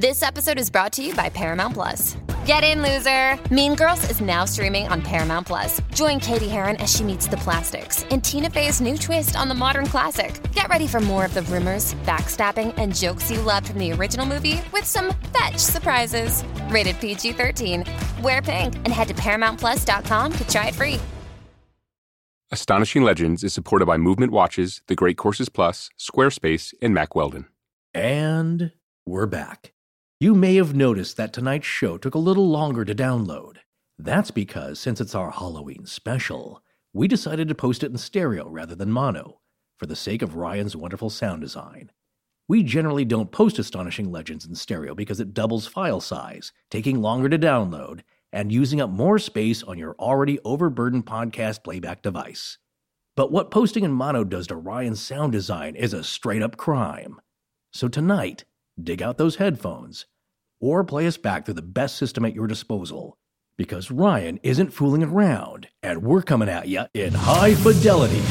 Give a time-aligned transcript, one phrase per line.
[0.00, 2.16] This episode is brought to you by Paramount Plus.
[2.46, 3.38] Get in, loser!
[3.54, 5.78] Mean Girls is now streaming on Paramount Plus.
[5.92, 9.54] Join Cady Heron as she meets the plastics in Tina Fey's new twist on the
[9.54, 10.40] modern classic.
[10.54, 14.24] Get ready for more of the rumors, backstabbing, and jokes you loved from the original
[14.24, 16.44] movie with some fetch surprises.
[16.70, 17.84] Rated PG 13.
[18.22, 20.98] Wear pink and head to ParamountPlus.com to try it free.
[22.50, 27.48] Astonishing Legends is supported by Movement Watches, The Great Courses Plus, Squarespace, and Mack Weldon.
[27.92, 28.72] And
[29.04, 29.74] we're back.
[30.22, 33.56] You may have noticed that tonight's show took a little longer to download.
[33.98, 36.62] That's because, since it's our Halloween special,
[36.92, 39.40] we decided to post it in stereo rather than mono,
[39.78, 41.90] for the sake of Ryan's wonderful sound design.
[42.48, 47.30] We generally don't post Astonishing Legends in stereo because it doubles file size, taking longer
[47.30, 52.58] to download, and using up more space on your already overburdened podcast playback device.
[53.16, 57.22] But what posting in mono does to Ryan's sound design is a straight up crime.
[57.72, 58.44] So tonight,
[58.82, 60.06] dig out those headphones,
[60.60, 63.16] or play us back through the best system at your disposal.
[63.56, 68.22] Because Ryan isn't fooling around, and we're coming at you in high fidelity.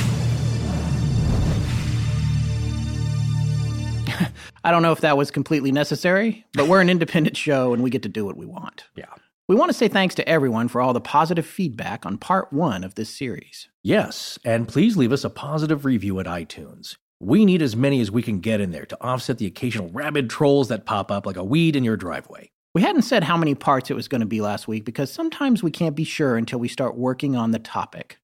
[4.64, 7.90] I don't know if that was completely necessary, but we're an independent show and we
[7.90, 8.86] get to do what we want.
[8.96, 9.14] Yeah.
[9.48, 12.84] We want to say thanks to everyone for all the positive feedback on part one
[12.84, 13.68] of this series.
[13.82, 16.98] Yes, and please leave us a positive review at iTunes.
[17.22, 20.30] We need as many as we can get in there to offset the occasional rabid
[20.30, 22.50] trolls that pop up like a weed in your driveway.
[22.74, 25.62] We hadn't said how many parts it was going to be last week because sometimes
[25.62, 28.20] we can't be sure until we start working on the topic.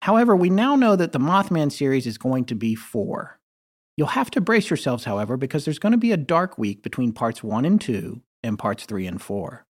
[0.00, 3.38] However, we now know that the Mothman series is going to be four.
[3.96, 7.12] You'll have to brace yourselves, however, because there's going to be a dark week between
[7.12, 9.66] parts one and two and parts three and four.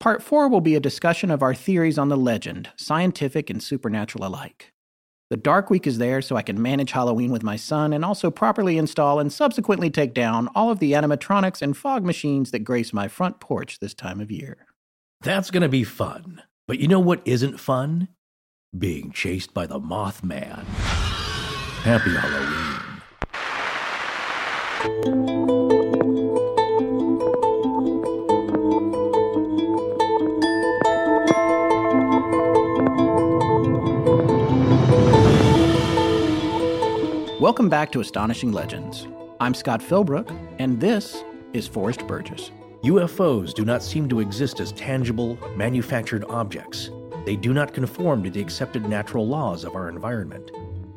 [0.00, 4.26] Part four will be a discussion of our theories on the legend, scientific and supernatural
[4.26, 4.72] alike.
[5.28, 8.30] The dark week is there so I can manage Halloween with my son and also
[8.30, 12.92] properly install and subsequently take down all of the animatronics and fog machines that grace
[12.92, 14.66] my front porch this time of year.
[15.22, 16.42] That's going to be fun.
[16.68, 18.06] But you know what isn't fun?
[18.76, 20.64] Being chased by the Mothman.
[21.82, 22.14] Happy
[24.84, 25.65] Halloween.
[37.38, 39.06] Welcome back to Astonishing Legends.
[39.40, 42.50] I'm Scott Philbrook, and this is Forrest Burgess.
[42.82, 46.90] UFOs do not seem to exist as tangible, manufactured objects.
[47.26, 50.50] They do not conform to the accepted natural laws of our environment.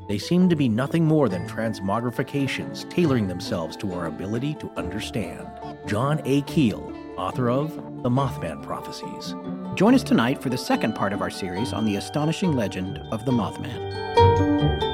[0.07, 5.45] They seem to be nothing more than transmogrifications tailoring themselves to our ability to understand.
[5.87, 6.41] John A.
[6.43, 9.35] Keel, author of The Mothman Prophecies.
[9.75, 13.25] Join us tonight for the second part of our series on the astonishing legend of
[13.25, 14.88] the Mothman.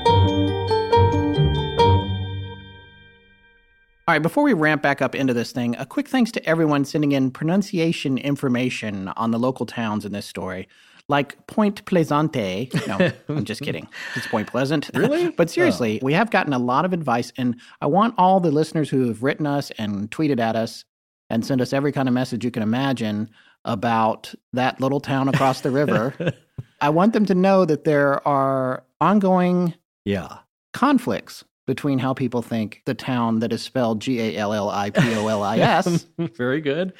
[4.08, 6.86] All right, before we ramp back up into this thing, a quick thanks to everyone
[6.86, 10.68] sending in pronunciation information on the local towns in this story.
[11.08, 12.72] Like Point Pleasante.
[12.86, 13.88] No, I'm just kidding.
[14.16, 14.92] It's Point Pleasant.
[14.94, 15.30] Really?
[15.38, 16.06] but seriously, oh.
[16.06, 19.24] we have gotten a lot of advice, and I want all the listeners who have
[19.24, 20.86] written us and tweeted at us
[21.32, 23.32] and sent us every kind of message you can imagine
[23.66, 26.14] about that little town across the river.
[26.80, 29.74] I want them to know that there are ongoing
[30.04, 30.38] Yeah.
[30.74, 34.90] conflicts between how people think the town that is spelled G A L L I
[34.92, 36.94] P O L I S Very good.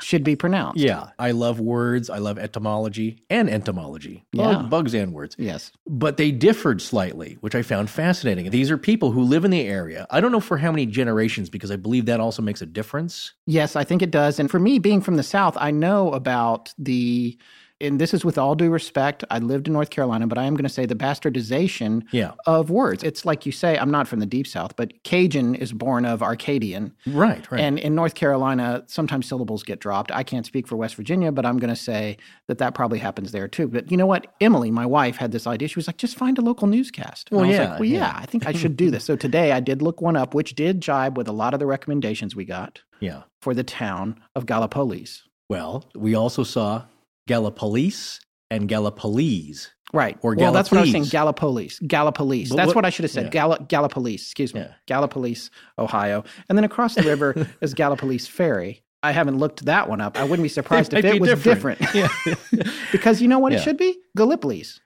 [0.00, 0.78] should be pronounced.
[0.78, 1.10] Yeah.
[1.18, 2.08] I love words.
[2.08, 4.24] I love etymology and entomology.
[4.32, 4.62] Bug- Yeah.
[4.68, 5.36] bugs and words.
[5.38, 5.72] Yes.
[5.86, 8.50] But they differed slightly, which I found fascinating.
[8.50, 10.06] These are people who live in the area.
[10.10, 13.32] I don't know for how many generations, because I believe that also makes a difference.
[13.46, 14.38] Yes, I think it does.
[14.38, 17.36] And for me, being from the South, I know about the,
[17.80, 20.54] and this is with all due respect, I lived in North Carolina, but I am
[20.54, 22.32] going to say the bastardization Yeah.
[22.46, 23.04] of words.
[23.04, 26.22] It's like you say, I'm not from the deep South, but Cajun is born of
[26.22, 26.92] Arcadian.
[27.06, 27.60] Right, right.
[27.60, 30.10] And in North Carolina, sometimes syllables get dropped.
[30.10, 32.16] I can't speak for West Virginia, but I'm going to say
[32.48, 33.68] that that probably happens there too.
[33.68, 34.26] But you know what?
[34.40, 35.68] Emily, my wife, had this idea.
[35.68, 37.28] She was like, just find a local newscast.
[37.30, 38.12] And Well, I was yeah, like, well, yeah, yeah.
[38.16, 39.04] I think I should do this.
[39.04, 41.66] So today I did look one up, which did jibe with a lot of the
[41.66, 43.22] recommendations we got yeah.
[43.40, 45.22] for the town of Gallipolis.
[45.48, 46.82] Well, we also saw
[47.28, 48.18] Gallipolis
[48.50, 49.68] and Gallipolis.
[49.92, 50.18] Right.
[50.22, 51.04] Or well, that's what I was saying.
[51.04, 51.80] Gallipolis.
[51.82, 51.86] Gallipolis.
[51.86, 52.48] Gallipolis.
[52.50, 53.26] But That's what- what, I should have said.
[53.26, 53.30] yeah.
[53.30, 54.14] Gall- Gallipolis.
[54.16, 54.60] Excuse me.
[54.60, 54.72] Yeah.
[54.86, 55.48] Gallipolis,
[55.78, 56.24] Ohio.
[56.48, 58.82] And then across the river is Gallipolis Ferry.
[59.02, 60.18] I haven't looked that one up.
[60.18, 61.78] I wouldn't be surprised if it was different.
[61.80, 61.94] different.
[61.94, 62.64] Yeah.
[62.92, 63.58] because you know what Yeah.
[63.58, 63.96] it should be?
[64.16, 64.80] Gallipolis.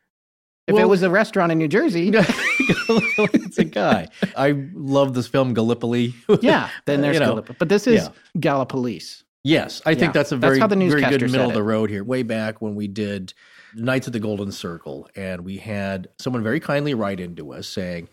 [0.69, 4.07] If Well- it was a restaurant in New Jersey, it's a guy.
[4.37, 6.15] I love this film Gallipoli.
[6.41, 8.09] yeah, then uh, there's You know, Gallip- But this is yeah.
[8.41, 9.25] Gallipolis.
[9.45, 11.91] Yes, I think that's a That's very, how the very good middle of the road
[11.91, 12.05] here.
[12.05, 13.35] Way back when we did
[13.75, 18.09] Knights of the Golden Circle, and we had someone very kindly write into us saying,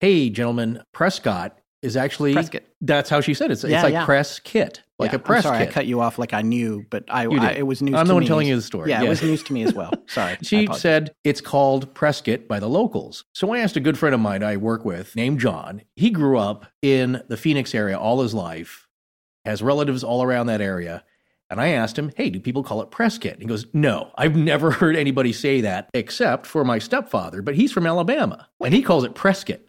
[0.00, 2.62] "Hey, gentlemen, Prescott is actually Prescott.
[2.80, 3.54] That's how she said it.
[3.54, 4.04] It's, it's like yeah.
[4.04, 4.82] press kit.
[4.98, 5.68] like Yeah, a press I'm sorry, kit.
[5.68, 7.94] I cut you off like I knew, but I, I it was news.
[7.96, 8.26] I'm the one me.
[8.28, 8.90] telling you the story.
[8.90, 9.06] Yeah, Yeah.
[9.06, 9.92] it was news to me as well.
[10.06, 10.36] Sorry.
[10.42, 13.24] She said it's called Prescott by the locals.
[13.34, 15.82] So I asked a good friend of mine I work with named John.
[15.96, 18.81] He grew up in the Phoenix area all his life,
[19.44, 21.04] has relatives all around that area.
[21.50, 23.36] And I asked him, hey, do people call it Prescott?
[23.38, 27.72] He goes, no, I've never heard anybody say that except for my stepfather, but he's
[27.72, 29.60] from Alabama and he calls it Prescott.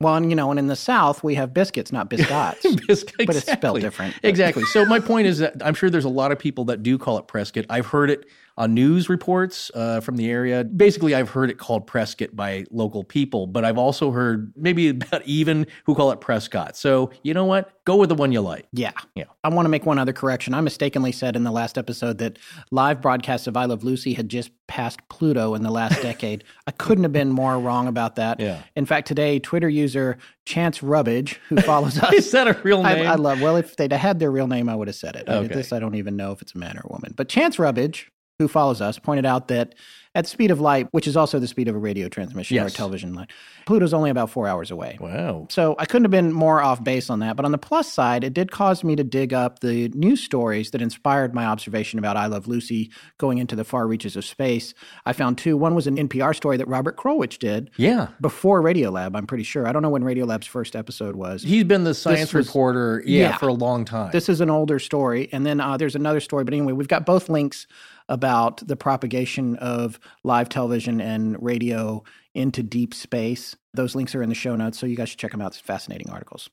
[0.00, 2.62] Well, and you know, and in the South we have biscuits, not biscottes.
[2.86, 4.64] Biscuit, But it's spelled different, but- Exactly.
[4.64, 7.16] So my point is that I'm sure there's a lot of people that do call
[7.18, 7.64] it Prescott.
[7.70, 10.64] I've heard it on news reports uh, from the area.
[10.64, 15.22] Basically, I've heard it called Prescott by local people, but I've also heard maybe about
[15.26, 16.76] even who call it Prescott.
[16.76, 17.70] So you know what?
[17.84, 18.66] Go with the one you like.
[18.72, 18.92] Yeah.
[19.14, 19.24] Yeah.
[19.42, 20.54] I want to make one other correction.
[20.54, 22.38] I mistakenly said in the last episode that
[22.70, 26.44] live broadcasts of I Love Lucy had just passed Pluto in the last decade.
[26.66, 28.40] I couldn't have been more wrong about that.
[28.40, 28.62] Yeah.
[28.76, 30.16] In fact, today, Twitter user
[30.46, 33.06] Chance Rubbage, who follows us, Is that a real name?
[33.06, 33.40] I love.
[33.40, 35.28] Well, if they'd had their real name, I would have said it.
[35.28, 35.52] Okay.
[35.52, 37.12] This I don't even know if it's a man or a woman.
[37.16, 39.74] But Chance Rubbage, who follows us, pointed out that
[40.16, 42.66] at the speed of light, which is also the speed of a radio transmission or
[42.66, 43.26] a television line,
[43.66, 44.96] Pluto's only about four hours away.
[45.00, 45.48] wow.
[45.50, 47.34] So I couldn't have been more off base on that.
[47.34, 50.70] But on the plus side, it did cause me to dig up the news stories
[50.70, 54.72] that inspired my observation about I Love Lucy going into the far reaches of space.
[55.04, 55.56] I found two.
[55.56, 58.08] One was an NPR story that Robert Krulwich did Yeah.
[58.20, 59.66] before Radiolab, I'm pretty sure.
[59.66, 61.42] I don't know when Radiolab's first episode was.
[61.42, 63.36] He's been the science was- reporter, yeah, yeah.
[63.38, 64.10] for a long time.
[64.12, 65.28] This is an older story.
[65.32, 66.44] And then uh, there's another story.
[66.44, 67.66] But anyway, we've got both links
[68.08, 72.02] about the propagation of live television and radio
[72.34, 73.56] into deep space.
[73.72, 75.48] Those links are in the show notes, so you guys should check them out.
[75.48, 76.50] It's fascinating articles.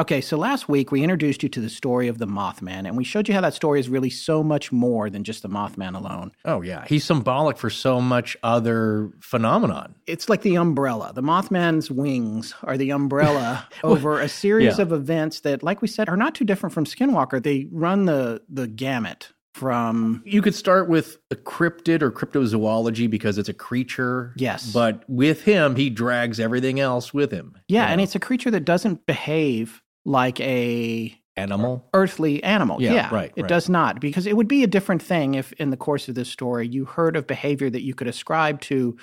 [0.00, 3.04] Okay, so last week we introduced you to the story of the Mothman, and we
[3.04, 6.32] showed you how that story is really so much more than just the Mothman alone.
[6.44, 6.84] oh, yeah.
[6.88, 9.94] He's symbolic for so much other phenomenon.
[10.08, 11.12] It's like the umbrella.
[11.14, 14.82] The Mothman's wings are the umbrella over a series yeah.
[14.82, 17.40] of events that, like we said, are not too different from Skinwalker.
[17.40, 23.38] They run the the gamut from You could start with a cryptid or cryptozoology because
[23.38, 24.34] it's a creature.
[24.36, 24.72] Yes.
[24.72, 27.56] But with him, he drags everything else with him.
[27.68, 31.88] Yeah, you and it's a creature that doesn't behave like a animal.
[31.94, 32.82] earthly animal.
[32.82, 33.48] Yeah, right, It right.
[33.48, 36.28] does not because it would be a different thing if in the course of this
[36.28, 38.96] story you heard of behavior that you could ascribe to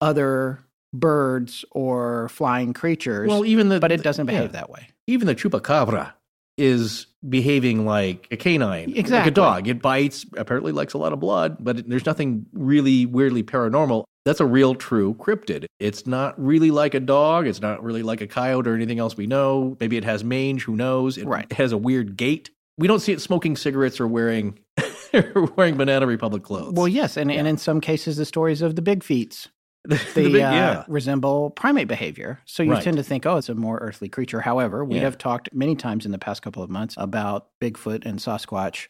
[0.00, 0.60] other
[0.92, 3.28] birds or flying creatures.
[3.28, 4.60] Well, even the but it doesn't behave yeah.
[4.60, 4.88] that way.
[5.06, 6.14] Even the chupacabra
[6.56, 9.16] is behaving like a canine, exactly.
[9.18, 9.68] like a dog.
[9.68, 14.04] It bites, apparently likes a lot of blood, but there's nothing really weirdly paranormal.
[14.24, 15.66] That's a real, true cryptid.
[15.78, 17.46] It's not really like a dog.
[17.46, 19.76] It's not really like a coyote or anything else we know.
[19.80, 20.64] Maybe it has mange.
[20.64, 21.16] Who knows?
[21.18, 21.50] It Right.
[21.52, 22.50] has a weird gait.
[22.78, 24.58] We don't see it smoking cigarettes or wearing
[25.56, 26.72] wearing Banana Republic clothes.
[26.74, 29.48] Well, yes, and, and in some cases the stories of the big feats
[29.88, 30.84] the, they big- uh, yeah.
[30.88, 32.40] resemble primate behavior.
[32.44, 32.82] So you Right.
[32.82, 34.40] tend to think, oh, it's a more earthly creature.
[34.40, 35.02] However, we Yeah.
[35.02, 38.88] have talked many times in the past couple of months about Bigfoot and Sasquatch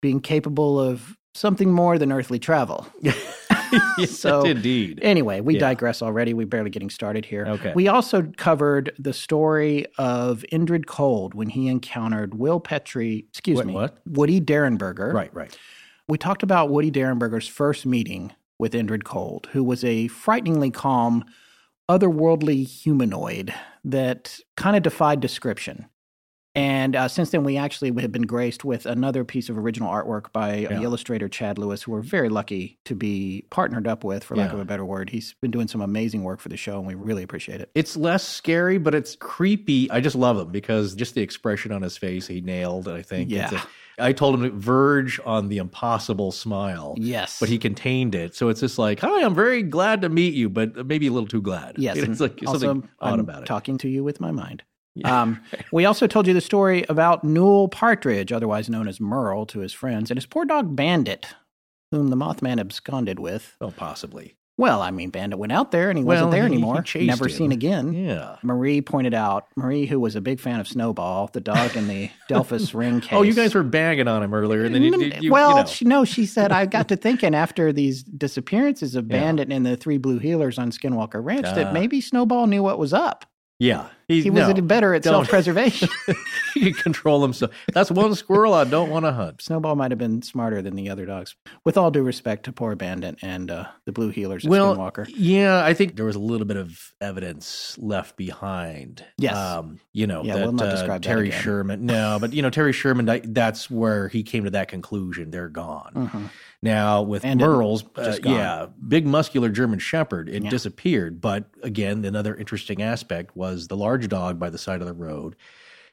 [0.00, 2.86] being capable of something more than earthly travel.
[3.98, 4.98] yes, So- indeed.
[5.02, 5.60] Anyway, we Yeah.
[5.60, 6.32] digress already.
[6.34, 7.46] We're barely getting started here.
[7.46, 7.72] Okay.
[7.74, 13.66] We also covered the story of Indrid Cold when he encountered Will Petrie, excuse Wait,
[13.66, 13.98] me, what?
[14.06, 15.12] Woody Derenberger.
[15.12, 15.56] Right, right.
[16.08, 21.24] We talked about Woody Derenberger's first meeting with Indrid Cold, who was a frighteningly calm,
[21.88, 25.86] otherworldly humanoid that kind of defied description.
[26.54, 30.32] And uh, since then, we actually have been graced with another piece of original artwork
[30.32, 30.80] by uh, Yeah.
[30.82, 34.54] illustrator Chad Lewis, who we're very lucky to be partnered up with, for lack Yeah.
[34.54, 35.08] of a better word.
[35.08, 37.70] He's been doing some amazing work for the show, and we really appreciate it.
[37.76, 39.88] It's less scary, but it's creepy.
[39.92, 42.88] I just love him because just the expression on his face, he nailed.
[42.88, 43.30] I think.
[43.30, 43.62] It's Yeah.
[43.62, 43.66] a-
[43.98, 46.94] I told him to verge on the impossible smile.
[46.98, 47.38] Yes.
[47.40, 50.48] But he contained it, so it's just like, "Hi, I'm very glad to meet you,
[50.48, 53.46] but maybe a little too glad." Yes, it's like also, something odd I'm about it.
[53.46, 54.62] talking to you with my mind.
[54.94, 55.22] Yeah.
[55.22, 55.40] Um,
[55.72, 59.72] we also told you the story about Newell Partridge, otherwise known as Merle, to his
[59.72, 61.26] friends, and his poor dog Bandit,
[61.90, 63.56] whom the Mothman absconded with.
[63.60, 64.37] oh, possibly.
[64.58, 66.82] Well, I mean, Bandit went out there and he Well, wasn't there he- he anymore.
[66.82, 67.30] chased Never him.
[67.30, 67.92] seen again.
[67.94, 68.36] Yeah.
[68.42, 72.10] Marie pointed out, Marie, who was a big fan of Snowball, the dog in the
[72.28, 73.12] Delphos ring case.
[73.12, 75.56] Oh, you guys were banging on him earlier, and then you, you, you well, you
[75.62, 75.66] know.
[75.66, 79.20] she, no, she said, I got to thinking after these disappearances of Yeah.
[79.20, 81.54] Bandit and the three blue heelers on Skinwalker Ranch Ah.
[81.54, 83.24] that maybe Snowball knew what was up.
[83.60, 85.90] yeah, He was no, better at self preservation.
[86.54, 87.52] he can control himself.
[87.74, 89.42] That's one squirrel I don't want to hunt.
[89.42, 91.36] Snowball might have been smarter than the other dogs.
[91.64, 95.06] With all due respect to poor Bandit and uh, the Blue Heelers at well, Skinwalker.
[95.14, 99.04] yeah, I think there was a little bit of evidence left behind.
[99.18, 99.36] Yes.
[99.36, 101.30] um, you know, Yeah, that, we'll not uh, describe Terry.
[101.30, 101.84] Sherman.
[101.84, 103.20] No, but you know, Terry Sherman.
[103.24, 105.30] That's where he came to that conclusion.
[105.30, 106.30] They're gone Mhm.
[106.62, 107.02] Now.
[107.02, 110.28] With And Merle's, uh, yeah, big muscular German Shepherd.
[110.28, 110.50] It Yeah.
[110.50, 111.20] disappeared.
[111.20, 115.36] But again, another interesting aspect was the large dog by the side of the road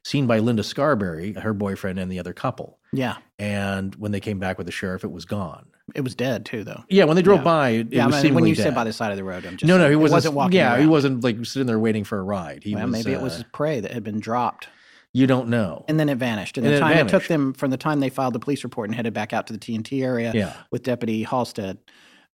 [0.04, 2.78] seen by Linda Scarberry, her boyfriend, and the other couple.
[2.94, 3.16] Yeah.
[3.40, 5.66] And when they came back with the sheriff, it was gone.
[5.96, 6.84] It was dead too, though.
[6.90, 7.44] Yeah, when they drove Yeah.
[7.44, 8.62] by, it, yeah, it was I mean, when you dead.
[8.64, 10.58] said by the side of the road, I'm just no, no, he wasn't, wasn't walking.
[10.58, 12.64] Yeah, he wasn't like sitting there waiting for a ride.
[12.64, 12.92] He Well, was.
[12.92, 14.68] maybe it was uh, his prey that had been dropped,
[15.16, 15.86] you don't know.
[15.88, 16.58] and then it vanished.
[16.58, 18.64] And, And the it time it took them from the time they filed the police
[18.64, 21.78] report and headed back out to the TNT area yeah, with Deputy Halstead,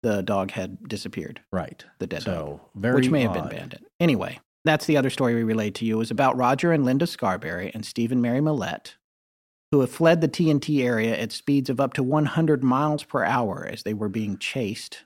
[0.02, 1.40] the dog had disappeared.
[1.52, 1.84] right.
[1.98, 3.50] The dead so dog, very which may have been odd.
[3.50, 3.84] Bandit.
[4.00, 5.96] Anyway, that's the other story we relayed to you.
[5.96, 8.94] It was about Roger and Linda Scarberry and Stephen Mary Mallette,
[9.70, 13.68] who have fled the TNT area at speeds of up to 100 miles per hour
[13.70, 15.04] as they were being chased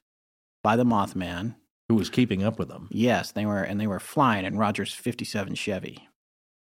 [0.63, 1.57] by the Mothman.
[1.89, 2.89] Who was keeping up with them?
[2.93, 6.09] Yes, they were, and they were flying in Roger's 57 Chevy.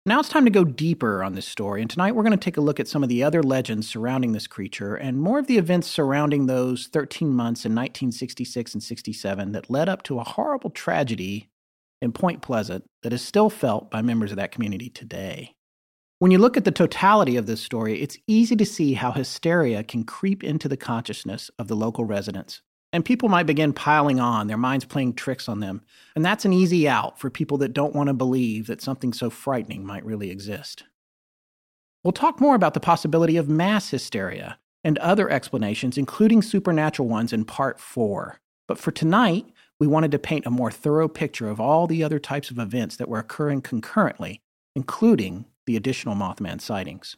[0.08, 2.56] Now it's time to go deeper on this story, and tonight we're going to take
[2.56, 5.58] a look at some of the other legends surrounding this creature and more of the
[5.58, 10.70] events surrounding those 13 months in 1966 and 67 that led up to a horrible
[10.70, 11.50] tragedy
[12.02, 15.52] in Point Pleasant that is still felt by members of that community today.
[16.20, 19.84] When you look at the totality of this story, it's easy to see how hysteria
[19.84, 22.62] can creep into the consciousness of the local residents.
[22.94, 25.82] And people might begin piling on, their minds playing tricks on them.
[26.16, 29.30] And that's an easy out for people that don't want to believe that something so
[29.30, 30.84] frightening might really exist.
[32.04, 37.34] We'll talk more about the possibility of mass hysteria and other explanations, including supernatural ones,
[37.34, 38.40] in part four.
[38.68, 39.48] But for tonight,
[39.80, 42.96] we wanted to paint a more thorough picture of all the other types of events
[42.96, 44.42] that were occurring concurrently,
[44.76, 47.18] including the additional Mothman sightings.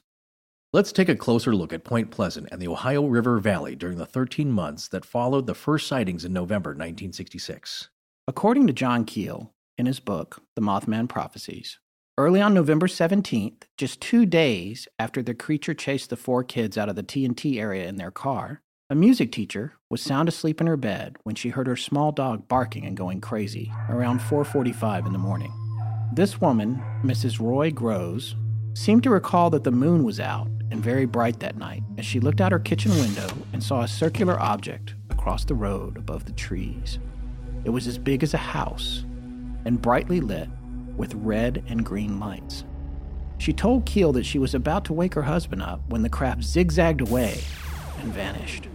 [0.72, 4.06] Let's take a closer look at Point Pleasant and the Ohio River Valley during the
[4.06, 7.90] 13 months that followed the first sightings in November 1966.
[8.28, 11.80] According to John Keel, in his book, The Mothman Prophecies,
[12.20, 16.88] early on November 17th, just two days after the creature chased the four kids out
[16.88, 18.62] of the TNT area in their car,
[18.92, 22.48] a music teacher was sound asleep in her bed when she heard her small dog
[22.48, 25.52] barking and going crazy around 4:45 in the morning.
[26.14, 27.40] This woman, Mrs.
[27.40, 28.36] Roy Grose,
[28.74, 32.20] seemed to recall that the moon was out and very bright that night as she
[32.20, 36.32] looked out her kitchen window and saw a circular object across the road above the
[36.32, 37.00] trees.
[37.66, 39.04] It was as big as a house
[39.66, 40.50] and brightly lit
[40.96, 42.64] with red and green lights.
[43.38, 46.44] She told Keel that she was about to wake her husband up when the craft
[46.44, 47.40] zigzagged away
[48.00, 48.68] and vanished.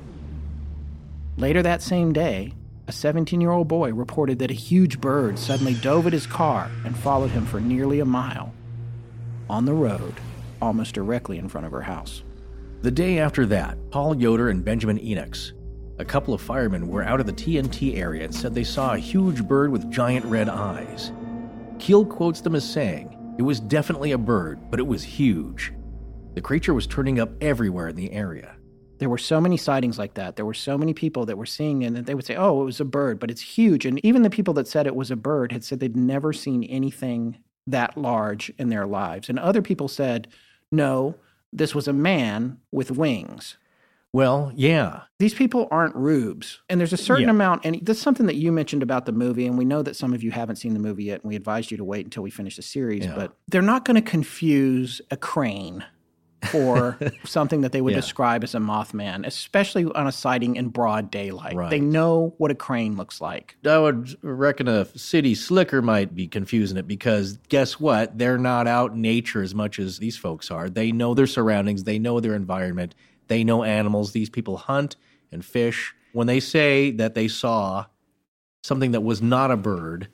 [1.36, 2.54] Later that same day,
[2.86, 6.70] a 17 year old boy reported that a huge bird suddenly dove at his car
[6.84, 8.53] and followed him for nearly a mile
[9.48, 10.14] on the road,
[10.60, 12.22] almost directly in front of her house.
[12.82, 15.52] The day after that, Paul Yoder and Benjamin Enochs,
[15.98, 18.98] a couple of firemen, were out of the TNT area and said they saw a
[18.98, 21.12] huge bird with giant red eyes.
[21.78, 25.72] Keel quotes them as saying, It was definitely a bird, but it was huge.
[26.34, 28.56] The creature was turning up everywhere in the area.
[28.98, 30.36] There were so many sightings like that.
[30.36, 32.64] There were so many people that were seeing it, and they would say, "Oh, it
[32.64, 33.86] was a bird," but it's huge.
[33.86, 36.64] And even the people that said it was a bird had said they'd never seen
[36.64, 39.28] anything that large in their lives.
[39.28, 40.28] And other people said,
[40.70, 41.14] "No,
[41.52, 43.56] this was a man with wings."
[44.12, 46.60] Well, yeah, These people aren't rubes.
[46.68, 47.30] And there's a certain Yeah.
[47.30, 50.12] amount, and that's something that you mentioned about the movie, and we know that some
[50.14, 52.30] of you haven't seen the movie yet, and we advised you to wait until we
[52.30, 53.14] finish the series, Yeah.
[53.16, 55.82] but they're not going to confuse a crane
[56.46, 58.00] for something that they would Yeah.
[58.00, 61.54] describe as a Mothman, especially on a sighting in broad daylight.
[61.56, 61.70] Right.
[61.70, 63.56] They know what a crane looks like.
[63.66, 68.16] I would reckon a city slicker might be confusing it because guess what?
[68.18, 70.68] They're not out in nature as much as these folks are.
[70.70, 72.94] They know their surroundings, they know their environment,
[73.28, 74.12] they know animals.
[74.12, 74.96] These people hunt
[75.32, 75.94] and fish.
[76.12, 77.86] When they say that they saw
[78.62, 80.08] something that was not a bird,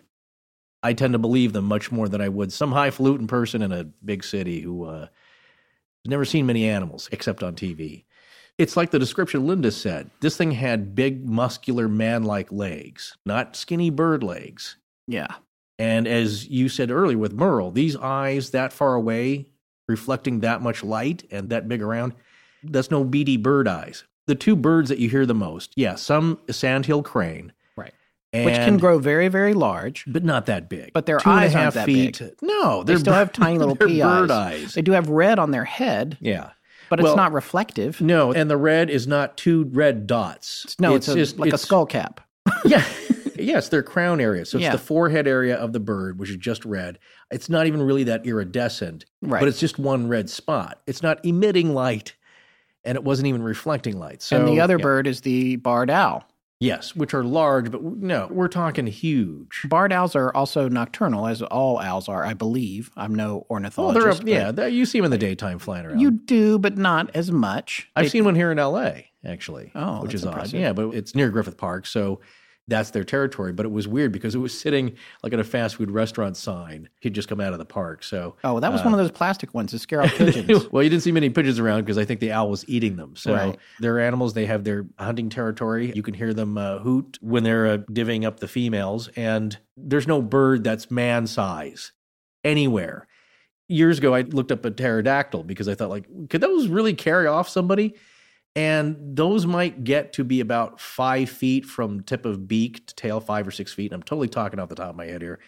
[0.83, 3.85] I tend to believe them much more than I would some highfalutin person in a
[3.85, 5.09] big city who uh,
[6.07, 8.05] never seen many animals except on TV.
[8.59, 10.11] It's like the description Linda said.
[10.21, 14.77] This thing had big, muscular, man like legs, not skinny bird legs.
[15.07, 15.35] Yeah.
[15.79, 19.47] And as you said earlier with Merle, these eyes that far away,
[19.89, 22.15] reflecting that much light and that big around,
[22.63, 24.05] that's no beady bird eyes.
[24.27, 27.53] The two birds that you hear the most, yeah, some sandhill crane.
[28.33, 30.05] And, Which can grow very, very large.
[30.07, 30.93] but not that big.
[30.93, 32.19] But their Two and a eyes aren't half that feet.
[32.21, 32.35] big.
[32.43, 34.63] No, They they're still have tiny little they're pea bird eyes.
[34.67, 34.75] eyes.
[34.75, 36.51] They do have red on their head, Yeah.
[36.91, 38.01] but it's Well- not reflective.
[38.01, 40.77] No, and the red is not two red dots.
[40.79, 42.21] No, it's, a, just like it's- a skull cap.
[42.65, 42.85] Yeah.
[43.37, 44.45] yes, their crown area.
[44.45, 44.73] So it's Yeah.
[44.73, 46.99] the forehead area of the bird, which is just red.
[47.33, 49.41] It's not even really that iridescent, Right.
[49.41, 50.81] but it's just one red spot.
[50.87, 52.15] It's not emitting light,
[52.85, 54.23] and it wasn't even reflecting light.
[54.23, 54.83] So and the other yeah.
[54.83, 56.25] bird is the barred owl.
[56.61, 59.63] Yes, which are large, but no, we're talking huge.
[59.69, 62.91] Barred owls are also nocturnal, as all owls are, I believe.
[62.97, 64.25] I'm no Oh, ornithologist.
[64.25, 64.67] they're up, yeah.
[64.67, 65.99] You see them in the daytime flying around.
[66.01, 67.89] You do, but not as much.
[67.97, 69.07] I've They- seen one here in L.A.
[69.25, 69.73] actually.
[69.75, 70.53] Oh, which is odd.
[70.53, 72.21] Yeah, but it's near Griffith Park, so
[72.71, 73.53] that's their territory.
[73.53, 76.89] But it was weird because it was sitting like at a fast food restaurant sign.
[77.01, 78.03] He'd just come out of the park.
[78.03, 80.69] So Oh, that was one of those plastic ones to scare off pigeons.
[80.73, 83.17] well, you didn't see many pigeons around because I think the owl was eating them.
[83.17, 83.59] So Right.
[83.81, 84.33] they're animals.
[84.33, 85.93] They have their hunting territory.
[85.95, 89.09] You can hear them uh, hoot when they're uh, divvying up the females.
[89.17, 91.93] And there's no bird that's man size
[92.45, 93.07] anywhere.
[93.69, 97.27] Years ago, I looked up a pterodactyl because I thought, like, could those really carry
[97.29, 97.95] off somebody?
[98.57, 103.21] And those might get to be about five feet from tip of beak to tail,
[103.21, 103.93] five or six feet.
[103.93, 105.39] And I'm totally talking off the top of my head here.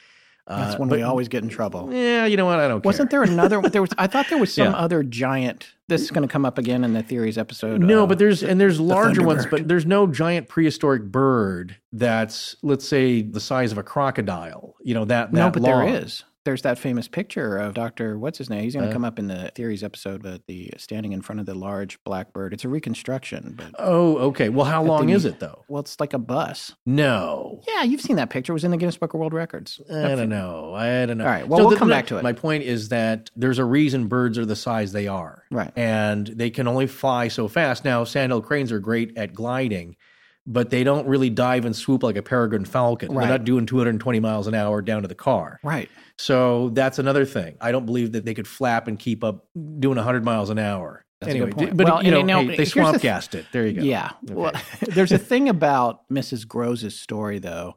[0.46, 1.88] That's Uh, when but- we always get in trouble.
[1.92, 2.58] Yeah, you know what?
[2.58, 3.24] I don't Wasn't care.
[3.24, 3.60] there another?
[3.62, 3.90] There was.
[3.96, 4.76] I thought there was some Yeah.
[4.76, 5.68] other giant.
[5.88, 7.80] This is going to come up again in the theories episode.
[7.80, 12.56] No, uh, but there's and there's larger ones, but there's no giant prehistoric bird that's
[12.62, 14.74] let's say the size of a crocodile.
[14.82, 15.32] You know that.
[15.32, 15.86] no, but long.
[15.86, 16.24] there is.
[16.44, 18.18] There's that famous picture of Doctor.
[18.18, 18.64] What's his name?
[18.64, 18.92] He's going to Uh.
[18.92, 22.52] come up in the theories episode, but the standing in front of the large blackbird.
[22.52, 24.48] It's a reconstruction, but Oh, okay.
[24.48, 25.64] Well, how long the- is it though?
[25.68, 26.74] well, it's like a bus.
[26.84, 28.52] No, Yeah, you've seen that picture.
[28.52, 29.80] It was in the Guinness Book of World Records.
[29.88, 30.74] I don't know.
[30.74, 31.24] I don't know.
[31.24, 32.22] All right, well, we'll come back to it.
[32.24, 35.70] My point is that there's a reason birds are the size they are, Right.
[35.76, 37.84] And they can only fly so fast.
[37.84, 39.96] Now, sandhill cranes are great at gliding.
[40.44, 43.12] But they don't really dive and swoop like a peregrine falcon.
[43.12, 43.20] Right.
[43.28, 45.60] They're not doing 220 miles an hour down to the car.
[45.62, 45.88] Right.
[46.18, 47.56] So that's another thing.
[47.60, 51.04] I don't believe that they could flap and keep up doing 100 miles an hour.
[51.20, 51.70] That's anyway, good point.
[51.70, 53.46] d- but Well, you know, hey, they here's the th- gassed it.
[53.52, 53.82] There you go.
[53.82, 54.10] Yeah.
[54.24, 54.34] Okay.
[54.34, 56.46] Well, there's a thing about Mrs.
[56.48, 57.76] Grose's story, though,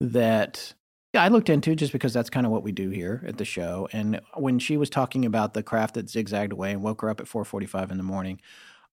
[0.00, 0.74] that
[1.12, 3.44] yeah, I looked into just because that's kind of what we do here at the
[3.44, 3.88] show.
[3.92, 7.20] And when she was talking about the craft that zigzagged away and woke her up
[7.20, 8.40] at 4:45 in the morning,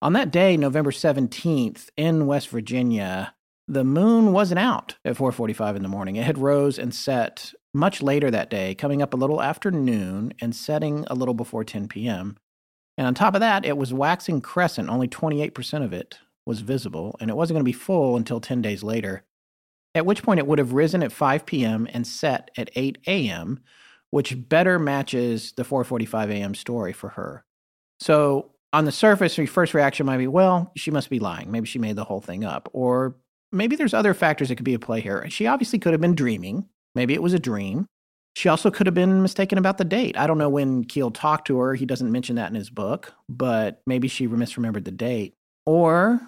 [0.03, 3.33] on that day, November 17th, in West Virginia,
[3.69, 6.17] the moon wasn't out at 4:45 in the morning.
[6.17, 10.33] It had rose and set much later that day, coming up a little after noon
[10.41, 12.35] and setting a little before 10 p.m.
[12.97, 14.89] And on top of that, it was waxing crescent.
[14.89, 18.61] Only 28% of it was visible, and it wasn't going to be full until 10
[18.61, 19.23] days later.
[19.95, 21.87] At which point, it would have risen at 5 p.m.
[21.93, 23.61] and set at 8 a.m.,
[24.09, 26.55] which better matches the 4:45 a.m.
[26.55, 27.45] story for her.
[28.01, 31.51] So, on the surface, your first reaction might be, "Well, she must be lying.
[31.51, 33.15] Maybe she made the whole thing up," or
[33.51, 35.25] maybe there's other factors that could be at play here.
[35.29, 36.65] She obviously could have been dreaming.
[36.95, 37.85] Maybe it was a dream.
[38.35, 40.17] She also could have been mistaken about the date.
[40.17, 41.75] I don't know when Keel talked to her.
[41.75, 45.35] He doesn't mention that in his book, but maybe she misremembered the date.
[45.67, 46.19] Or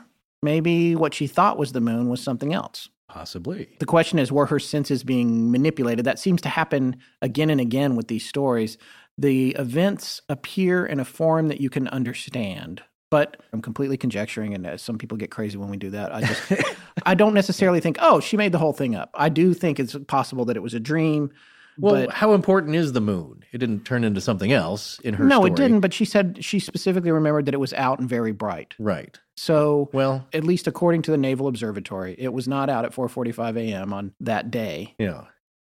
[0.43, 2.89] maybe what she thought was the moon was something else.
[3.10, 3.69] Possibly.
[3.79, 6.05] The question is were her senses being manipulated?
[6.05, 8.77] That seems to happen again and again with these stories.
[9.17, 12.84] The events appear in a form that you can understand.
[13.12, 16.13] But I'm completely conjecturing, and uh, some people get crazy when we do that.
[16.13, 16.51] I just,
[17.06, 19.12] I don't necessarily think, oh, she made the whole thing up.
[19.13, 21.32] I do think it's possible that it was a dream.
[21.78, 23.43] Well, how important is the moon?
[23.51, 25.51] It didn't turn into something else in her no, story.
[25.51, 25.80] it didn't.
[25.82, 28.73] But she said she specifically remembered that it was out and very bright.
[28.80, 29.17] Right.
[29.38, 33.58] So, Well, at least according to the Naval Observatory, it was not out at 4:45
[33.58, 33.93] a.m.
[33.93, 34.95] on that day.
[34.97, 35.25] yeah.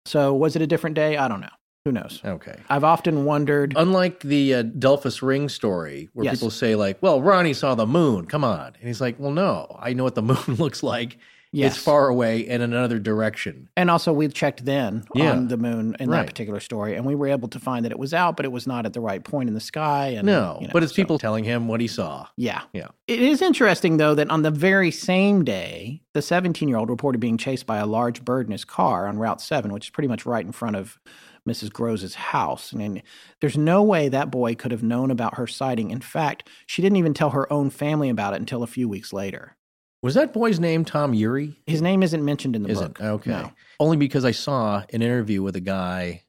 [0.06, 1.16] So, was it a different day?
[1.16, 1.48] I don't know.
[1.86, 2.22] Who knows?
[2.24, 2.56] Okay.
[2.70, 3.74] I've often wondered.
[3.76, 6.36] Unlike the uh, Delphos ring story, where Yes.
[6.36, 8.26] people say like, "Well, Ronnie saw the moon.
[8.26, 11.18] Come on," and he's like, "Well, no, I know what the moon looks like.
[11.52, 11.76] Yes.
[11.76, 15.32] It's far away and in another direction." And also, we checked then Yeah.
[15.34, 16.20] on the moon in Right.
[16.20, 18.52] that particular story, and we were able to find that it was out, but it
[18.54, 20.08] was not at the right point in the sky.
[20.16, 22.28] And No, you know, but it's so- people telling him what he saw.
[22.38, 22.62] Yeah.
[22.72, 22.88] Yeah.
[23.10, 27.20] It is interesting, though, that on the very same day, the 17 year old reported
[27.20, 30.08] being chased by a large bird in his car on Route 7, which is pretty
[30.08, 30.98] much right in front of
[31.48, 31.72] Mrs.
[31.72, 32.72] Grose's house.
[32.72, 33.04] And, and
[33.42, 35.92] there's no way that boy could have known about her sighting.
[35.92, 39.12] In fact, she didn't even tell her own family about it until a few weeks
[39.14, 39.56] later.
[40.02, 41.60] Was that boy's name Tom Ury?
[41.66, 43.02] His name isn't mentioned in the Isn't book.
[43.02, 43.32] okay.
[43.32, 43.52] No.
[43.80, 46.24] Only because I saw an interview with a guy.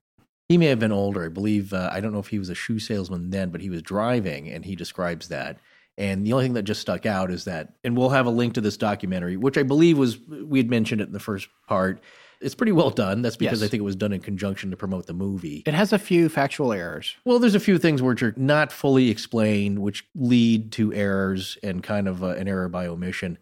[0.49, 1.25] He may have been older.
[1.25, 1.73] I believe.
[1.73, 4.49] Uh, I don't know if he was a shoe salesman then, but he was driving,
[4.49, 5.59] and he describes that.
[5.97, 8.55] And the only thing that just stuck out is that, and we'll have a link
[8.55, 12.01] to this documentary, which I believe was we had mentioned it in the first part.
[12.41, 13.23] It's pretty well done.
[13.23, 13.69] That's because Yes.
[13.69, 15.63] I think it was done in conjunction to promote the movie.
[15.65, 17.15] It has a few factual errors.
[17.25, 21.83] Well, there's a few things which are not fully explained, which lead to errors and
[21.83, 23.39] kind of uh, an error by omission.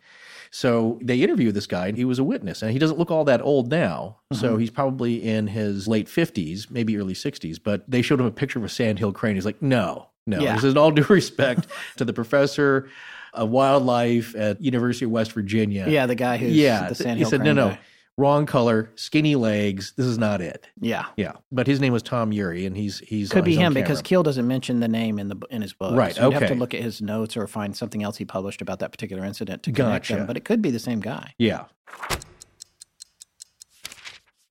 [0.50, 3.24] So they interviewed this guy, and he was a witness, and he doesn't look all
[3.24, 4.18] that old now.
[4.32, 7.58] So he's probably in his late 50s, maybe early 60s.
[7.62, 9.34] But they showed him a picture of a sandhill crane.
[9.34, 10.40] He's like, no, no.
[10.40, 10.56] Yeah.
[10.56, 12.88] Says, in all due respect to the professor
[13.32, 15.86] of wildlife at University of West Virginia.
[15.88, 16.88] Yeah, the guy who's yeah.
[16.88, 17.78] the th- Sand he said, no, no, guy.
[18.18, 19.94] wrong color, skinny legs.
[19.96, 20.68] This is not it.
[20.80, 21.06] Yeah.
[21.16, 24.02] Yeah, but his name was Tom Ury, and he's he's Could be him because.
[24.02, 25.96] Keel doesn't mention the name in the in his book.
[25.96, 28.60] Right, So you'd have to look at his notes or find something else he published
[28.60, 30.16] about that particular incident to connect Gotcha.
[30.16, 30.26] them.
[30.26, 31.34] But it could be the same guy.
[31.38, 31.64] Yeah.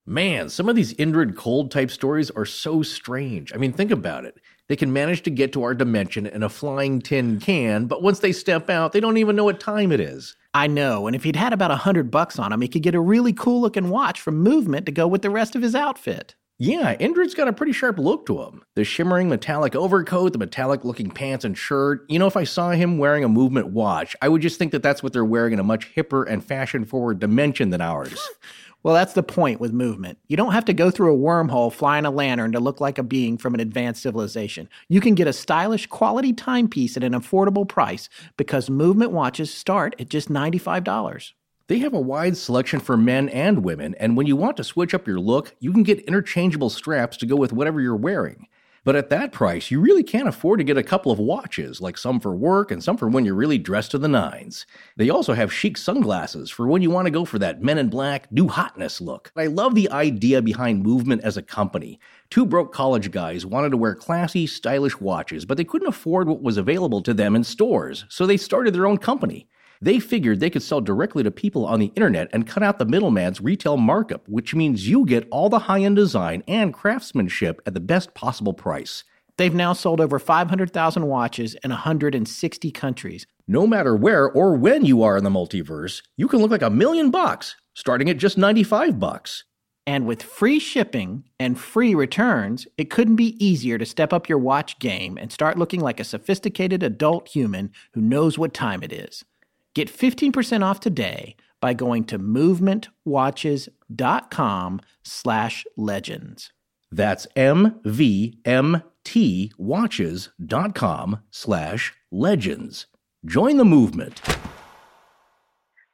[0.05, 3.53] Man, some of these Indrid cold type stories are so strange.
[3.53, 4.35] I mean, think about it.
[4.71, 8.19] They can manage to get to our dimension in a flying tin can, but once
[8.19, 10.37] they step out, they don't even know what time it is.
[10.53, 12.95] I know, and if he'd had about a hundred bucks on him, he could get
[12.95, 16.35] a really cool looking watch from Movement to go with the rest of his outfit.
[16.57, 18.63] Yeah, Indrid's got a pretty sharp look to him.
[18.75, 22.05] The shimmering metallic overcoat, the metallic looking pants and shirt.
[22.07, 24.83] You know, if I saw him wearing a movement watch, I would just think that
[24.83, 28.25] that's what they're wearing in a much hipper and fashion forward dimension than ours.
[28.83, 30.17] Well, that's the point with movement.
[30.27, 33.03] You don't have to go through a wormhole flying a lantern to look like a
[33.03, 34.67] being from an advanced civilization.
[34.89, 39.95] You can get a stylish quality timepiece at an affordable price because movement watches start
[39.99, 41.33] at just $95.
[41.67, 44.93] They have a wide selection for men and women, and when you want to switch
[44.93, 48.47] up your look, you can get interchangeable straps to go with whatever you're wearing.
[48.83, 51.99] But at that price, you really can't afford to get a couple of watches, like
[51.99, 54.65] some for work and some for when you're really dressed to the nines.
[54.97, 57.89] They also have chic sunglasses for when you want to go for that men in
[57.89, 59.31] black, new hotness look.
[59.35, 61.99] I love the idea behind Movement as a company.
[62.31, 66.41] Two broke college guys wanted to wear classy, stylish watches, but they couldn't afford what
[66.41, 69.47] was available to them in stores, so they started their own company.
[69.83, 72.85] They figured they could sell directly to people on the internet and cut out the
[72.85, 77.73] middleman's retail markup, which means you get all the high end design and craftsmanship at
[77.73, 79.03] the best possible price.
[79.37, 83.25] They've now sold over 500,000 watches in 160 countries.
[83.47, 86.69] No matter where or when you are in the multiverse, you can look like a
[86.69, 89.45] million bucks, starting at just 95 bucks.
[89.87, 94.37] And with free shipping and free returns, it couldn't be easier to step up your
[94.37, 98.93] watch game and start looking like a sophisticated adult human who knows what time it
[98.93, 99.25] is.
[99.73, 106.51] Get 15% off today by going to movementwatches.com slash legends.
[106.91, 112.87] That's M-V-M-T watches.com slash legends.
[113.25, 114.21] Join the movement.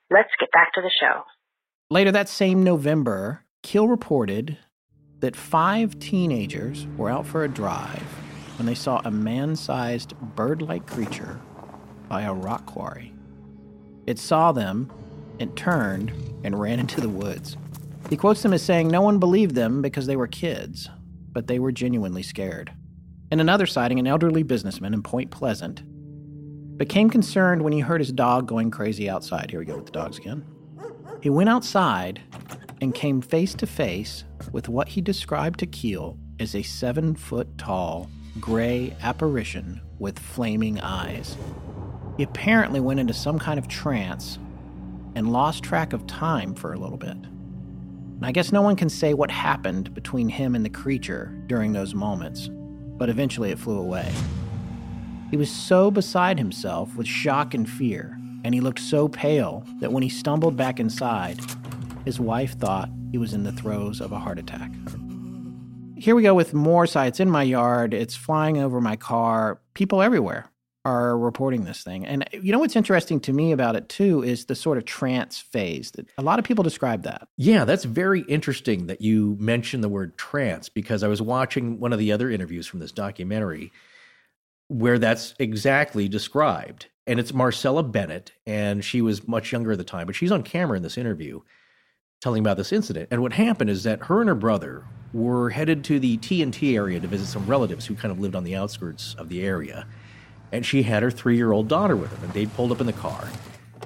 [0.09, 1.23] Let's get back to the show.
[1.89, 4.57] Later that same November, Keel reported
[5.19, 8.01] that five teenagers were out for a drive
[8.57, 11.39] when they saw a man-sized bird-like creature
[12.07, 13.13] by a rock quarry.
[14.07, 14.91] It saw them
[15.39, 16.11] and turned
[16.43, 17.57] and ran into the woods.
[18.09, 20.89] He quotes them as saying no one believed them because they were kids,
[21.33, 22.71] but they were genuinely scared.
[23.29, 25.83] In another sighting, an elderly businessman in Point Pleasant
[26.77, 29.51] became concerned when he heard his dog going crazy outside.
[29.51, 30.45] Here we go with the dogs again.
[31.21, 32.21] He went outside
[32.79, 37.57] and came face to face with what he described to Keel as a seven foot
[37.57, 41.35] tall, gray apparition with flaming eyes.
[42.17, 44.39] He apparently went into some kind of trance
[45.13, 47.15] and lost track of time for a little bit.
[47.15, 51.73] And I guess no one can say what happened between him and the creature during
[51.73, 52.49] those moments,
[52.97, 54.11] but eventually it flew away.
[55.29, 59.91] He was so beside himself with shock and fear, and he looked so pale that
[59.91, 61.39] when he stumbled back inside,
[62.03, 64.71] his wife thought he was in the throes of a heart attack.
[65.95, 67.93] Here we go with more sights in my yard.
[67.93, 70.49] It's flying over my car, people everywhere
[70.87, 72.05] are reporting this thing.
[72.05, 75.37] And you know what's interesting to me about it too is the sort of trance
[75.37, 77.27] phase that a lot of people describe that.
[77.35, 81.91] Yeah, that's very interesting that you mentioned the word trance because I was watching one
[81.91, 83.73] of the other interviews from this documentary
[84.69, 86.87] where that's exactly described.
[87.05, 90.43] And it's Marcella Bennett, and she was much younger at the time, but she's on
[90.43, 91.41] camera in this interview
[92.21, 93.09] telling about this incident.
[93.11, 96.99] And what happened is that her and her brother were headed to the TNT area
[96.99, 99.85] to visit some relatives who kind of lived on the outskirts of the area
[100.51, 102.87] and she had her three year old daughter with them, and they'd pulled up in
[102.87, 103.27] the car.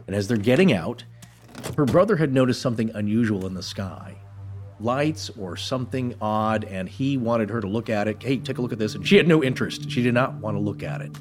[0.08, 1.04] And as they're getting out,
[1.78, 4.17] her brother had noticed something unusual in the sky
[4.84, 8.21] lights or something odd, and he wanted her to look at it.
[8.21, 8.95] Hey, take a look at this.
[8.95, 9.89] And she had no interest.
[9.89, 11.12] She did not want to look at it.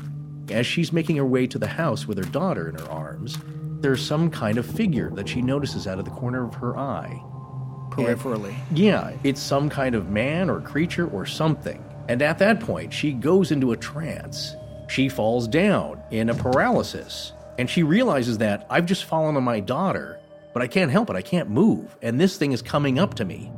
[0.51, 3.39] As she's making her way to the house with her daughter in her arms,
[3.81, 7.23] there's some kind of figure that she notices out of the corner of her eye.
[7.91, 8.55] Peripherally.
[8.69, 11.85] And, yeah, it's some kind of man or creature or something.
[12.09, 14.57] And at that point, she goes into a trance
[14.91, 17.33] she falls down in a paralysis.
[17.59, 20.19] And she realizes that I've just fallen on my daughter,
[20.53, 21.17] but I can't help it.
[21.17, 21.97] I can't move.
[22.03, 23.53] And this thing is coming up to me.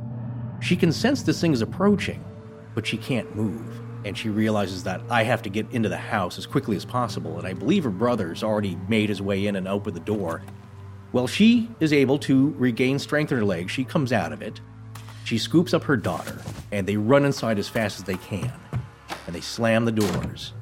[0.61, 2.23] She can sense this thing is approaching,
[2.75, 3.81] but she can't move.
[4.05, 7.39] And she realizes that I have to get into the house as quickly as possible.
[7.39, 10.43] And I believe her brother's already made his way in and opened the door.
[11.13, 13.71] Well, she is able to regain strength in her legs.
[13.71, 14.61] She comes out of it.
[15.23, 16.39] She scoops up her daughter,
[16.71, 18.53] and they run inside as fast as they can.
[19.25, 20.53] And they slam the doors.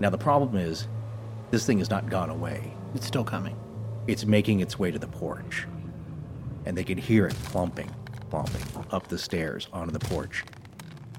[0.00, 0.86] Now, the problem is,
[1.50, 2.72] this thing has not gone away.
[2.94, 3.56] It's still coming.
[4.06, 5.66] It's making its way to the porch.
[6.66, 7.90] And they can hear it plumping,
[8.30, 10.44] plumping up the stairs onto the porch.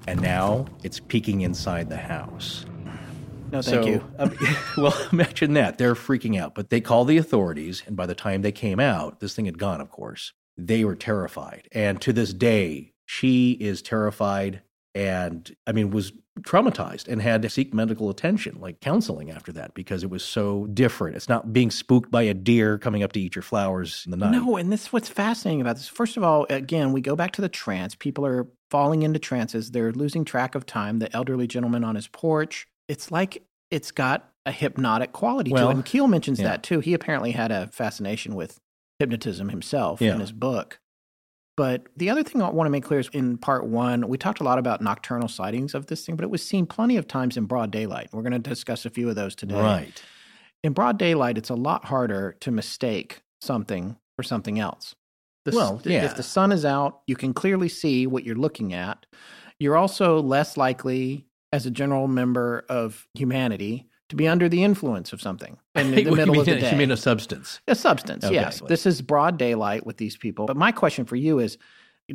[0.07, 2.65] And now it's peeking inside the house.
[3.51, 4.03] No, thank so, you.
[4.19, 4.37] Um,
[4.77, 5.77] well, imagine that.
[5.77, 6.55] They're freaking out.
[6.55, 9.57] But they called the authorities, and by the time they came out, this thing had
[9.57, 10.33] gone, of course.
[10.57, 11.67] They were terrified.
[11.71, 14.61] And to this day, she is terrified
[14.95, 19.73] and I mean was traumatized and had to seek medical attention, like counseling after that,
[19.73, 21.15] because it was so different.
[21.15, 24.17] It's not being spooked by a deer coming up to eat your flowers in the
[24.17, 24.31] night.
[24.31, 25.87] No, and this is what's fascinating about this.
[25.87, 27.93] First of all, again, we go back to the trance.
[27.95, 29.71] People are falling into trances.
[29.71, 30.99] They're losing track of time.
[30.99, 32.67] The elderly gentleman on his porch.
[32.87, 35.73] It's like it's got a hypnotic quality Well, to it.
[35.75, 36.47] And Keel mentions yeah.
[36.47, 36.79] that too.
[36.79, 38.57] He apparently had a fascination with
[38.97, 40.13] hypnotism himself Yeah.
[40.13, 40.79] in his book.
[41.59, 44.39] But the other thing I want to make clear is in part one, we talked
[44.39, 47.35] a lot about nocturnal sightings of this thing, but it was seen plenty of times
[47.35, 48.07] in broad daylight.
[48.13, 49.59] We're going to discuss a few of those today.
[49.59, 50.01] Right.
[50.63, 54.95] In broad daylight, it's a lot harder to mistake something for something else.
[55.43, 56.05] The, Well, yeah.
[56.05, 59.05] If the sun is out, you can clearly see what you're looking at.
[59.59, 65.13] You're also less likely, as a general member of humanity, to be under the influence
[65.13, 66.71] of something in the middle mean, of the day.
[66.71, 67.61] You mean a substance?
[67.67, 68.35] A substance, Okay.
[68.35, 68.61] yes.
[68.67, 70.45] This is broad daylight with these people.
[70.45, 71.57] But my question for you is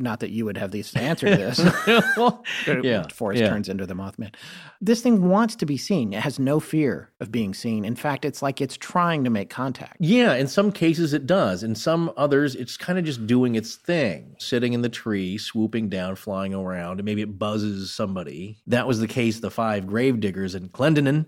[0.02, 1.58] not that you would have the answer to this.
[2.16, 2.44] well,
[2.82, 3.48] yeah, Forrest yeah.
[3.48, 4.34] turns into the Mothman.
[4.80, 6.12] This thing wants to be seen.
[6.12, 7.84] It has no fear of being seen.
[7.84, 9.96] In fact, it's like it's trying to make contact.
[10.00, 11.62] Yeah, in some cases it does.
[11.62, 15.88] In some others, it's kind of just doing its thing, sitting in the tree, swooping
[15.90, 18.58] down, flying around, and maybe it buzzes somebody.
[18.66, 21.26] That was the case the five grave diggers in Clendenin.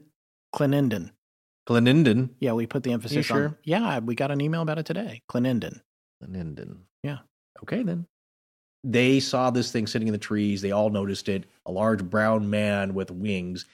[0.54, 1.12] Clenendon.
[1.66, 2.30] Clenendon.
[2.38, 3.36] Yeah, we put the emphasis on.
[3.36, 3.58] sure?
[3.64, 5.22] Yeah, we got an email about it today.
[5.28, 5.80] Clenendon.
[6.22, 6.82] Clenendon.
[7.02, 7.18] Yeah.
[7.62, 8.06] Okay, then.
[8.84, 10.62] They saw this thing sitting in the trees.
[10.62, 11.44] They all noticed it.
[11.66, 13.66] A large brown man with wings,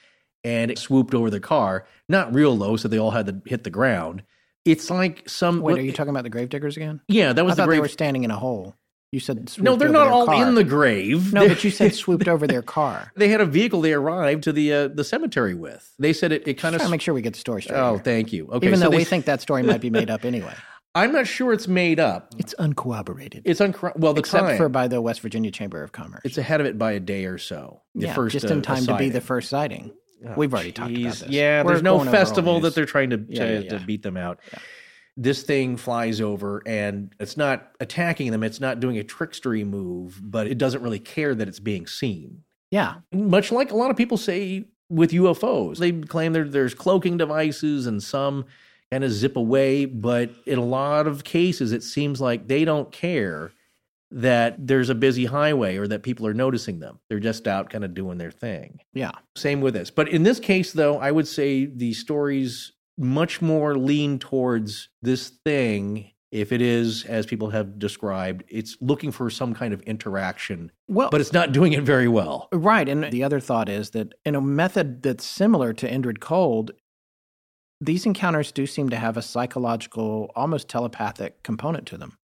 [0.43, 1.85] and it swooped over the car.
[2.09, 4.23] Not real low, so they all had to hit the ground.
[4.65, 5.61] It's like some.
[5.61, 7.01] Wait, are you talking about the gravediggers again?
[7.07, 7.81] Yeah, that I was the thought they grave.
[7.81, 8.75] were standing in a hole.
[9.13, 10.47] You said no, they're not all car.
[10.47, 11.33] in the grave.
[11.33, 13.11] No, but you said swooped over their car.
[13.15, 15.93] they had a vehicle they arrived to the uh, the cemetery with.
[15.99, 16.89] They said it, it kind of.
[16.89, 17.77] make sure we get the story straight.
[17.77, 18.03] oh, here.
[18.03, 18.47] thank you.
[18.51, 20.55] Okay, Even so though they- we think that story might be made up anyway.
[20.95, 22.33] I'm not sure it's made up.
[22.39, 23.43] It's uncorroborated.
[23.45, 24.57] It's uncor- well the except time.
[24.57, 26.21] for by the West Virginia Chamber of Commerce.
[26.23, 27.81] it's ahead of it by a day or so.
[27.93, 29.93] The yeah, first, just uh, in time to be the first sighting.
[30.25, 31.23] Oh, We've already talked about this.
[31.29, 33.69] Yeah, We're there's no going over old festival that they're trying to, Yeah, to, yeah,
[33.77, 34.39] to beat them out.
[35.15, 38.43] This thing flies over and it's not attacking them.
[38.43, 42.43] It's not doing a trickstery move, but it doesn't really care that it's being seen.
[42.71, 47.17] Yeah, Much like a lot of people say with UFOs, they claim there, there's cloaking
[47.17, 48.45] devices and some
[48.91, 52.91] kind of zip away, but in a lot of cases, it seems like they don't
[52.91, 53.51] care
[54.09, 56.99] that there's a busy highway or that people are noticing them.
[57.09, 58.79] They're just out kind of doing their thing.
[58.93, 59.11] yeah.
[59.35, 59.89] Same with this.
[59.89, 65.29] But in this case, though, I would say the stories much more lean towards this
[65.45, 66.09] thing.
[66.31, 71.09] If it is, as people have described, it's looking for some kind of interaction, Well,
[71.11, 72.47] but it's not doing it very well.
[72.51, 72.89] right.
[72.89, 76.71] And the other thought is that in a method that's similar to Indrid Cold,
[77.79, 82.17] these encounters do seem to have a psychological, almost telepathic component to them.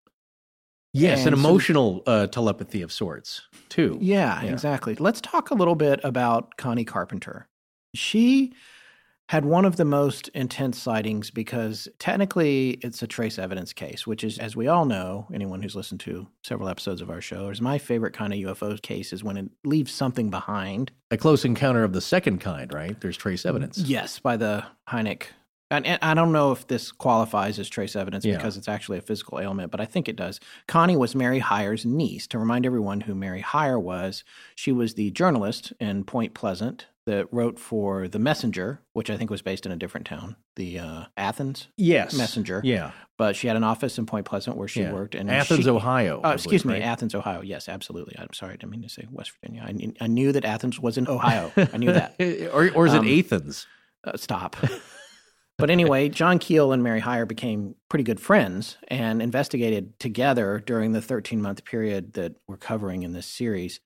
[0.95, 3.99] Yes, an And so- emotional uh, telepathy of sorts, too.
[4.01, 4.53] Yeah, Yeah.
[4.53, 4.95] exactly.
[4.95, 7.47] Let's talk a little bit about Connie Carpenter.
[7.95, 8.55] She
[9.29, 14.25] had one of the most intense sightings because technically it's a trace evidence case, which
[14.25, 17.61] is, as we all know, anyone who's listened to several episodes of our show, is
[17.61, 20.91] my favorite kind of UFO case is when it leaves something behind.
[21.11, 22.99] A close encounter of the second kind, right?
[23.01, 23.77] There's trace evidence.
[23.79, 25.25] Yes, by the Hynek.
[25.71, 28.37] And, and I don't know if this qualifies as trace evidence Yeah.
[28.39, 30.41] because it's actually a physical ailment, but I think it does.
[30.67, 32.27] Connie was Mary Hyer's niece.
[32.29, 37.27] To remind everyone who Mary Hyer was, she was the journalist in Point Pleasant that
[37.33, 41.05] wrote for The Messenger, which I think was based in a different town, the uh,
[41.17, 42.17] Athens Yes.
[42.17, 42.61] Messenger.
[42.63, 42.93] Yeah.
[43.17, 44.93] But she had an office in Point Pleasant where she yeah.
[44.93, 45.15] worked.
[45.15, 46.21] And Athens, she- Ohio.
[46.23, 46.89] Uh, excuse believe, me, right?
[46.89, 47.41] Athens, Ohio.
[47.41, 48.15] Yes, absolutely.
[48.19, 49.65] I'm sorry, I didn't mean to say West Virginia.
[49.67, 51.51] I, knew- I knew that Athens was in Ohio.
[51.73, 52.15] I knew that.
[52.53, 53.67] or, or is it Um, Athens?
[54.05, 54.57] Uh, stop.
[55.59, 60.93] but anyway, John Keel and Mary Hyer became pretty good friends and investigated together during
[60.93, 63.81] the 13 month period that we're covering in this series.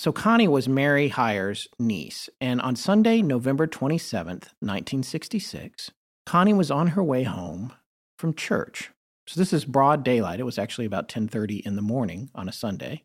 [0.00, 5.90] So Connie was Mary Hyer's niece, and on Sunday, November 27th, 1966,
[6.24, 7.74] Connie was on her way home
[8.18, 8.92] from church.
[9.26, 10.40] So this is broad daylight.
[10.40, 13.04] It was actually about 10:30 in the morning on a Sunday.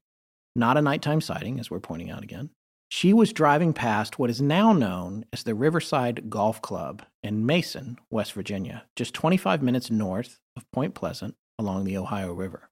[0.55, 2.51] Not a nighttime sighting as we're pointing out again.
[2.88, 7.99] She was driving past what is now known as the Riverside Golf Club in Mason,
[8.10, 12.69] West Virginia, just 25 minutes north of Point Pleasant along the Ohio River.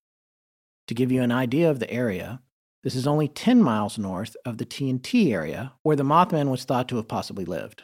[0.87, 2.41] To give you an idea of the area,
[2.83, 6.87] this is only 10 miles north of the TNT area where the Mothman was thought
[6.89, 7.83] to have possibly lived.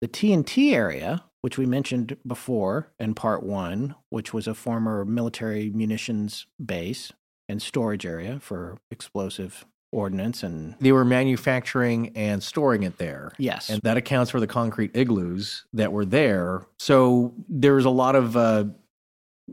[0.00, 5.70] The TNT area, which we mentioned before in part one, which was a former military
[5.70, 7.12] munitions base
[7.48, 13.32] and storage area for explosive ordnance and They were manufacturing and storing it there.
[13.38, 16.66] yes, And that accounts for the concrete igloos that were there.
[16.78, 18.64] So there was a lot of uh,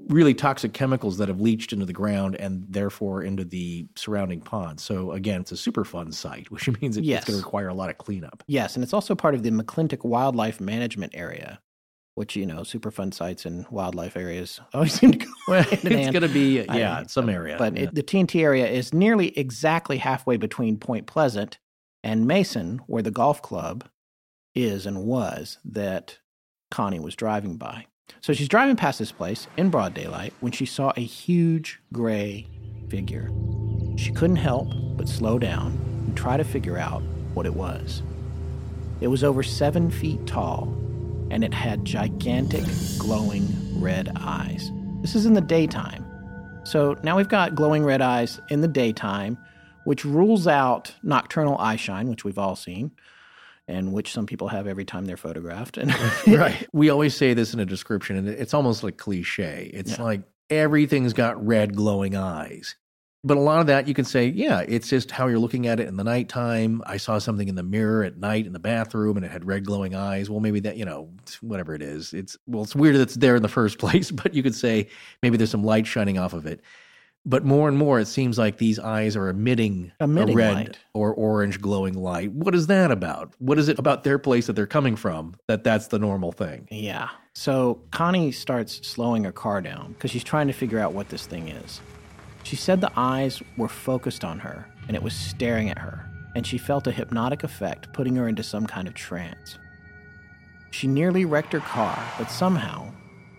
[0.07, 4.83] really toxic chemicals that have leached into the ground and therefore into the surrounding ponds.
[4.83, 7.19] So again, it's a Superfund site, which means it, Yes.
[7.23, 8.43] it's going to require a lot of cleanup.
[8.47, 11.59] Yes, and it's also part of the McClintic Wildlife Management Area,
[12.15, 16.21] which, you know, Superfund sites and wildlife areas always seem to go Well, it's going
[16.21, 17.55] to be yeah, some area.
[17.57, 17.83] But yeah.
[17.83, 21.57] it, the TNT area is nearly exactly halfway between Point Pleasant
[22.03, 23.85] and Mason, where the golf club
[24.55, 26.19] is and was that
[26.71, 27.85] Connie was driving by.
[28.21, 32.47] So she's driving past this place in broad daylight when she saw a huge gray
[32.89, 33.31] figure.
[33.97, 37.01] She couldn't help but slow down and try to figure out
[37.33, 38.03] what it was.
[39.01, 40.67] It was over seven feet tall,
[41.31, 42.65] and it had gigantic,
[42.97, 43.47] glowing
[43.79, 44.71] red eyes.
[45.01, 46.05] This is in the daytime.
[46.65, 49.37] So now we've got glowing red eyes in the daytime,
[49.85, 52.91] which rules out nocturnal eye shine, which we've all seen,
[53.69, 55.77] and which some people have every time they're photographed.
[55.77, 55.93] And
[56.27, 56.67] right.
[56.73, 59.69] We always say this in a description, and it's almost like cliche.
[59.73, 60.03] It's Yeah.
[60.03, 62.75] like everything's got red glowing eyes.
[63.23, 65.81] But a lot of that you can say, yeah, it's just how you're looking at
[65.81, 66.81] it in the nighttime.
[66.85, 69.65] I saw something in the mirror at night in the bathroom and it had red
[69.65, 70.29] glowing eyes.
[70.29, 71.09] Well, maybe that, you know,
[71.41, 72.13] whatever it is.
[72.13, 74.87] It's well, it's weird that it's there in the first place, but you could say
[75.21, 76.61] maybe there's some light shining off of it.
[77.25, 80.79] But more and more, it seems like these eyes are emitting, Emitting a red light.
[80.93, 82.31] or orange glowing light.
[82.31, 83.33] What is that about?
[83.39, 86.67] What is it about their place that they're coming from that that's the normal thing?
[86.71, 87.09] Yeah.
[87.33, 91.25] So Connie starts slowing her car down because she's trying to figure out what this
[91.25, 91.81] thing is.
[92.43, 96.05] She said the eyes were focused on her and it was staring at her,
[96.35, 99.59] and she felt a hypnotic effect putting her into some kind of trance.
[100.71, 102.91] She nearly wrecked her car, but somehow,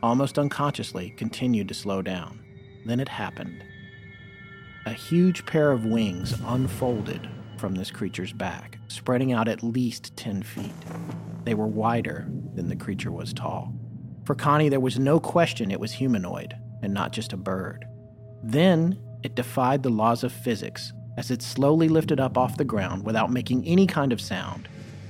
[0.02, 2.38] almost unconsciously, continued to slow down.
[2.86, 3.64] Then it happened.
[4.86, 10.42] A huge pair of wings unfolded from this creature's back, spreading out at least 10
[10.42, 10.72] feet.
[11.44, 13.74] They were wider than the creature was tall.
[14.24, 17.84] For Connie, there was no question it was humanoid and not just a bird.
[18.42, 23.04] Then it defied the laws of physics as it slowly lifted up off the ground
[23.04, 24.66] without making any kind of sound,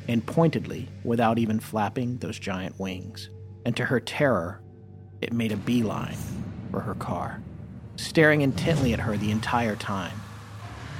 [0.09, 3.30] and pointedly without even flapping those giant wings.
[3.64, 4.61] And to her terror,
[5.20, 6.16] it made a beeline
[6.72, 7.40] for her car,
[8.00, 10.20] staring intently at her the entire time.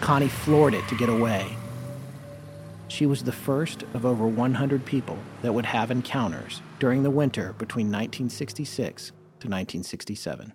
[0.01, 1.57] Connie floored it to get away.
[2.89, 7.55] She was the first of over 100 people that would have encounters during the winter
[7.55, 9.13] between 1966 to
[9.49, 10.53] 1967.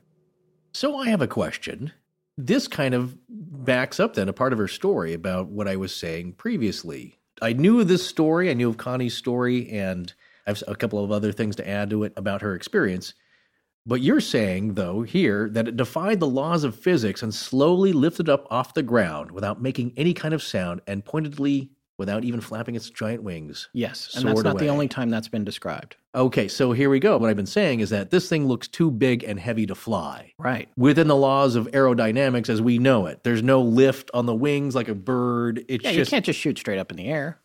[0.73, 1.93] So I have a question.
[2.37, 5.95] This kind of backs up then a part of her story about what I was
[5.95, 7.17] saying previously.
[7.41, 10.13] I knew this story, I knew of Connie's story, and
[10.45, 13.13] I have a couple of other things to add to it about her experience.
[13.87, 18.27] But you're saying, though, here that it defied the laws of physics and slowly lifted
[18.29, 22.75] up off the ground without making any kind of sound and pointedly without even flapping
[22.75, 23.69] its giant wings.
[23.73, 25.95] Yes, and that's not the only time that's been described.
[26.13, 27.17] Okay, so here we go.
[27.17, 30.33] What I've been saying is that this thing looks too big and heavy to fly
[30.37, 30.67] Right.
[30.75, 33.23] within the laws of aerodynamics as we know it.
[33.23, 35.63] There's no lift on the wings like a bird.
[35.69, 37.39] It's Yeah, just you can't just shoot straight up in the air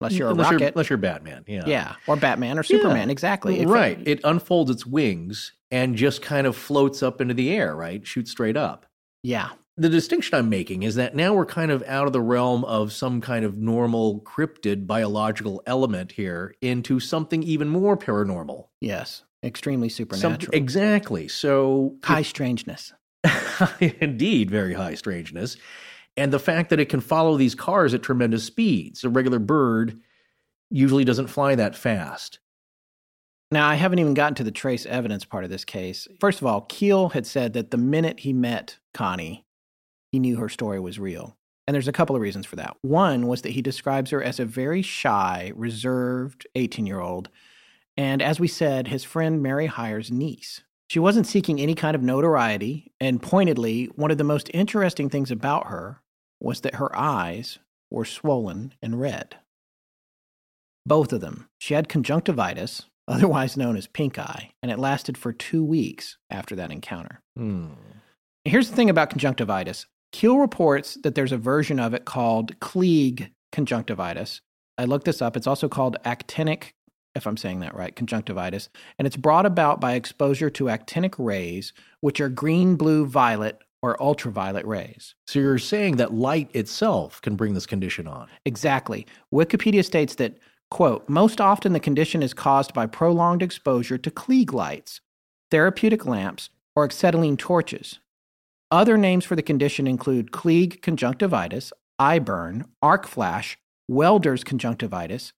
[0.00, 0.60] unless you're a unless rocket.
[0.60, 1.44] You're, unless you're Batman.
[1.46, 1.64] Yeah.
[1.66, 3.10] yeah, or Batman or Superman.
[3.10, 3.60] Exactly.
[3.60, 3.98] If- right.
[4.06, 8.06] It unfolds its wings and just kind of floats up into the air, right?
[8.06, 8.86] Shoots straight up.
[9.22, 9.50] yeah.
[9.78, 12.94] The distinction I'm making is that now we're kind of out of the realm of
[12.94, 18.68] some kind of normal cryptid biological element here into something even more paranormal.
[18.80, 19.24] Yes.
[19.44, 20.54] Extremely Some- supernatural.
[20.56, 21.28] exactly.
[21.28, 22.94] So High strangeness.
[23.80, 25.58] Indeed, very high strangeness.
[26.16, 29.04] And the fact that it can follow these cars at tremendous speeds.
[29.04, 30.00] A regular bird
[30.70, 32.38] usually doesn't fly that fast.
[33.52, 36.08] Now, I haven't even gotten to the trace evidence part of this case.
[36.18, 39.44] First of all, Keel had said that the minute he met Connie,
[40.10, 41.36] he knew her story was real.
[41.66, 42.76] And there's a couple of reasons for that.
[42.82, 47.28] One was that he describes her as a very shy, reserved 18 year old.
[47.96, 50.62] And as we said, his friend Mary Hyre's niece.
[50.88, 52.92] She wasn't seeking any kind of notoriety.
[53.00, 56.00] And pointedly, one of the most interesting things about her
[56.40, 57.58] was that her eyes
[57.90, 59.36] were swollen and red.
[60.84, 61.48] Both of them.
[61.58, 66.56] She had conjunctivitis, otherwise known as pink eye, and it lasted for two weeks after
[66.56, 67.20] that encounter.
[67.36, 67.68] Hmm.
[68.44, 73.30] Here's the thing about conjunctivitis Keel reports that there's a version of it called Klieg
[73.52, 74.40] conjunctivitis.
[74.78, 75.36] I looked this up.
[75.36, 76.72] It's also called actinic,
[77.14, 78.68] if I'm saying that right, conjunctivitis.
[78.98, 83.58] And it's brought about by exposure to actinic rays, which are green, blue, violet,
[84.00, 85.14] ultraviolet rays.
[85.26, 88.28] So you're saying that light itself can bring this condition on.
[88.44, 89.06] Exactly.
[89.32, 90.38] Wikipedia states that,
[90.70, 95.00] quote, most often the condition is caused by prolonged exposure to Klieg lights,
[95.50, 98.00] therapeutic lamps, or acetylene torches.
[98.70, 103.56] Other names for the condition include Klieg conjunctivitis, eye burn, arc flash,
[103.88, 105.32] welder's conjunctivitis,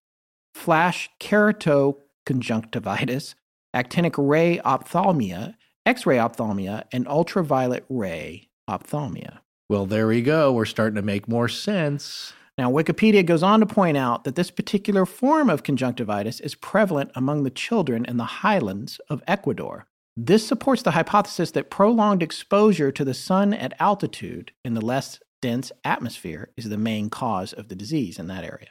[0.55, 3.35] flash keratoconjunctivitis,
[3.77, 5.55] actinic ray ophthalmia,
[5.89, 9.39] X ray ophthalmia and ultraviolet ray ophthalmia.
[9.71, 10.53] Well, there we go.
[10.53, 12.35] We're starting to make more sense.
[12.59, 17.11] Now, Wikipedia goes on to point out that this particular form of conjunctivitis is prevalent
[17.15, 19.87] among the children in the highlands of Ecuador.
[20.15, 25.21] This supports the hypothesis that prolonged exposure to the sun at altitude in the less
[25.41, 28.69] dense atmosphere is the main cause of the disease in that area.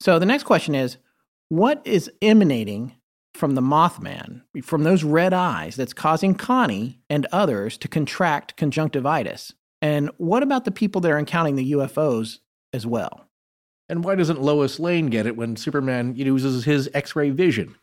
[0.00, 0.96] So the next question is
[1.48, 2.96] what is emanating
[3.34, 9.52] from the Mothman, from those red eyes, that's causing Connie and others to contract conjunctivitis?
[9.82, 12.38] And what about the people that are encountering the UFOs
[12.72, 13.26] as well?
[13.88, 17.74] And why doesn't Lois Lane get it when Superman uses his X ray vision?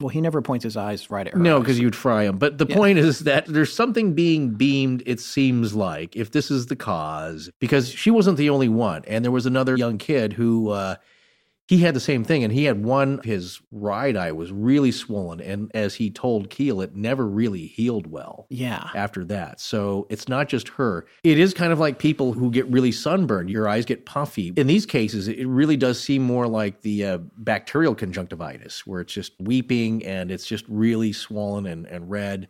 [0.00, 1.38] Well, he never points his eyes right at her.
[1.38, 2.38] No, because you'd fry him.
[2.38, 2.74] But the Yeah.
[2.76, 7.50] point is that there's something being beamed, it seems like, if this is the cause,
[7.60, 9.02] because she wasn't the only one.
[9.06, 10.94] And there was another young kid who, uh,
[11.70, 12.42] he had the same thing.
[12.42, 15.40] And he had one, his right eye was really swollen.
[15.40, 18.88] And as he told Keel, it never really healed well Yeah.
[18.92, 19.60] after that.
[19.60, 21.06] So it's not just her.
[21.22, 23.50] It is kind of like people who get really sunburned.
[23.50, 24.52] Your eyes get puffy.
[24.56, 29.12] In these cases, it really does seem more like the uh, bacterial conjunctivitis, where it's
[29.12, 32.48] just weeping and it's just really swollen and, and red.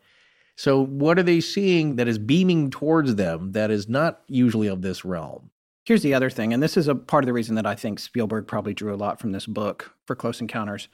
[0.56, 4.80] So, what are they seeing that is beaming towards them that is not usually of
[4.80, 5.50] this realm?
[5.84, 7.98] Here's the other thing, and this is a part of the reason that I think
[7.98, 10.88] Spielberg probably drew a lot from this book for Close Encounters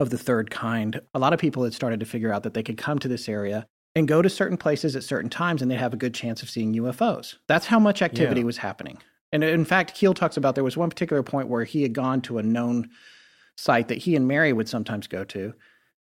[0.00, 1.00] of the Third Kind.
[1.14, 3.28] A lot of people had started to figure out that they could come to this
[3.28, 6.42] area and go to certain places at certain times and they'd have a good chance
[6.42, 7.36] of seeing UFOs.
[7.46, 8.46] That's how much activity Yeah.
[8.46, 8.98] was happening.
[9.32, 12.20] And in fact, Keel talks about there was one particular point where he had gone
[12.22, 12.90] to a known
[13.56, 15.54] site that he and Mary would sometimes go to.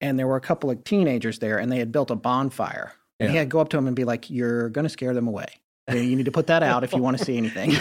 [0.00, 2.92] And there were a couple of teenagers there and they had built a bonfire.
[3.20, 5.14] And he had to go up to them and be like, You're going to scare
[5.14, 5.46] them away.
[5.92, 7.72] You need to put that out if you want to see anything.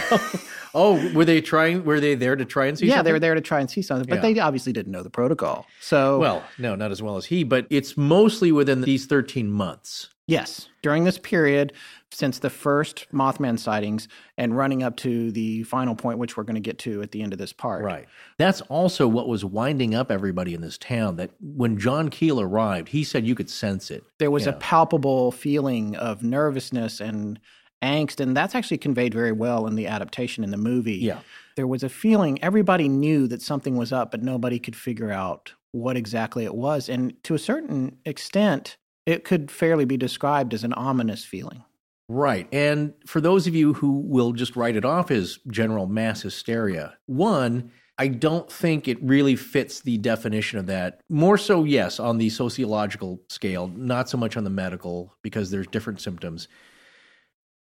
[0.75, 1.85] oh, were they trying?
[1.85, 2.81] Were they there to try and see?
[2.81, 2.89] Something?
[2.89, 3.05] Yeah, something?
[3.05, 4.33] they were there to try and see something, but Yeah.
[4.33, 5.65] they obviously didn't know the protocol.
[5.79, 10.09] So, Well, no, not as well as he, but it's mostly within these 13 months.
[10.27, 11.71] yes, during this period,
[12.11, 16.55] since the first Mothman sightings and running up to the final point, which we're going
[16.55, 17.83] to get to at the end of this part.
[17.83, 18.05] Right.
[18.37, 21.15] That's also what was winding up everybody in this town.
[21.15, 24.03] That when John Keel arrived, he said you could sense it.
[24.19, 27.39] There was a palpable feeling of nervousness and
[27.83, 30.97] angst, and that's actually conveyed very well in the adaptation in the movie.
[30.97, 31.19] Yeah.
[31.55, 35.53] There was a feeling everybody knew that something was up, but nobody could figure out
[35.71, 36.89] what exactly it was.
[36.89, 41.63] And to a certain extent, it could fairly be described as an ominous feeling.
[42.09, 42.47] Right.
[42.51, 46.97] And for those of you who will just write it off as general mass hysteria,
[47.05, 51.01] one, I don't think it really fits the definition of that.
[51.09, 55.67] More so, yes, on the sociological scale, not so much on the medical, because there's
[55.67, 56.47] different symptoms.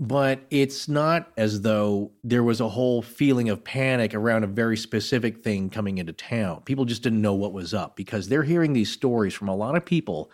[0.03, 4.75] But it's not as though there was a whole feeling of panic around a very
[4.75, 6.61] specific thing coming into town.
[6.65, 9.77] People just didn't know what was up because they're hearing these stories from a lot
[9.77, 10.29] of people,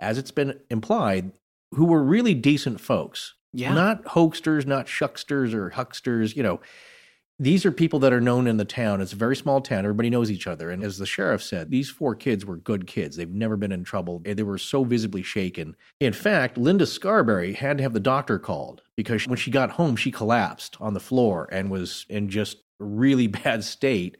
[0.00, 1.32] as it's been implied,
[1.72, 3.34] who were really decent folks.
[3.52, 3.74] Yeah.
[3.74, 6.34] Not hoaxsters, not shucksters or hucksters.
[6.34, 6.60] You know,
[7.40, 9.00] these are people that are known in the town.
[9.00, 9.78] It's a very small town.
[9.78, 10.70] Everybody knows each other.
[10.70, 13.16] And as the sheriff said, these four kids were good kids.
[13.16, 14.20] They've never been in trouble.
[14.22, 15.74] They were so visibly shaken.
[16.00, 19.96] In fact, Linda Scarberry had to have the doctor called because when she got home,
[19.96, 24.18] she collapsed on the floor and was in just really bad state.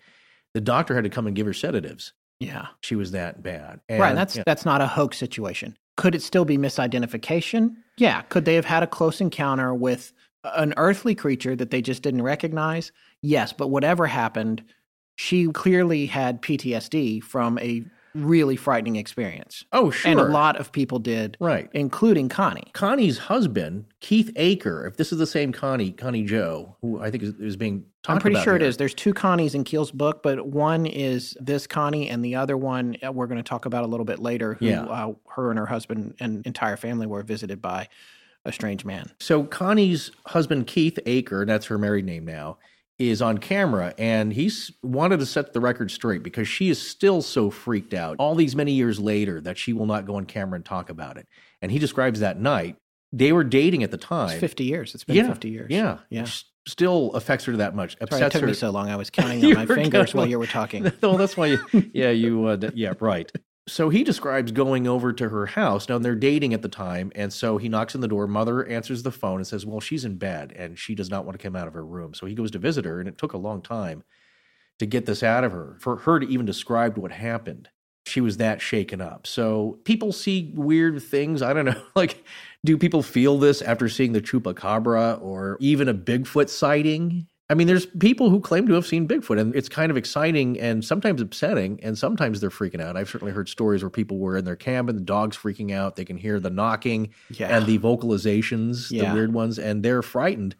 [0.54, 2.14] The doctor had to come and give her sedatives.
[2.38, 2.68] Yeah.
[2.80, 3.80] She was that bad.
[3.90, 4.14] right.
[4.14, 4.44] That's yeah.
[4.46, 5.76] that's not a hoax situation.
[5.98, 7.74] Could it still be misidentification?
[7.98, 8.22] Yeah.
[8.22, 10.14] Could they have had a close encounter with
[10.44, 12.92] an earthly creature that they just didn't recognize?
[13.22, 13.52] Yes.
[13.52, 14.62] But whatever happened,
[15.16, 19.64] she clearly had PTSD from a really frightening experience.
[19.72, 20.10] Oh, sure.
[20.10, 21.68] And a lot of people did, Right.
[21.74, 22.68] including Connie.
[22.72, 27.22] Connie's husband, Keith Aker, if this is the same Connie, Connie Joe, who I think
[27.22, 28.14] is, is being talked about.
[28.16, 28.68] I'm pretty sure it here.
[28.68, 28.78] is.
[28.78, 32.96] There's two Connies in Keel's book, but one is this Connie, and the other one
[33.06, 34.54] uh, we're going to talk about a little bit later.
[34.54, 34.82] Who Yeah.
[34.86, 37.86] uh, her and her husband and entire family were visited by
[38.44, 39.08] a strange man.
[39.20, 42.58] So Connie's husband, Keith Aker, that's her married name now,
[43.00, 47.22] is on camera and he's wanted to set the record straight because she is still
[47.22, 50.56] so freaked out all these many years later that she will not go on camera
[50.56, 51.26] and talk about it.
[51.62, 52.76] And he describes that night.
[53.12, 54.30] They were dating at the time.
[54.30, 54.94] It's 50 years.
[54.94, 55.70] It's been yeah, 50 years.
[55.70, 55.98] Yeah.
[56.10, 56.26] Yeah.
[56.68, 57.96] Still affects her that much.
[58.10, 58.46] Sorry, it took her.
[58.46, 58.90] me so long.
[58.90, 60.92] I was counting on my fingers counting- while you were talking.
[61.02, 61.58] oh, that's why you,
[61.94, 63.32] yeah, you, uh, yeah, right.
[63.70, 65.88] So he describes going over to her house.
[65.88, 67.12] Now they're dating at the time.
[67.14, 68.26] And so he knocks on the door.
[68.26, 71.38] Mother answers the phone and says, Well, she's in bed and she does not want
[71.38, 72.12] to come out of her room.
[72.12, 72.98] So he goes to visit her.
[72.98, 74.02] And it took a long time
[74.80, 77.68] to get this out of her, for her to even describe what happened.
[78.06, 79.26] She was that shaken up.
[79.26, 81.40] So people see weird things.
[81.40, 81.82] I don't know.
[81.94, 82.24] Like,
[82.64, 87.28] do people feel this after seeing the chupacabra or even a Bigfoot sighting?
[87.50, 90.58] I mean, there's people who claim to have seen Bigfoot, and it's kind of exciting
[90.60, 92.96] and sometimes upsetting, and sometimes they're freaking out.
[92.96, 96.04] I've certainly heard stories where people were in their cabin, the dog's freaking out, they
[96.04, 97.54] can hear the knocking Yeah.
[97.56, 99.08] and the vocalizations, Yeah.
[99.08, 100.54] the weird ones, and they're frightened,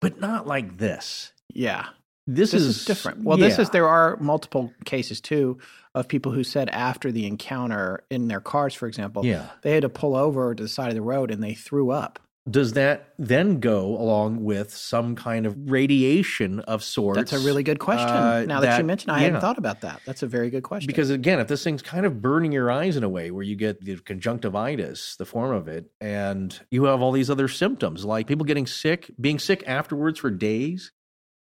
[0.00, 1.32] but not like this.
[1.52, 1.86] Yeah.
[2.26, 3.22] This, This is, is different.
[3.24, 5.58] Well, this is there are multiple cases too
[5.94, 9.46] of people who said after the encounter in their cars, for example, Yeah.
[9.62, 12.18] they had to pull over to the side of the road and they threw up.
[12.50, 17.16] Does that then go along with some kind of radiation of sorts?
[17.16, 18.06] That's a really good question.
[18.06, 20.02] uh, now that, you mention, I hadn't thought about that.
[20.04, 20.86] That's a very good question.
[20.86, 23.56] Because again, if this thing's kind of burning your eyes in a way where you
[23.56, 28.26] get the conjunctivitis, the form of it, and you have all these other symptoms like
[28.26, 30.92] people getting sick, being sick afterwards for days.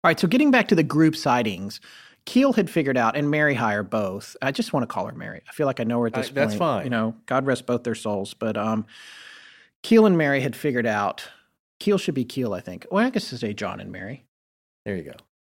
[0.04, 1.80] All right, so getting back to the group sightings,
[2.24, 4.36] Keel had figured out, and Mary Hyre both.
[4.40, 5.42] I just want to call her Mary.
[5.48, 6.34] I feel like I know her at this point.
[6.36, 6.84] that's fine.
[6.84, 8.32] You know, God rest both their souls.
[8.34, 8.86] But um,
[9.84, 11.28] Keel and Mary had figured out.
[11.78, 12.86] Keel should be Keel, I think.
[12.90, 14.24] Well, I guess to say John and Mary.
[14.86, 15.12] There you go.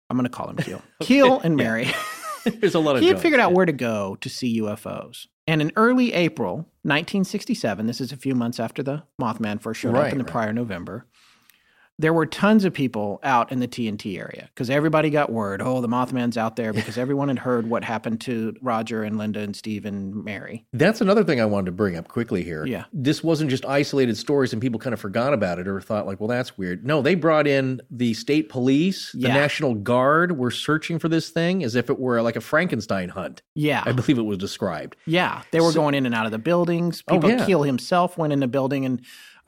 [0.08, 0.82] I'm going to call him Keel.
[1.00, 1.56] Keel and.
[1.56, 1.90] Mary.
[2.44, 3.02] There's a lot of.
[3.02, 3.56] he had figured out yeah.
[3.56, 5.26] where to go to see UFOs.
[5.46, 9.96] And in early April 1967, this is a few months after the Mothman first showed
[9.96, 10.32] up in the right.
[10.32, 11.06] prior November,
[12.00, 15.80] there were tons of people out in the TNT area because everybody got word, oh,
[15.80, 19.54] the Mothman's out there because everyone had heard what happened to Roger and Linda and
[19.54, 20.64] Steve and Mary.
[20.72, 22.64] That's another thing I wanted to bring up quickly here.
[22.64, 22.84] Yeah.
[22.92, 26.20] This wasn't just isolated stories and people kind of forgot about it or thought, like,
[26.20, 26.86] well, that's weird.
[26.86, 29.34] No, they brought in the state police, the Yeah.
[29.34, 33.42] National Guard were searching for this thing as if it were like a Frankenstein hunt.
[33.54, 33.82] Yeah.
[33.84, 34.96] I believe it was described.
[35.06, 37.02] Yeah, they were So- going in and out of the buildings.
[37.08, 37.44] Oh, People yeah.
[37.44, 39.00] Keel himself went in the building and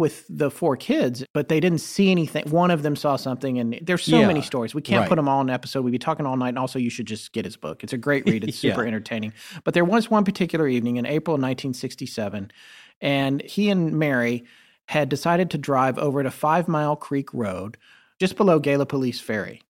[0.02, 2.44] with the four kids, but they didn't see anything.
[2.50, 4.74] One of them saw something, and there's so Yeah, many stories.
[4.74, 5.08] We can't right.
[5.08, 5.82] put them all in an episode.
[5.84, 6.50] We'd be talking all night.
[6.50, 7.82] And also, you should just get his book.
[7.82, 8.44] It's a great read.
[8.44, 8.88] It's super Yeah.
[8.88, 9.32] entertaining.
[9.64, 12.50] But there was one particular evening in April 1967,
[13.00, 14.44] and he and Mary
[14.88, 17.78] had decided to drive over to Five Mile Creek Road,
[18.20, 19.62] just below Gallipolis Ferry.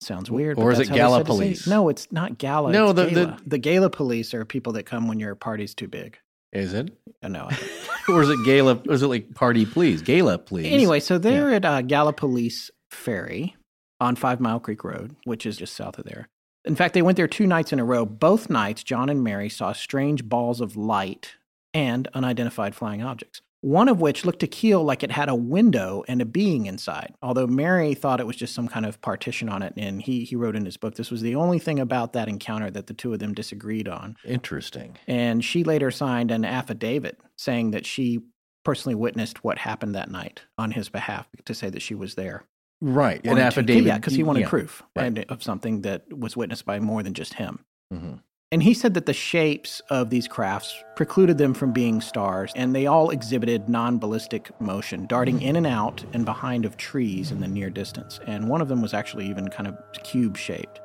[0.00, 0.58] Sounds weird.
[0.58, 1.38] Or but is that's it Gala said to say it.
[1.38, 1.66] Police?
[1.66, 2.72] No, it's not Gala.
[2.72, 6.18] No, the- the- the Gala Police are people that come when your party's too big.
[6.52, 6.90] Is it?
[7.22, 7.48] No,
[8.08, 8.80] or is it Gala?
[8.86, 10.02] Or is it like party please?
[10.02, 10.72] Gala please.
[10.72, 13.56] Anyway, so they're at uh, Gallipolis Ferry
[14.00, 16.28] on Five Mile Creek Road, which is just south of there.
[16.64, 18.04] In fact, they went there two nights in a row.
[18.04, 21.34] Both nights, John and Mary saw strange balls of light
[21.74, 23.40] and unidentified flying objects.
[23.62, 27.14] One of which looked to Keel like it had a window and a being inside,
[27.22, 29.72] although Mary thought it was just some kind of partition on it.
[29.76, 32.72] And he, he wrote in his book this was the only thing about that encounter
[32.72, 34.16] that the two of them disagreed on.
[34.24, 34.98] Interesting.
[35.06, 38.22] And she later signed an affidavit saying that she
[38.64, 42.44] personally witnessed what happened that night on his behalf to say that she was there.
[42.80, 43.24] Right.
[43.24, 43.84] An affidavit.
[43.84, 44.48] Yeah, because he wanted yeah.
[44.48, 45.06] proof right.
[45.06, 47.64] and of something that was witnessed by more than just him.
[47.94, 48.22] Mhm.
[48.52, 52.74] And he said that the shapes of these crafts precluded them from being stars, and
[52.74, 57.40] they all exhibited non ballistic motion, darting in and out and behind of trees in
[57.40, 58.20] the near distance.
[58.26, 60.82] And one of them was actually even kind of cube shaped.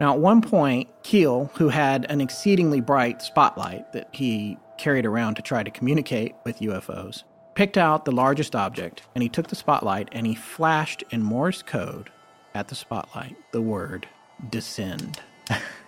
[0.00, 5.34] Now, at one point, Keel, who had an exceedingly bright spotlight that he carried around
[5.34, 9.54] to try to communicate with UFOs, picked out the largest object and he took the
[9.54, 12.10] spotlight and he flashed in Morse code
[12.54, 14.08] at the spotlight the word
[14.50, 15.20] descend.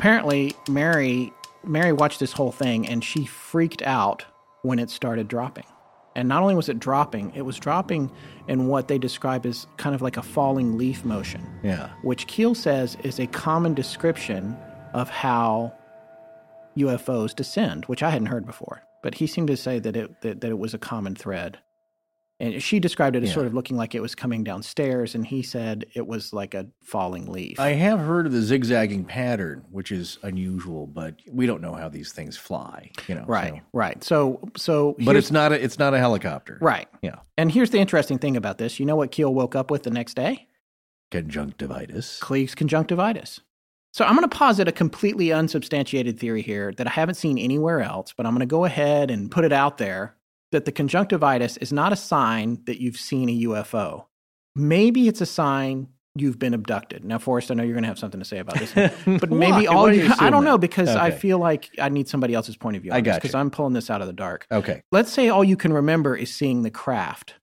[0.00, 1.30] Apparently, Mary
[1.62, 4.24] Mary watched this whole thing and she freaked out
[4.62, 5.66] when it started dropping.
[6.16, 8.10] And not only was it dropping, it was dropping
[8.48, 11.90] in what they describe as kind of like a falling leaf motion Yeah.
[12.02, 14.56] which Keel says is a common description
[14.94, 15.74] of how
[16.78, 18.82] UFOs descend, which I hadn't heard before.
[19.02, 21.58] But he seemed to say that it that, that it was a common thread.
[22.40, 23.34] And she described it as Yeah.
[23.34, 26.66] sort of looking like it was coming downstairs, and he said it was like a
[26.82, 27.60] falling leaf.
[27.60, 31.90] I have heard of the zigzagging pattern, which is unusual, but we don't know how
[31.90, 32.92] these things fly.
[33.08, 33.24] You know.
[33.26, 34.02] right, so- right.
[34.02, 36.56] So, so But it's not a it's not a helicopter.
[36.62, 36.88] right.
[37.02, 37.16] Yeah.
[37.36, 38.80] And here's the interesting thing about this.
[38.80, 40.46] You know what Keel woke up with the next day?
[41.10, 42.20] Conjunctivitis.
[42.20, 43.40] Klieg's conjunctivitis.
[43.92, 47.80] So I'm going to posit a completely unsubstantiated theory here that I haven't seen anywhere
[47.80, 50.14] else, but I'm going to go ahead and put it out there
[50.52, 54.06] that the conjunctivitis is not a sign that you've seen a UFO.
[54.56, 57.04] Maybe it's a sign you've been abducted.
[57.04, 58.72] Now, Forrest, I know you're going to have something to say about this,
[59.20, 62.34] but maybe all you, you I don't know because I feel like I need somebody
[62.34, 62.92] else's point of view.
[62.92, 63.34] I got because.
[63.34, 64.46] I'm pulling this out of the dark.
[64.50, 64.82] Okay.
[64.90, 67.34] Let's say all you can remember is seeing the craft,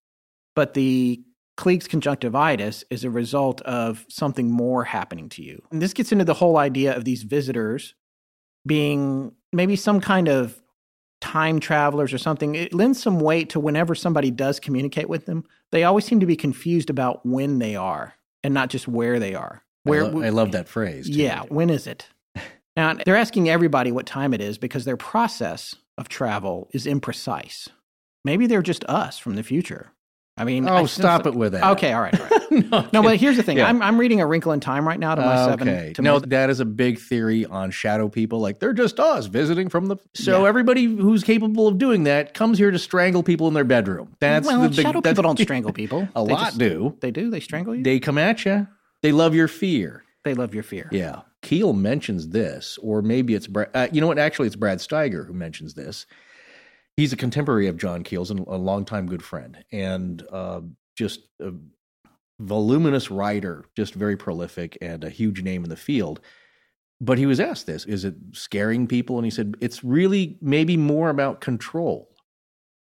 [0.55, 1.21] but the
[1.57, 5.63] Klieg's conjunctivitis is a result of something more happening to you.
[5.71, 7.95] And this gets into the whole idea of these visitors
[8.65, 10.61] being maybe some kind of
[11.21, 12.55] time travelers or something.
[12.55, 16.25] It lends some weight to whenever somebody does communicate with them, they always seem to
[16.25, 18.13] be confused about when they are
[18.43, 19.63] and not just where they are.
[19.83, 21.07] Where I, lo- I love that phrase.
[21.07, 21.13] too.
[21.13, 22.07] yeah, when is it?
[22.75, 27.69] Now, they're asking everybody what time it is because their process of travel is imprecise.
[28.23, 29.93] Maybe they're just us from the future.
[30.37, 31.63] I mean, Oh, I stop it with that.
[31.73, 32.93] Okay, all right, all right.
[32.93, 33.57] no, but here's the thing.
[33.57, 33.67] Yeah.
[33.67, 35.67] I'm I'm reading A Wrinkle in Time right now to my seven.
[35.67, 35.93] Okay.
[35.93, 38.39] To No, my, that is a big theory on shadow people.
[38.39, 39.97] Like they're just us visiting from the.
[40.13, 40.49] So Yeah.
[40.49, 44.15] everybody who's capable of doing that comes here to strangle people in their bedroom.
[44.19, 46.07] That's well, the big, shadow that's- people don't strangle people.
[46.15, 46.95] A They lot just- do.
[47.01, 47.29] They do.
[47.31, 47.83] They strangle you.
[47.83, 48.67] They come at you.
[49.01, 50.03] They love your fear.
[50.23, 50.89] They love your fear.
[50.91, 51.21] Yeah.
[51.41, 53.69] Keel mentions this, or maybe it's Brad.
[53.73, 54.17] Uh, you know what?
[54.19, 56.05] Actually, it's Brad Steiger who mentions this.
[56.97, 60.61] He's a contemporary of John Keel's and a longtime good friend, and uh,
[60.95, 61.53] just a
[62.39, 66.19] voluminous writer, just very prolific and a huge name in the field.
[66.99, 69.17] But he was asked this is it scaring people?
[69.17, 72.09] And he said, it's really maybe more about control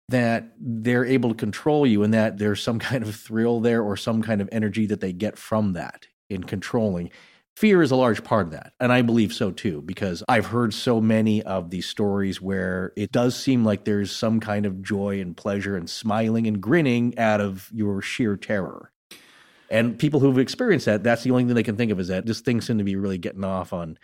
[0.10, 3.98] that they're able to control you and that there's some kind of thrill there or
[3.98, 7.10] some kind of energy that they get from that in controlling.
[7.56, 8.74] Fear is a large part of that.
[8.82, 13.14] And I believe so too, because I've heard so many of these stories where it
[13.14, 17.40] does seem like there's some kind of joy and pleasure and smiling and grinning out
[17.40, 18.92] of your sheer terror.
[19.70, 22.26] And people who've experienced that, that's the only thing they can think of is that
[22.26, 23.98] this thing seemed to be really getting off on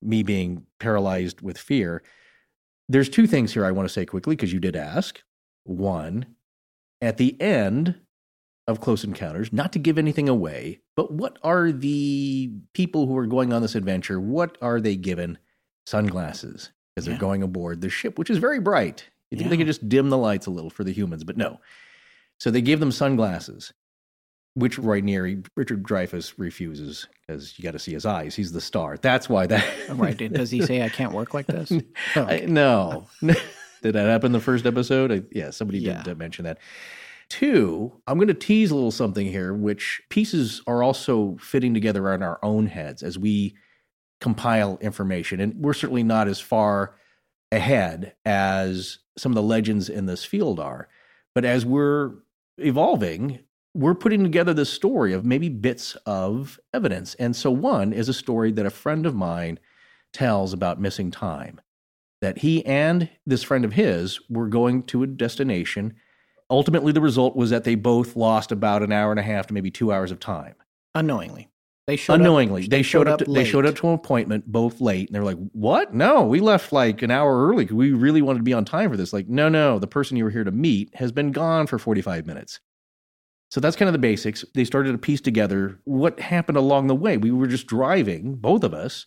[0.00, 2.02] me being paralyzed with fear.
[2.88, 5.22] There's two things here I want to say quickly because you did ask.
[5.64, 6.24] One,
[7.02, 7.96] at the end
[8.68, 13.26] of Close Encounters, not to give anything away, but what are the people who are
[13.26, 14.20] going on this adventure?
[14.20, 15.38] What are they given?
[15.86, 19.08] Sunglasses, because they're going aboard the ship, which is very bright.
[19.30, 19.60] You think they Yeah.
[19.60, 21.60] could just dim the lights a little for the humans, but no.
[22.38, 23.72] So they give them sunglasses,
[24.54, 28.34] which right near Richard Dreyfuss refuses because you got to see his eyes.
[28.34, 28.98] He's the star.
[28.98, 29.64] That's why that.
[29.88, 30.16] Oh, Right.
[30.32, 31.72] Does he say I can't work like this?
[32.16, 33.06] Oh, I- no.
[33.22, 35.10] did that happen the first episode?
[35.10, 36.02] I, yeah, somebody Yeah.
[36.02, 36.58] did uh, mention that.
[37.30, 42.12] Two, I'm going to tease a little something here, which pieces are also fitting together
[42.14, 43.54] in our own heads as we
[44.20, 45.40] compile information.
[45.40, 46.96] And we're certainly not as far
[47.52, 50.88] ahead as some of the legends in this field are.
[51.34, 52.14] But as we're
[52.56, 53.40] evolving,
[53.74, 57.14] we're putting together this story of maybe bits of evidence.
[57.14, 59.58] And so, one is a story that a friend of mine
[60.12, 61.60] tells about missing time.
[62.20, 65.94] That he and this friend of his were going to a destination.
[66.50, 69.54] Ultimately, the result was that they both lost about an hour and a half to
[69.54, 70.54] maybe two hours of time.
[70.94, 71.48] Unknowingly.
[71.86, 73.18] They showed up- Unknowingly, they, showed, up.
[73.20, 75.94] to, they showed up to an appointment both late, and they're like, "What?
[75.94, 78.90] No, we left like an hour early because we really wanted to be on time
[78.90, 81.66] for this." Like, no, no, the person you were here to meet has been gone
[81.66, 82.60] for forty-five minutes.
[83.50, 84.44] So that's kind of the basics.
[84.54, 87.16] They started to piece together what happened along the way.
[87.16, 89.06] We were just driving, both of us,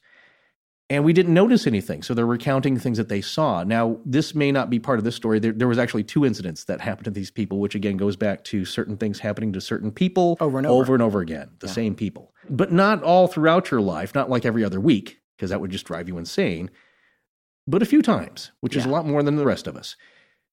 [0.92, 2.04] and we didn't notice anything.
[2.04, 3.64] So they're recounting things that they saw.
[3.64, 5.39] Now, this may not be part of this story.
[5.39, 8.44] There, there was actually two incidents that happened to these people, which again goes back
[8.46, 10.82] to certain things happening to certain people Over and over.
[10.82, 11.74] over and over again, the Yeah.
[11.74, 12.34] same people.
[12.50, 15.86] But not all throughout your life, not like every other week, because that would just
[15.86, 16.70] drive you insane,
[17.66, 19.96] but a few times, which is a lot more than the rest of us.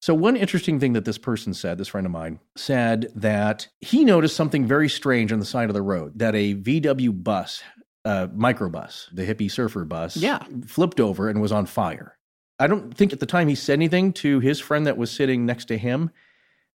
[0.00, 4.04] So, one interesting thing that this person said, this friend of mine, said that he
[4.04, 7.62] noticed something very strange on the side of the road that a VW bus,
[8.04, 10.42] uh, microbus, the hippie surfer bus, Yeah.
[10.66, 12.16] flipped over and was on fire.
[12.58, 15.46] I don't think at the time he said anything to his friend that was sitting
[15.46, 16.10] next to him,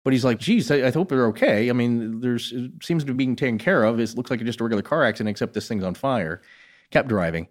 [0.05, 1.71] but he's like, geez, I, I hope they're okay.
[1.71, 3.99] I mean, there's it seems to be being taken care of.
[4.01, 6.43] It looks like just a regular car accident, except this thing's on fire.
[6.91, 7.49] Kept driving.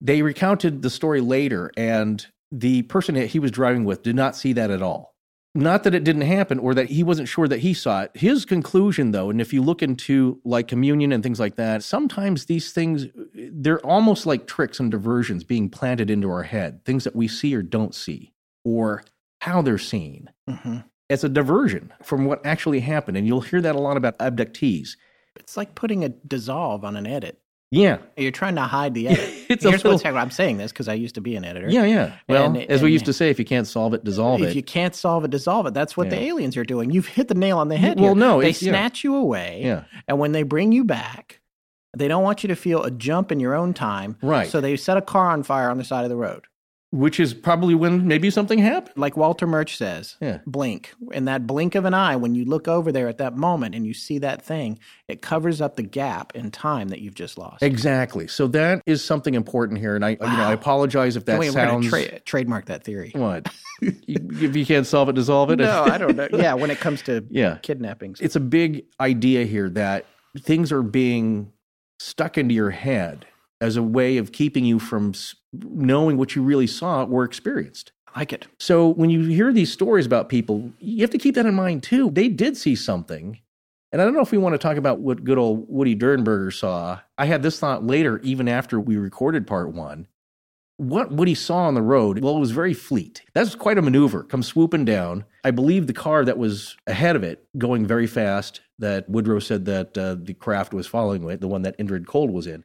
[0.00, 4.36] They recounted the story later, and the person that he was driving with did not
[4.36, 5.14] see that at all.
[5.54, 8.10] Not that it didn't happen or that he wasn't sure that he saw it.
[8.14, 12.44] His conclusion, though, and if you look into like communion and things like that, sometimes
[12.44, 17.16] these things, they're almost like tricks and diversions being planted into our head, things that
[17.16, 18.32] we see or don't see,
[18.64, 19.02] or
[19.40, 20.84] how they're seen Mhm.
[21.10, 23.16] as a diversion from what actually happened.
[23.16, 24.90] And you'll hear that a lot about abductees.
[25.36, 27.40] It's like putting a dissolve on an edit.
[27.70, 27.98] Yeah.
[28.16, 29.34] You're trying to hide the edit.
[29.48, 30.22] It's a Here's what's happening.
[30.22, 31.68] I'm saying this because I used to be an editor.
[31.68, 32.12] Yeah, yeah.
[32.28, 34.50] Well, And- as we used to say, if you can't solve it, dissolve if it.
[34.50, 35.74] If you can't solve it, dissolve it.
[35.74, 36.90] That's what the aliens are doing.
[36.90, 37.98] You've hit the nail on the head.
[37.98, 38.20] Well, here.
[38.20, 38.52] no, they yeah.
[38.52, 39.84] snatch you away, yeah.
[40.06, 41.40] and when they bring you back,
[41.96, 44.16] they don't want you to feel a jump in your own time.
[44.22, 44.48] Right.
[44.48, 46.44] So they set a car on fire on the side of the road,
[46.90, 48.96] Which is probably when maybe something happened.
[48.96, 50.16] like Walter Murch says.
[50.22, 50.38] Yeah.
[50.46, 50.94] Blink.
[51.12, 53.86] In that blink of an eye, when you look over there at that moment and
[53.86, 57.62] you see that thing, it covers up the gap in time that you've just lost.
[57.62, 58.26] Exactly.
[58.26, 59.96] So that is something important here.
[59.96, 61.90] And I, you know, I apologize if that Wait, sounds.
[61.90, 63.12] tra- trademark that theory.
[63.14, 63.52] what?
[63.82, 65.56] If you can't solve it, dissolve it?
[65.60, 66.26] No, I don't know.
[66.32, 67.58] Yeah, when it comes to Yeah.
[67.62, 68.20] kidnappings.
[68.20, 70.04] it's a big idea here that
[70.40, 71.52] things are being
[72.00, 73.26] stuck into your head
[73.60, 75.12] as a way of keeping you from
[75.52, 77.92] knowing what you really saw or experienced.
[78.14, 78.46] I like it.
[78.58, 81.82] So when you hear these stories about people, you have to keep that in mind
[81.82, 82.10] too.
[82.10, 83.40] They did see something.
[83.90, 86.52] And I don't know if we want to talk about what good old Woody Derenberger
[86.52, 87.00] saw.
[87.16, 90.06] I had this thought later, even after we recorded part one.
[90.78, 93.22] what Woody saw on the road, well, it was very fleet.
[93.34, 94.22] That's quite a maneuver.
[94.22, 95.24] Come swooping down.
[95.44, 99.64] I believe the car that was ahead of it, going very fast, that Woodrow said
[99.66, 102.64] that uh, the craft was following with, the one that Indrid Cold was in,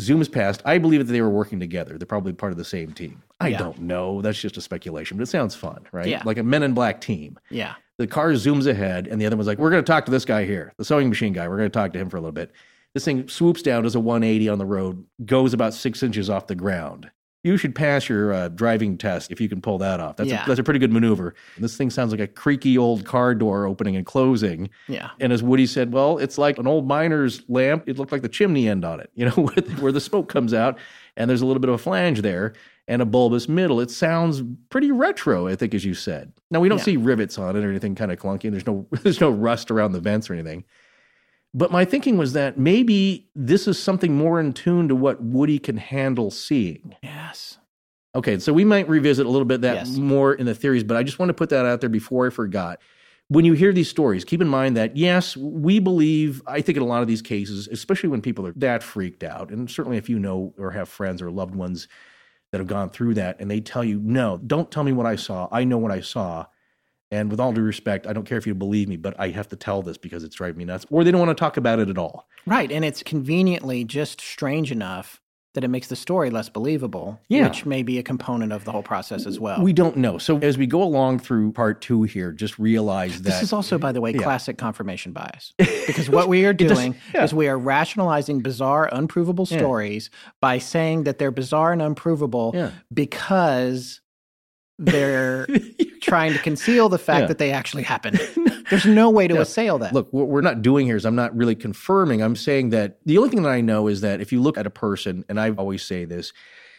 [0.00, 0.62] zooms past.
[0.64, 1.96] I believe that they were working together.
[1.98, 3.22] They're probably part of the same team.
[3.40, 3.58] I Yeah.
[3.58, 4.20] don't know.
[4.22, 6.06] That's just a speculation, but it sounds fun, right?
[6.06, 6.22] Yeah.
[6.24, 7.38] Like a Men in Black team.
[7.50, 7.74] Yeah.
[7.98, 10.24] The car zooms ahead, and the other one's like, We're going to talk to this
[10.26, 11.48] guy here, the sewing machine guy.
[11.48, 12.52] We're going to talk to him for a little bit.
[12.92, 16.46] This thing swoops down, does a 180 on the road, goes about six inches off
[16.46, 17.10] the ground.
[17.44, 20.16] You should pass your uh, driving test if you can pull that off.
[20.16, 20.42] That's, Yeah.
[20.44, 21.34] a, that's a pretty good maneuver.
[21.58, 24.68] This thing sounds like a creaky old car door opening and closing.
[24.88, 25.10] Yeah.
[25.20, 27.84] And as Woody said, well, it's like an old miner's lamp.
[27.86, 30.28] It looked like the chimney end on it, you know, where the, where the smoke
[30.28, 30.76] comes out,
[31.16, 32.54] and there's a little bit of a flange there
[32.88, 33.80] and a bulbous middle.
[33.80, 36.32] It sounds pretty retro, I think, as you said.
[36.50, 36.84] Now we don't Yeah.
[36.84, 38.44] see rivets on it or anything kind of clunky.
[38.44, 40.64] And there's no there's no rust around the vents or anything.
[41.54, 45.58] But my thinking was that maybe this is something more in tune to what Woody
[45.58, 46.94] can handle seeing.
[47.02, 47.58] Yes.
[48.14, 49.96] Okay, so we might revisit a little bit that Yes.
[49.96, 52.30] more in the theories, but I just want to put that out there before I
[52.30, 52.80] forgot.
[53.28, 56.82] When you hear these stories, keep in mind that yes, we believe, I think in
[56.82, 60.08] a lot of these cases, especially when people are that freaked out, and certainly if
[60.08, 61.88] you know or have friends or loved ones
[62.52, 65.16] that have gone through that and they tell you, no, don't tell me what I
[65.16, 65.48] saw.
[65.50, 66.46] I know what I saw.
[67.10, 69.48] And with all due respect, I don't care if you believe me, but I have
[69.48, 70.86] to tell this because it's driving me nuts.
[70.90, 72.26] Or they don't want to talk about it at all.
[72.46, 72.70] Right.
[72.72, 75.20] And it's conveniently just strange enough
[75.54, 77.44] that it makes the story less believable, Yeah.
[77.48, 79.62] which may be a component of the whole process as well.
[79.62, 80.18] We don't know.
[80.18, 83.78] So as we go along through part two here, just realize that This is also,
[83.78, 84.20] by the way, Yeah.
[84.20, 85.54] classic confirmation bias.
[85.86, 87.24] Because what we are does- doing yeah.
[87.24, 90.10] is we are rationalizing bizarre, unprovable stories
[90.42, 92.52] by saying that they're bizarre and unprovable
[92.92, 94.00] because
[94.78, 95.46] they're
[96.02, 97.26] trying to conceal the fact Yeah.
[97.28, 98.20] that they actually happened.
[98.70, 99.40] There's no way to Yeah.
[99.40, 99.92] assail that.
[99.92, 102.20] Look, what we're not doing here is I'm not really confirming.
[102.22, 104.66] I'm saying that the only thing that I know is that if you look at
[104.66, 106.32] a person, and I always say this,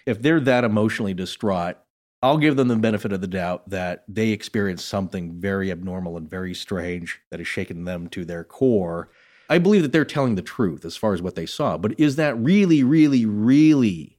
[0.06, 1.78] if they're that emotionally distraught,
[2.24, 6.30] I'll give them the benefit of the doubt that they experienced something very abnormal and
[6.30, 9.10] very strange that has shaken them to their core.
[9.50, 11.78] I believe that they're telling the truth as far as what they saw.
[11.78, 14.18] But is that really, really, really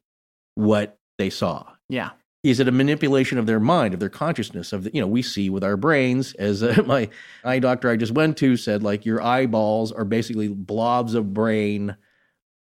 [0.55, 1.67] what they saw?
[1.89, 2.11] yeah.
[2.45, 5.23] Is it a manipulation of their mind of their consciousness of the, you know we
[5.23, 7.09] see with our brains as uh, my
[7.45, 11.97] eye doctor i just went to said like your eyeballs are basically blobs of brain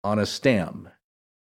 [0.05, 0.87] on a stem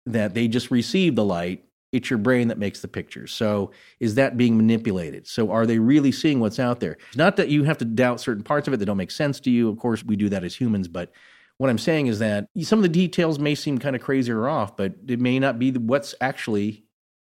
[0.07, 1.65] that they just receive the light.
[1.91, 3.71] It's your brain that makes the pictures so
[4.01, 5.27] is that being manipulated?
[5.27, 6.97] So are they really seeing what's out there?
[7.09, 9.41] It's not that you have to doubt certain parts of it that don't make sense
[9.41, 9.69] to you.
[9.69, 11.13] Of course we do that as humans but
[11.59, 14.49] what i'm saying is that some of the details may seem kind of crazy or
[14.49, 16.83] off but it may not be what's actually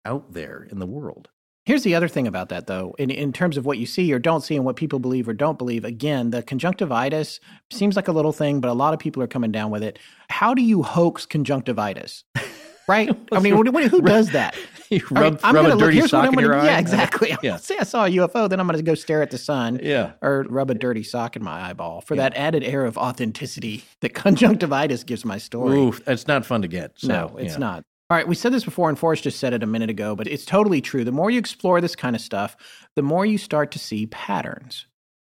[0.04, 1.28] out there in the world.
[1.66, 4.18] Here's the other thing about that, though, in, in terms of what you see or
[4.18, 5.82] don't see and what people believe or don't believe.
[5.84, 7.40] Again, the conjunctivitis
[7.72, 9.98] seems like a little thing, but a lot of people are coming down with it.
[10.28, 12.24] How do you hoax conjunctivitis?
[12.86, 13.08] Right?
[13.32, 14.54] I mean, who does that?
[14.90, 16.64] You I mean, rub, I'm rub gonna a look- dirty sock I'm in your gonna-
[16.64, 16.66] eye.
[16.66, 17.34] Yeah, exactly.
[17.42, 17.56] Yeah.
[17.56, 19.80] Say I saw a UFO, then I'm going to go stare at the sun.
[19.82, 20.12] Yeah.
[20.20, 24.12] Or rub a dirty sock in my eyeball for that added air of authenticity that
[24.12, 25.78] conjunctivitis gives my story.
[25.78, 26.92] Oof, it's not fun to get.
[26.96, 27.58] So, no, it's yeah.
[27.58, 27.84] not.
[28.14, 30.28] All right, we said this before, and Forrest just said it a minute ago, but
[30.28, 31.02] it's totally true.
[31.02, 32.56] The more you explore this kind of stuff,
[32.94, 34.86] the more you start to see patterns.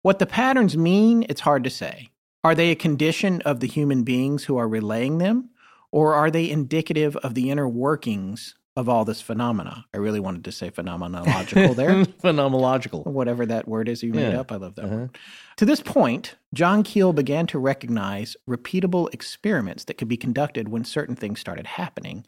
[0.02, 2.10] What the patterns mean, it's hard to say.
[2.44, 5.50] Are they a condition of the human beings who are relaying them,
[5.90, 9.84] or are they indicative of the inner workings of all this phenomena?
[9.92, 12.04] I really wanted to say phenomenological there.
[12.22, 13.04] Phenomenological.
[13.06, 14.40] Whatever that word is you made Yeah.
[14.40, 14.94] up, I love that Uh-huh.
[14.96, 15.18] word.
[15.56, 20.84] To this point, John Keel began to recognize repeatable experiments that could be conducted when
[20.84, 22.24] certain things started happening.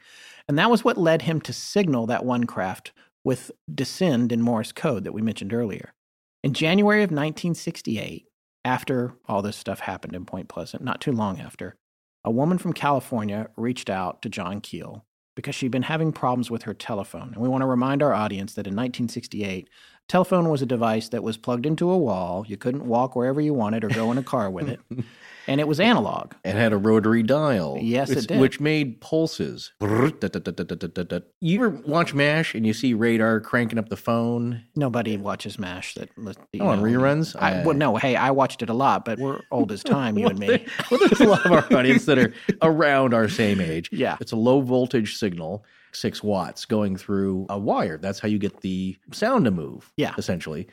[0.48, 2.90] And that was what led him to signal that one craft
[3.22, 5.94] with descend in Morse code that we mentioned earlier.
[6.42, 8.26] In January of 1968,
[8.64, 11.76] after all this stuff happened in Point Pleasant, not too long after,
[12.24, 15.04] a woman from California reached out to John Keel
[15.34, 17.32] because she'd been having problems with her telephone.
[17.32, 19.68] And we want to remind our audience that in 1968,
[20.08, 22.44] telephone was a device that was plugged into a wall.
[22.46, 24.80] You couldn't walk wherever you wanted or go in a car with it.
[25.50, 26.32] And it was analog.
[26.44, 27.76] It had a rotary dial.
[27.80, 28.38] Yes, it did.
[28.38, 29.72] Which made pulses.
[29.80, 34.62] You ever watch MASH and you see radar cranking up the phone?
[34.76, 36.08] Nobody watches MASH that.
[36.52, 37.34] you Oh, on reruns?
[37.36, 40.16] I, Uh, well, no, hey, I watched it a lot, but we're old as time,
[40.16, 40.64] you and me.
[40.88, 42.32] well, there's a lot of our audience that are
[42.62, 43.90] around our same age.
[43.92, 44.18] Yeah.
[44.20, 47.98] It's a low voltage signal, six watts, going through a wire.
[47.98, 49.92] That's how you get the sound to move.
[49.96, 50.14] Yeah.
[50.16, 50.68] Essentially.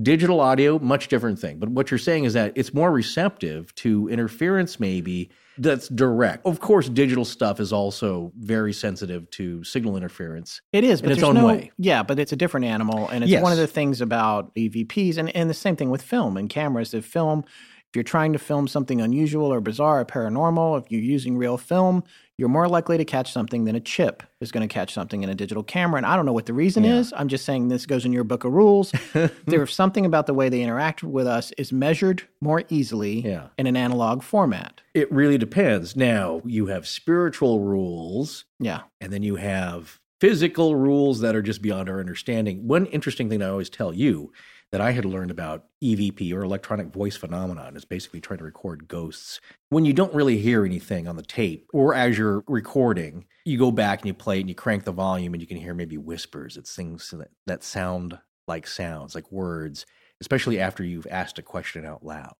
[0.00, 1.58] Digital audio, much different thing.
[1.58, 6.46] But what you're saying is that it's more receptive to interference, maybe that's direct.
[6.46, 10.62] Of course, digital stuff is also very sensitive to signal interference.
[10.72, 11.72] It is, but in its own no, way.
[11.76, 13.42] Yeah, but it's a different animal, and it's Yes.
[13.42, 16.94] one of the things about EVPs, and, and the same thing with film and cameras.
[16.94, 17.44] If film,
[17.88, 21.58] if you're trying to film something unusual or bizarre or paranormal, if you're using real
[21.58, 22.04] film,
[22.40, 25.28] you're more likely to catch something than a chip is going to catch something in
[25.28, 25.98] a digital camera.
[25.98, 26.96] And I don't know what the reason Yeah.
[26.96, 27.12] is.
[27.14, 28.92] I'm just saying this goes in your book of rules.
[29.46, 33.48] There's something about the way they interact with us is measured more easily Yeah.
[33.58, 34.80] in an analog format.
[34.94, 35.94] It really depends.
[35.94, 38.80] Now, you have spiritual rules, Yeah.
[39.02, 42.66] and then you have physical rules that are just beyond our understanding.
[42.66, 44.32] One interesting thing I always tell you
[44.72, 48.86] that I had learned about EVP or electronic voice phenomenon is basically trying to record
[48.86, 49.40] ghosts.
[49.70, 53.72] When you don't really hear anything on the tape or as you're recording, you go
[53.72, 55.98] back and you play it and you crank the volume and you can hear maybe
[55.98, 56.56] whispers.
[56.56, 59.86] It's things that, that sound like sounds, like words,
[60.20, 62.34] especially after you've asked a question out loud.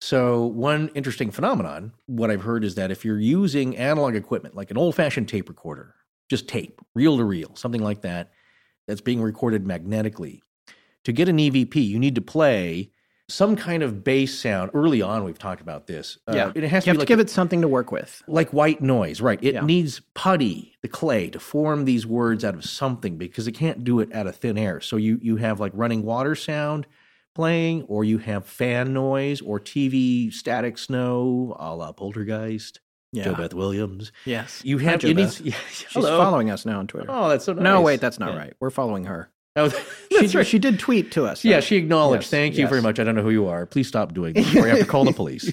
[0.00, 4.70] So, one interesting phenomenon, what I've heard is that if you're using analog equipment, like
[4.70, 5.94] an old fashioned tape recorder,
[6.28, 8.32] just tape, reel to reel, something like that,
[8.86, 10.42] that's being recorded magnetically,
[11.04, 12.90] to get an EVP, you need to play
[13.28, 14.70] some kind of bass sound.
[14.74, 16.18] Early on, we've talked about this.
[16.28, 16.52] Uh, yeah.
[16.54, 18.22] it has you to have like to give it something to work with.
[18.28, 19.38] like white noise, right?
[19.42, 19.64] It Yeah.
[19.64, 24.00] needs putty, the clay, to form these words out of something because it can't do
[24.00, 24.80] it out of thin air.
[24.82, 26.86] So you you have like running water sound
[27.34, 32.78] playing, or you have fan noise, or TV static snow, a la Poltergeist,
[33.12, 33.24] Yeah.
[33.24, 34.12] JoBeth Williams.
[34.24, 34.60] Yes.
[34.64, 35.16] You have Beth.
[35.16, 35.40] needs.
[35.44, 37.06] Yeah, She's following us now on Twitter.
[37.08, 37.62] Oh, that's so nice.
[37.64, 38.38] no, wait, that's not Yeah.
[38.38, 38.52] right.
[38.60, 39.30] We're following her.
[39.56, 39.68] Oh,
[40.10, 40.46] She, that's right.
[40.46, 41.44] she did tweet to us.
[41.44, 42.24] Yeah, she acknowledged.
[42.24, 43.00] Yes, Thank you very much.
[43.00, 43.66] I don't know who you are.
[43.66, 45.52] Please stop doing this, or you have to call the police.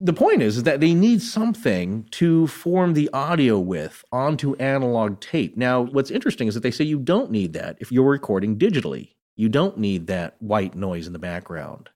[0.00, 5.20] The point is, is that they need something to form the audio with onto analog
[5.20, 5.58] tape.
[5.58, 9.10] Now, what's interesting is that they say you don't need that if you're recording digitally.
[9.36, 11.90] You don't need that white noise in the background.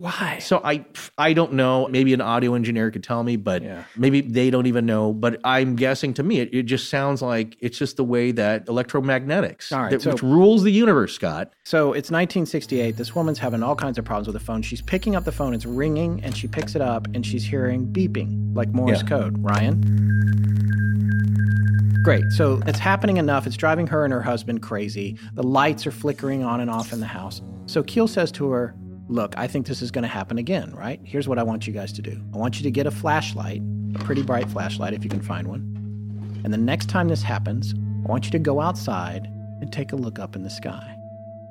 [0.00, 0.38] Why?
[0.40, 0.84] So I
[1.18, 1.88] I don't know.
[1.88, 3.82] Maybe an audio engineer could tell me, but Yeah.
[3.96, 5.12] maybe they don't even know.
[5.12, 8.66] But I'm guessing to me, it, it just sounds like it's just the way that
[8.66, 11.52] electromagnetics, right, that, so- which rules the universe, Scott.
[11.64, 12.96] So it's 1968.
[12.96, 14.62] This woman's having all kinds of problems with the phone.
[14.62, 17.88] She's picking up the phone, it's ringing, and she picks it up and she's hearing
[17.88, 19.08] beeping, like Morse Yeah.
[19.08, 19.36] code.
[19.42, 19.82] Ryan?
[22.04, 22.24] Great.
[22.30, 23.48] So it's happening enough.
[23.48, 25.18] It's driving her and her husband crazy.
[25.34, 27.42] The lights are flickering on and off in the house.
[27.66, 28.74] So Keel says to her,
[29.08, 31.00] Look, I think this is going to happen again, right?
[31.02, 33.62] Here's what I want you guys to do I want you to get a flashlight,
[33.94, 36.40] a pretty bright flashlight if you can find one.
[36.44, 39.26] And the next time this happens, I want you to go outside
[39.60, 40.94] and take a look up in the sky.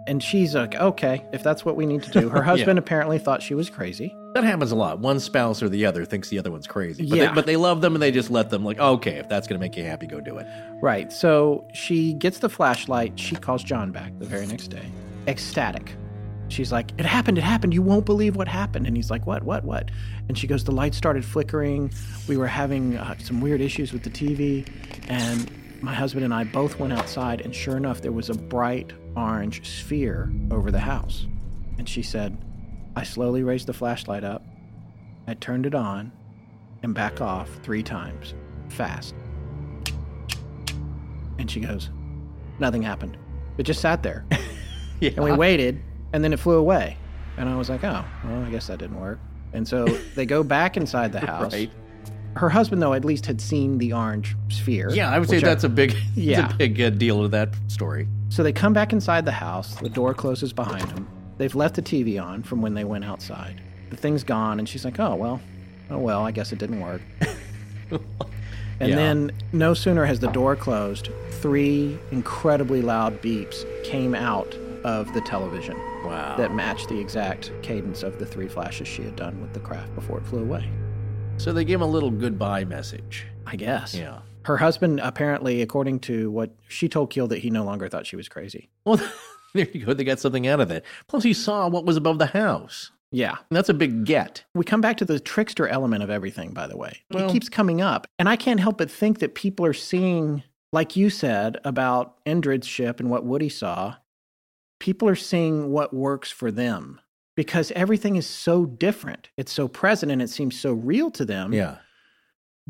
[0.07, 2.29] And she's like, okay, if that's what we need to do.
[2.29, 4.15] Her husband apparently thought she was crazy.
[4.35, 4.99] That happens a lot.
[4.99, 7.05] One spouse or the other thinks the other one's crazy.
[7.05, 7.27] But, Yeah.
[7.27, 9.59] they, but they love them and they just let them, like, okay, if that's going
[9.59, 10.47] to make you happy, go do it.
[10.81, 11.11] Right.
[11.11, 13.19] So she gets the flashlight.
[13.19, 14.85] She calls John back the very next day,
[15.27, 15.93] ecstatic.
[16.49, 17.37] She's like, It happened.
[17.37, 17.73] It happened.
[17.73, 18.87] You won't believe what happened.
[18.87, 19.43] And he's like, What?
[19.43, 19.63] What?
[19.63, 19.91] What?
[20.27, 21.91] And she goes, The lights started flickering.
[22.27, 24.67] We were having uh, some weird issues with the TV.
[25.09, 27.41] And my husband and I both went outside.
[27.41, 31.27] And sure enough, there was a bright orange sphere over the house.
[31.77, 32.37] And she said,
[32.95, 34.43] I slowly raised the flashlight up.
[35.27, 36.11] I turned it on
[36.83, 38.33] and back off three times,
[38.69, 39.13] fast.
[41.37, 41.89] And she goes,
[42.59, 43.17] Nothing happened.
[43.57, 44.25] It just sat there.
[44.99, 45.11] Yeah.
[45.15, 45.79] And we waited,
[46.13, 46.97] and then it flew away.
[47.37, 49.19] And I was like, Oh, well, I guess that didn't work.
[49.53, 49.85] And so
[50.15, 51.53] they go back inside the house.
[51.53, 51.71] Right.
[52.35, 54.89] Her husband, though, at least had seen the orange sphere.
[54.91, 56.51] Yeah, I would say that's a big, Yeah.
[56.51, 58.07] a big uh, deal with that story.
[58.29, 59.75] So they come back inside the house.
[59.77, 61.07] The door closes behind them.
[61.39, 63.61] They've left the TV on from when they went outside.
[63.89, 65.39] The thing's gone, and she's like, "Oh well,
[65.89, 66.25] oh well.
[66.25, 67.01] I guess it didn't work."
[67.91, 68.95] and Yeah.
[68.95, 71.09] then, no sooner has the door closed,
[71.41, 74.53] three incredibly loud beeps came out
[74.87, 75.75] of the television
[76.05, 76.35] Wow.
[76.37, 79.93] that matched the exact cadence of the three flashes she had done with the craft
[79.95, 80.69] before it flew away.
[81.37, 83.27] so they gave him a little goodbye message.
[83.45, 83.93] I guess.
[83.93, 84.19] Yeah.
[84.45, 88.15] Her husband, apparently, according to what she told Keel, that he no longer thought she
[88.15, 88.69] was crazy.
[88.85, 88.97] Well,
[89.53, 89.93] there you go.
[89.93, 90.83] They got something out of it.
[91.07, 92.91] Plus, he saw what was above the house.
[93.11, 93.35] Yeah.
[93.49, 94.43] And that's a big get.
[94.55, 97.01] We come back to the trickster element of everything, by the way.
[97.13, 98.07] Well- it keeps coming up.
[98.19, 102.67] And I can't help but think that people are seeing, like you said about Indrid's
[102.67, 103.95] ship and what Woody saw,
[104.79, 106.99] people are seeing what works for them
[107.35, 109.29] because everything is so different.
[109.37, 111.53] It's so present and it seems so real to them.
[111.53, 111.77] Yeah.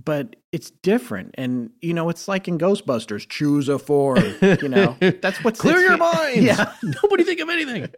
[0.02, 1.36] But it's different.
[1.38, 4.36] And, you know, it's like in Ghostbusters choose a form.
[4.42, 6.44] You know, that's what's Clear your minds.
[6.44, 6.74] Yeah.
[7.04, 7.90] Nobody think of anything.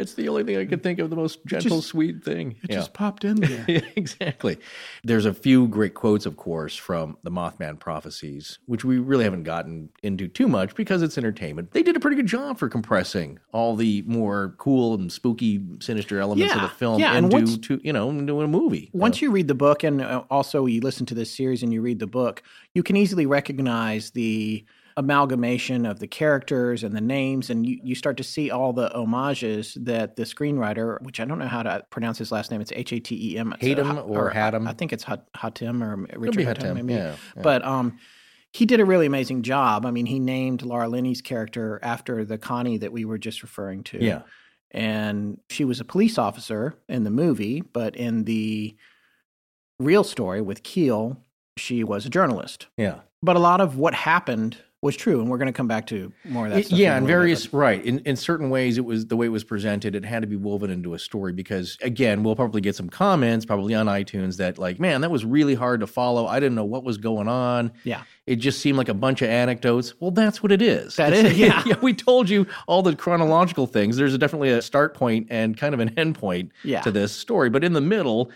[0.00, 2.56] It's the only thing I could think of, the most gentle, just- sweet thing.
[2.62, 2.76] It Yeah.
[2.76, 3.64] just popped in there.
[3.96, 4.58] Exactly.
[5.04, 9.42] There's a few great quotes, of course, from the Mothman prophecies, which we really haven't
[9.44, 11.72] gotten into too much because it's entertainment.
[11.72, 16.18] They did a pretty good job for compressing all the more cool and spooky, sinister
[16.18, 18.90] elements of the film yeah, into, once- to, you know, into a movie.
[18.92, 21.82] Once you read the book, and uh, also you listen to this series and you
[21.82, 22.42] read the book,
[22.74, 24.64] you can easily recognize the
[24.96, 28.88] amalgamation of the characters and the names, and you, you start to see all the
[28.94, 32.72] homages that the screenwriter, which I don't know how to pronounce his last name, it's
[32.72, 33.52] H A T E M.
[33.52, 34.68] Uh, Hatem Ha- or Hatem?
[34.68, 36.94] I think it's Hat- Hatem or Richard Hatem, maybe.
[36.94, 37.42] yeah, yeah.
[37.42, 37.98] But um,
[38.52, 39.86] he did a really amazing job.
[39.86, 43.84] I mean, he named Laura Linney's character after the Connie that we were just referring
[43.84, 44.02] to.
[44.02, 44.22] Yeah.
[44.72, 48.76] And she was a police officer in the movie, but in the
[49.78, 51.16] real story with Keel,
[51.56, 52.68] she was a journalist.
[52.76, 53.00] Yeah.
[53.22, 56.10] But a lot of what happened was true, and we're going to come back to
[56.24, 56.60] more of that.
[56.60, 57.84] It- yeah, in little bit, various right.
[57.84, 59.94] In in certain ways, it was the way it was presented.
[59.94, 63.44] It had to be woven into a story because, again, we'll probably get some comments,
[63.44, 66.26] probably on iTunes, that like, man, that was really hard to follow.
[66.26, 67.72] I didn't know what was going on.
[67.84, 68.02] Yeah.
[68.26, 69.92] It just seemed like a bunch of anecdotes.
[70.00, 70.96] Well, that's what it is.
[70.96, 71.74] That It's- is, yeah.
[71.82, 73.98] We told you all the chronological things.
[73.98, 76.80] There's definitely a start point and kind of an end point Yeah.
[76.82, 78.30] to this story, but in the middle.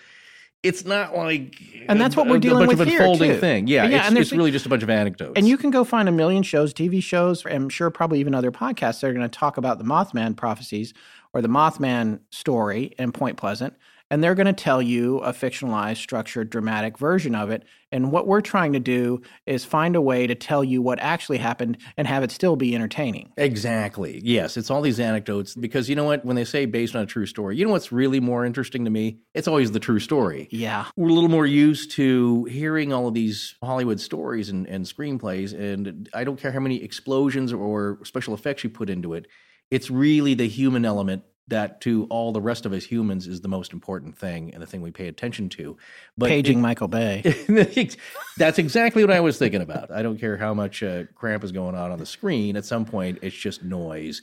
[0.65, 1.57] It's not like
[1.89, 3.39] And that's what a- we're a dealing bunch with of here, unfolding too.
[3.39, 3.67] thing.
[3.67, 5.33] Yeah, Yeah, it's, and there's- it's really just a bunch of anecdotes.
[5.37, 8.51] And you can go find a million shows, TV shows, I'm sure probably even other
[8.51, 10.95] podcasts that are going to talk about the Mothman prophecies
[11.35, 13.75] or the Mothman story in Point Pleasant.
[14.11, 17.65] And they're going to tell you a fictionalized, structured, dramatic version of it.
[17.91, 21.39] And what we're trying to do is find a way to tell you what actually
[21.39, 23.33] happened and have it still be entertaining.
[23.37, 24.21] Exactly.
[24.23, 26.25] Yes, it's all these anecdotes because you know what?
[26.25, 28.91] When they say based on a true story, you know what's really more interesting to
[28.91, 29.21] me?
[29.33, 30.49] It's always the true story.
[30.53, 30.87] Yeah.
[30.97, 35.59] We're a little more used to hearing all of these Hollywood stories and, and screenplays,
[35.59, 39.27] and I don't care how many explosions or special effects you put into it.
[39.71, 43.49] It's really the human element that to all the rest of us humans is the
[43.49, 45.77] most important thing and the thing we pay attention to.
[46.17, 47.23] But Paging Michael Bay.
[48.39, 49.91] That's exactly what I was thinking about.
[49.91, 52.57] I don't care how much uh, cramp is going on on the screen.
[52.57, 54.23] At some point, it's just noise.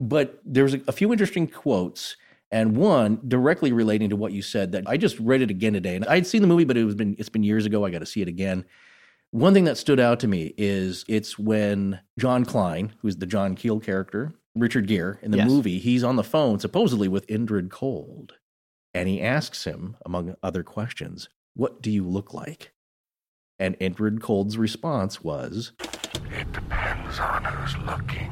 [0.00, 2.16] But there's a, a few interesting quotes,
[2.52, 5.96] and one directly relating to what you said that I just read it again today.
[5.96, 7.84] And I'd seen the movie, but it was been it's been years ago.
[7.84, 8.64] I got to see it again.
[9.32, 13.56] One thing that stood out to me is it's when John Klein, who's the John
[13.56, 15.48] Keel character, Richard Gere in the Yes.
[15.48, 18.34] movie, he's on the phone supposedly with Indrid Cold,
[18.94, 22.72] and he asks him, among other questions, "What do you look like?"
[23.58, 25.72] And Indrid Cold's response was,
[26.38, 28.30] It depends on who's looking.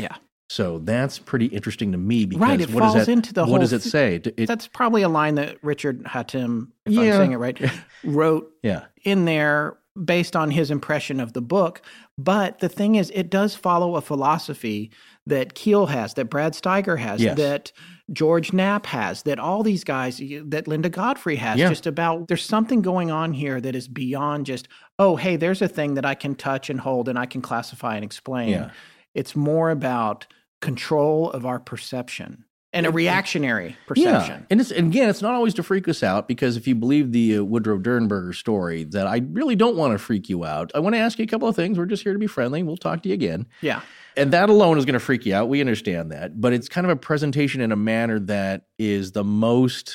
[0.00, 0.16] Yeah.
[0.48, 3.42] So that's pretty interesting to me because Right, it what does falls that, into the
[3.42, 4.14] what whole does it thi- say?
[4.36, 7.60] It, That's probably a line that Richard Hatem, if I'm saying it right,
[8.04, 11.80] wrote yeah, in there based on his impression of the book.
[12.18, 14.90] But the thing is, it does follow a philosophy
[15.26, 17.36] that Keel has, that Brad Steiger has, Yes.
[17.36, 17.72] that
[18.12, 21.68] George Knapp has, that all these guys, that Linda Godfrey has, Yeah.
[21.68, 24.68] just about there's something going on here that is beyond just,
[24.98, 27.96] oh, hey, there's a thing that I can touch and hold and I can classify
[27.96, 28.50] and explain.
[28.50, 28.70] Yeah.
[29.14, 30.26] It's more about
[30.60, 34.40] control of our perception and a reactionary perception.
[34.40, 34.46] yeah.
[34.50, 37.12] And it's and again, it's not always to freak us out because if you believe
[37.12, 40.70] the uh, Woodrow Derenberger story, that I really don't want to freak you out.
[40.74, 41.78] I want to ask you a couple of things.
[41.78, 42.62] We're just here to be friendly.
[42.62, 43.46] We'll talk to you again.
[43.60, 43.80] Yeah.
[44.16, 45.48] And that alone is going to freak you out.
[45.48, 46.40] We understand that.
[46.40, 49.94] But it's kind of a presentation in a manner that is the most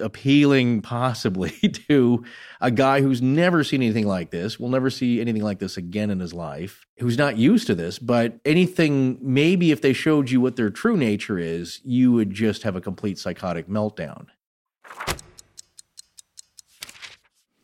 [0.00, 1.50] appealing possibly
[1.88, 2.24] to
[2.60, 6.10] a guy who's never seen anything like this, will never see anything like this again
[6.10, 7.98] in his life, who's not used to this.
[7.98, 12.62] But anything, maybe if they showed you what their true nature is, you would just
[12.62, 14.28] have a complete psychotic meltdown.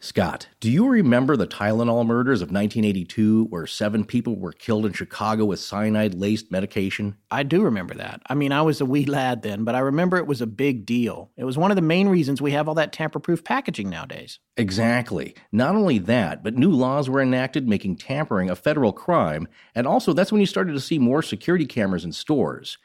[0.04, 4.92] Scott, do you remember the Tylenol murders of 1982 where seven people were killed in
[4.92, 7.16] Chicago with cyanide laced medication?
[7.30, 8.20] I do remember that.
[8.26, 10.84] I mean, I was a wee lad then, but I remember it was a big
[10.84, 11.30] deal.
[11.38, 14.40] It was one of the main reasons we have all that tamper proof packaging nowadays.
[14.58, 15.34] Exactly.
[15.52, 20.12] Not only that, but new laws were enacted making tampering a federal crime, and also
[20.12, 22.76] that's when you started to see more security cameras in stores.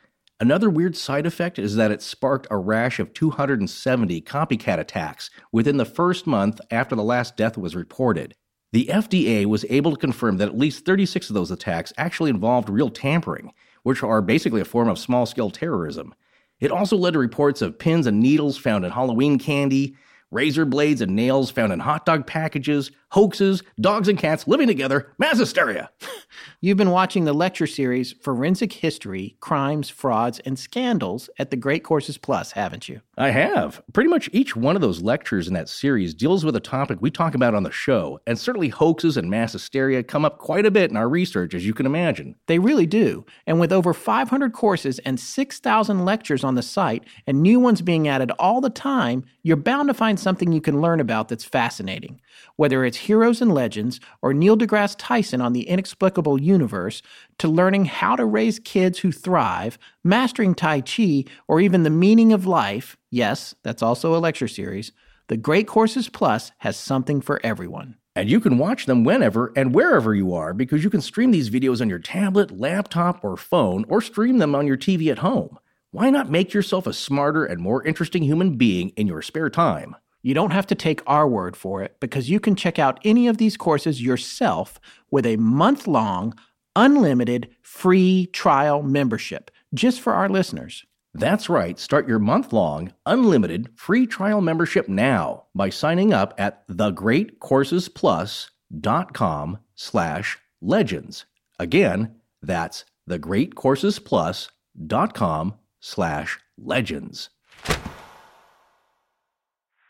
[0.41, 5.75] Another weird side effect is that it sparked a rash of 270 copycat attacks within
[5.75, 8.35] the first month after the last death was reported.
[8.71, 12.69] The FDA was able to confirm that at least 36 of those attacks actually involved
[12.69, 13.51] real tampering,
[13.83, 16.15] which are basically a form of small scale terrorism.
[16.61, 19.97] It also led to reports of pins and needles found in Halloween candy,
[20.31, 25.13] razor blades and nails found in hot dog packages, hoaxes, dogs and cats living together,
[25.17, 25.89] mass hysteria.
[26.61, 31.83] You've been watching the lecture series Forensic History, Crimes, Frauds, and Scandals at the Great
[31.83, 33.01] Courses Plus, haven't you?
[33.17, 33.81] I have.
[33.93, 37.11] Pretty much each one of those lectures in that series deals with a topic we
[37.11, 40.71] talk about on the show, and certainly hoaxes and mass hysteria come up quite a
[40.71, 42.35] bit in our research, as you can imagine.
[42.47, 43.25] They really do.
[43.47, 48.07] And with over 500 courses and 6,000 lectures on the site and new ones being
[48.07, 52.19] added all the time, you're bound to find something you can learn about that's fascinating.
[52.55, 57.01] Whether it's heroes and legends or Neil deGrasse Tyson on the inexplicable universe,
[57.37, 62.33] to learning how to raise kids who thrive, mastering Tai Chi, or even the meaning
[62.33, 64.91] of life yes, that's also a lecture series.
[65.27, 67.95] The Great Courses Plus has something for everyone.
[68.15, 71.49] And you can watch them whenever and wherever you are because you can stream these
[71.49, 75.59] videos on your tablet, laptop, or phone, or stream them on your TV at home.
[75.91, 79.95] Why not make yourself a smarter and more interesting human being in your spare time?
[80.21, 83.27] You don't have to take our word for it because you can check out any
[83.27, 84.79] of these courses yourself
[85.11, 86.33] with a month long,
[86.75, 90.85] unlimited, free trial membership just for our listeners.
[91.13, 91.77] That's right.
[91.79, 100.37] Start your month long, unlimited, free trial membership now by signing up at thegreatcoursesplus.com slash
[100.61, 101.25] legends.
[101.57, 107.29] Again, that's thegreatcoursesplus.com slash legends.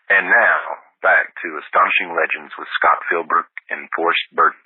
[0.10, 0.58] And now,
[1.02, 4.58] back to Astonishing Legends with Scott Philbrook and Forrest Burgess.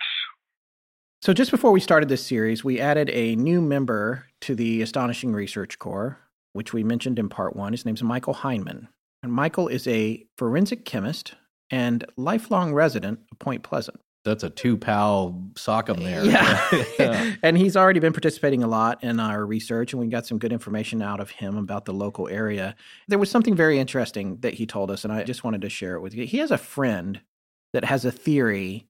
[1.21, 5.33] So, just before we started this series, we added a new member to the Astonishing
[5.33, 6.17] Research Corps,
[6.53, 7.73] which we mentioned in part one.
[7.73, 8.87] His name's Michael Heineman.
[9.21, 11.35] And Michael is a forensic chemist
[11.69, 13.99] and lifelong resident of Point Pleasant.
[14.24, 16.24] That's a two pal sock 'em there.
[16.24, 17.36] Yeah.
[17.43, 20.53] and he's already been participating a lot in our research, and we got some good
[20.53, 22.76] information out of him about the local area.
[23.07, 25.95] There was something very interesting that he told us, and I just wanted to share
[25.95, 26.26] it with you.
[26.26, 27.21] He has a friend
[27.74, 28.88] that has a theory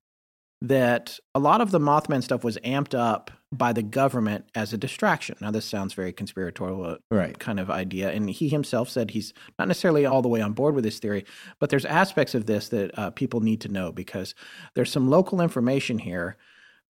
[0.62, 4.78] that a lot of the Mothman stuff was amped up by the government as a
[4.78, 5.36] distraction.
[5.42, 7.38] Now, this sounds very conspiratorial, uh, Right.
[7.40, 8.12] kind of idea.
[8.12, 11.26] And he himself said he's not necessarily all the way on board with this theory,
[11.60, 14.36] but there's aspects of this that uh, people need to know because
[14.74, 16.36] there's some local information here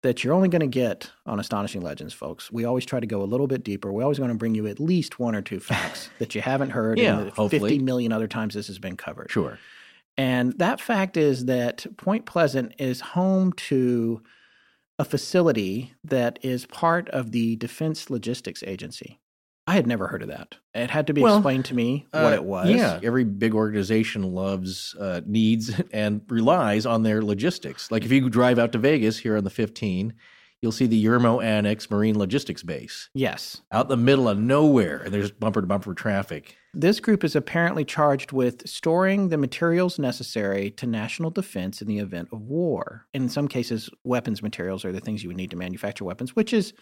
[0.01, 2.51] that you're only going to get on Astonishing Legends, folks.
[2.51, 3.91] We always try to go a little bit deeper.
[3.91, 6.71] We're always going to bring you at least one or two facts that you haven't
[6.71, 7.69] heard Yeah, in the hopefully.
[7.71, 9.31] 50 million other times this has been covered.
[9.31, 9.57] Sure.
[10.17, 14.21] And that fact is that Point Pleasant is home to
[14.99, 19.19] a facility that is part of the Defense Logistics Agency.
[19.65, 20.57] I had never heard of that.
[20.73, 22.69] It had to be Well, explained to me what Uh, it was.
[22.69, 27.89] Yeah, every big organization loves, uh, needs, and relies on their logistics.
[27.89, 30.13] Like if you drive out to Vegas here on the 15,
[30.63, 33.61] you'll see the Yermo Annex Marine Logistics Base Yes.
[33.71, 36.55] out in the middle of nowhere, and there's bumper to bumper traffic.
[36.73, 41.99] This group is apparently charged with storing the materials necessary to national defense in the
[41.99, 43.05] event of war.
[43.13, 46.53] In some cases, weapons materials are the things you would need to manufacture weapons, which
[46.53, 46.73] is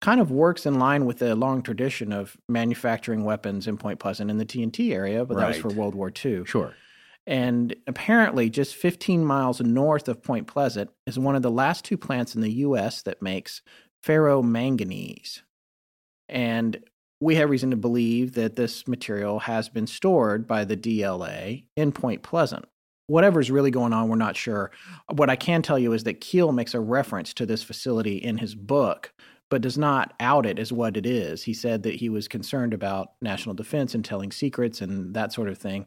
[0.00, 4.30] kind of works in line with the long tradition of manufacturing weapons in Point Pleasant
[4.30, 6.44] in the TNT area, but that was for World War II.
[6.44, 6.74] Sure.
[7.28, 11.98] And apparently, just 15 miles north of Point Pleasant is one of the last two
[11.98, 13.02] plants in the U.S.
[13.02, 13.60] that makes
[14.02, 15.42] ferromanganese.
[16.30, 16.82] And
[17.20, 21.92] we have reason to believe that this material has been stored by the DLA in
[21.92, 22.64] Point Pleasant.
[23.08, 24.70] Whatever's really going on, we're not sure.
[25.12, 28.38] What I can tell you is that Keel makes a reference to this facility in
[28.38, 29.12] his book,
[29.50, 31.42] but does not out it as what it is.
[31.42, 35.48] He said that he was concerned about national defense and telling secrets and that sort
[35.48, 35.86] of thing.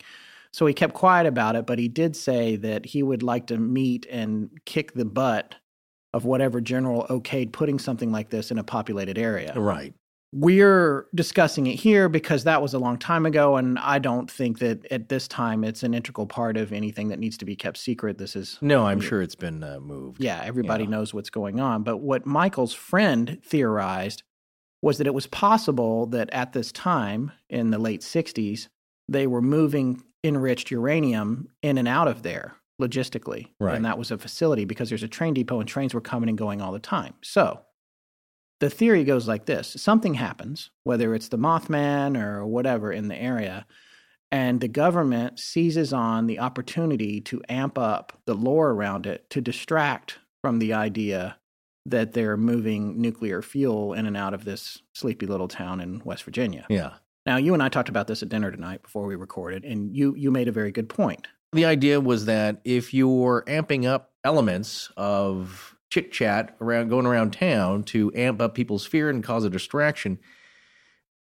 [0.53, 3.57] So he kept quiet about it, but he did say that he would like to
[3.57, 5.55] meet and kick the butt
[6.13, 9.53] of whatever general okayed putting something like this in a populated area.
[9.55, 9.93] Right.
[10.33, 14.59] We're discussing it here because that was a long time ago, and I don't think
[14.59, 17.77] that at this time it's an integral part of anything that needs to be kept
[17.77, 18.17] secret.
[18.17, 20.23] This is No, I'm sure it's been uh, moved.
[20.23, 20.89] yeah, everybody Yeah.
[20.91, 21.83] knows what's going on.
[21.83, 24.23] But what Michael's friend theorized
[24.81, 28.69] was that it was possible that at this time in the late 60s,
[29.09, 33.47] they were moving enriched uranium in and out of there logistically.
[33.59, 33.75] Right.
[33.75, 36.37] And that was a facility because there's a train depot and trains were coming and
[36.37, 37.13] going all the time.
[37.21, 37.61] So
[38.59, 43.15] the theory goes like this something happens, whether it's the Mothman or whatever in the
[43.15, 43.65] area,
[44.31, 49.41] and the government seizes on the opportunity to amp up the lore around it to
[49.41, 51.37] distract from the idea
[51.85, 56.23] that they're moving nuclear fuel in and out of this sleepy little town in West
[56.23, 56.65] Virginia.
[56.69, 56.93] Yeah.
[57.25, 60.15] Now, you and I talked about this at dinner tonight before we recorded, and you
[60.15, 61.27] you made a very good point.
[61.53, 67.33] The idea was that if you're amping up elements of chit chat around going around
[67.33, 70.19] town to amp up people's fear and cause a distraction,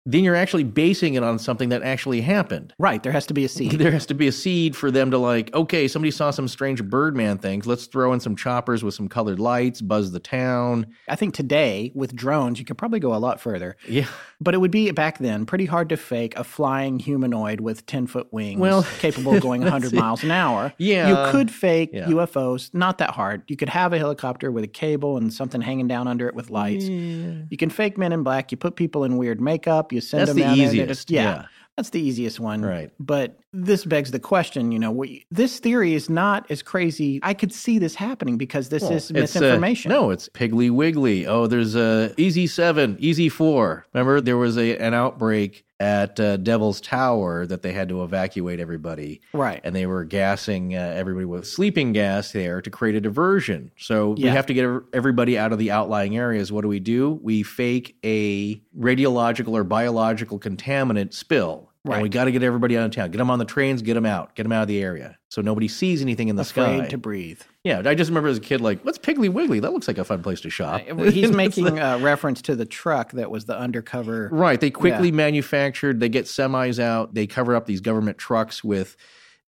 [0.07, 2.73] then you're actually basing it on something that actually happened.
[2.79, 3.73] Right, there has to be a seed.
[3.87, 6.83] There has to be a seed for them to like, okay, somebody saw some strange
[6.83, 7.67] Birdman things.
[7.67, 10.87] Let's throw in some choppers with some colored lights, buzz the town.
[11.09, 13.77] I think today with drones, you could probably go a lot further.
[13.89, 14.07] Yeah.
[14.41, 18.07] But it would be back then pretty hard to fake a flying humanoid with 10
[18.07, 20.73] foot wings Well, capable of going 100 miles an hour.
[20.79, 21.27] Yeah.
[21.27, 22.07] You could fake Yeah.
[22.07, 23.43] UFOs, not that hard.
[23.49, 26.51] You could have a helicopter with a cable and something hanging down under it with
[26.51, 26.85] lights.
[26.87, 28.51] You can fake men in black.
[28.53, 29.93] You put people in weird makeup.
[29.97, 30.67] You send That's them the down there.
[30.69, 31.45] and they easiest, just- yeah, yeah.
[31.77, 32.63] That's the easiest one.
[32.63, 32.91] Right.
[32.99, 37.21] But this begs the question, you know, we, this theory is not as crazy.
[37.23, 39.91] I could see this happening because this is It's, uh, misinformation.
[39.91, 41.27] no, it's Piggly Wiggly.
[41.27, 43.85] Oh, there's a Easy Seven, Easy Four.
[43.93, 48.61] Remember, there was a an outbreak at uh, Devil's Tower that they had to evacuate
[48.61, 49.21] everybody.
[49.33, 49.61] Right.
[49.63, 53.71] And they were gassing uh, everybody with sleeping gas there to create a diversion.
[53.77, 56.51] So we have to get everybody out of the outlying areas.
[56.51, 57.21] What do we do?
[57.23, 61.71] We fake a radiological or biological contaminant spill.
[61.95, 63.11] And we got to get everybody out of town.
[63.11, 65.17] Get them on the trains, get them out, get them out of the area.
[65.29, 66.89] So nobody sees anything in the Afraid sky.
[66.89, 67.41] to breathe.
[67.65, 69.61] yeah, I just remember as a kid, like, what's Piggly Wiggly?
[69.61, 70.83] That looks like a fun place to shop.
[70.91, 74.29] Uh, He's making a reference to the truck that was the undercover.
[74.33, 74.61] Right.
[74.61, 78.97] They quickly manufactured, they get semis out, they cover up these government trucks with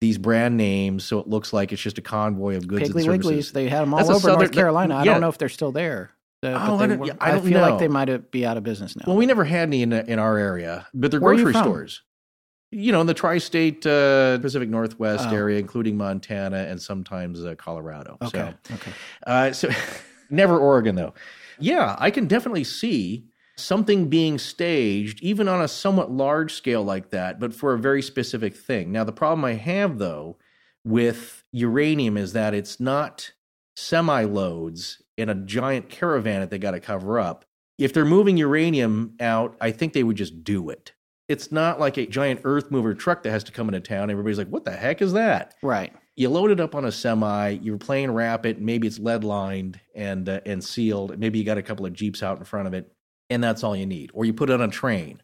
[0.01, 3.23] these brand names so it looks like it's just a convoy of goods Piggly and
[3.25, 3.51] services.
[3.51, 3.53] Wigglies.
[3.53, 4.95] They had them all That's over North Carolina.
[4.97, 5.13] I yeah.
[5.13, 6.13] don't know if they're still there.
[6.45, 8.95] Oh, I don't- were- yeah, I don't feel like they might be out of business
[8.95, 9.05] now.
[9.09, 12.03] Well, we never had any in, in our area, but they're Where grocery stores.
[12.71, 15.35] You know, in the tri-state uh, Pacific Northwest Oh.
[15.35, 18.19] area, including Montana and sometimes uh, Colorado.
[18.23, 18.55] okay.
[18.67, 18.93] So, Okay.
[19.27, 19.71] uh, so
[20.31, 21.15] never Oregon though.
[21.59, 23.25] Yeah, I can definitely see
[23.57, 28.03] something being staged, even on a somewhat large scale like that, but for a very
[28.03, 28.93] specific thing.
[28.93, 30.37] Now, the problem I have though
[30.85, 33.33] with uranium is that it's not
[33.77, 37.45] semi loads in a giant caravan that they got to cover up.
[37.79, 40.93] If they're moving uranium out, I think they would just do it.
[41.29, 44.11] It's not like a giant earth mover truck that has to come into town.
[44.11, 45.55] Everybody's like, what the heck is that?
[45.63, 45.93] Right.
[46.17, 50.29] you load it up on a semi, you're playing rapid, maybe it's lead lined and
[50.29, 51.19] uh, and sealed.
[51.19, 52.91] Maybe you got a couple of jeeps out in front of it,
[53.31, 54.11] and that's all you need.
[54.15, 55.23] Or you put it on a train,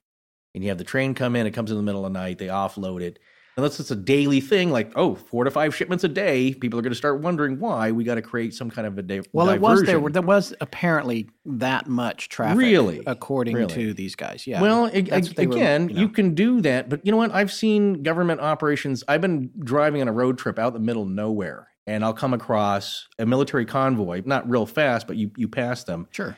[0.55, 1.47] and you have the train come in.
[1.47, 2.39] It comes in the middle of the night.
[2.39, 3.19] They offload it.
[3.57, 6.83] Unless it's a daily thing, like oh, four to five shipments a day, people are
[6.83, 9.21] going to start wondering why we got to create some kind of a day.
[9.33, 10.01] Well, it was there.
[10.01, 12.59] were- There was apparently that much traffic.
[12.59, 13.03] Really?
[13.07, 13.73] according Really?
[13.75, 14.45] to these guys.
[14.47, 14.61] Yeah.
[14.61, 16.01] Well, ag- That's what they were- again, you know.
[16.01, 17.33] you can do that, but you know what?
[17.33, 19.05] I've seen government operations.
[19.07, 22.13] I've been driving on a road trip out in the middle of nowhere, and I'll
[22.13, 26.09] come across a military convoy, not real fast, but you you pass them.
[26.11, 26.37] Sure.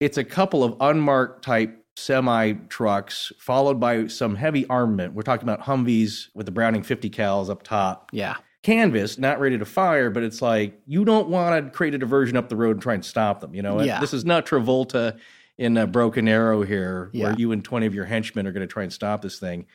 [0.00, 5.14] It's a couple of unmarked type semi trucks, followed by some heavy armament.
[5.14, 8.36] We're talking about Humvees with the Browning 50 cals up top, Yeah.
[8.62, 12.36] canvas, not ready to fire, but it's like you don't want to create a diversion
[12.36, 13.54] up the road and try and stop them.
[13.54, 14.00] You know, Yeah.
[14.00, 15.18] this is not Travolta
[15.58, 17.24] in a Broken Arrow here, Yeah.
[17.26, 19.66] where you and twenty of your henchmen are going to try and stop this thing.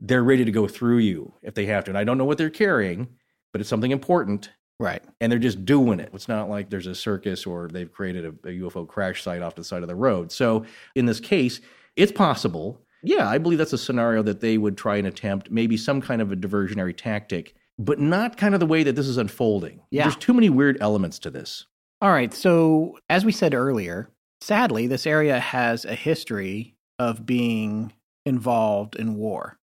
[0.00, 2.38] They're ready to go through you if they have to, and I don't know what
[2.38, 3.08] they're carrying,
[3.52, 4.50] but it's something important.
[4.80, 5.02] Right.
[5.20, 6.10] And they're just doing it.
[6.12, 9.56] It's not like there's a circus or they've created a, a UFO crash site off
[9.56, 10.30] the side of the road.
[10.30, 10.64] So
[10.94, 11.60] in this case,
[11.96, 12.80] it's possible.
[13.02, 16.22] Yeah, I believe that's a scenario that they would try and attempt, maybe some kind
[16.22, 19.80] of a diversionary tactic, but not kind of the way that this is unfolding.
[19.90, 20.04] Yeah.
[20.04, 21.66] There's too many weird elements to this.
[22.00, 22.32] All right.
[22.32, 24.10] So, as we said earlier,
[24.40, 27.92] sadly, this area has a history of being
[28.24, 29.58] involved in war,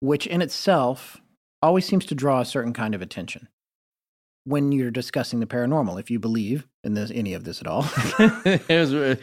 [0.00, 1.20] which in itself
[1.62, 3.48] always seems to draw a certain kind of attention
[4.44, 7.84] when you're discussing the paranormal, if you believe in this, any of this at all.
[8.44, 9.16] It was, uh,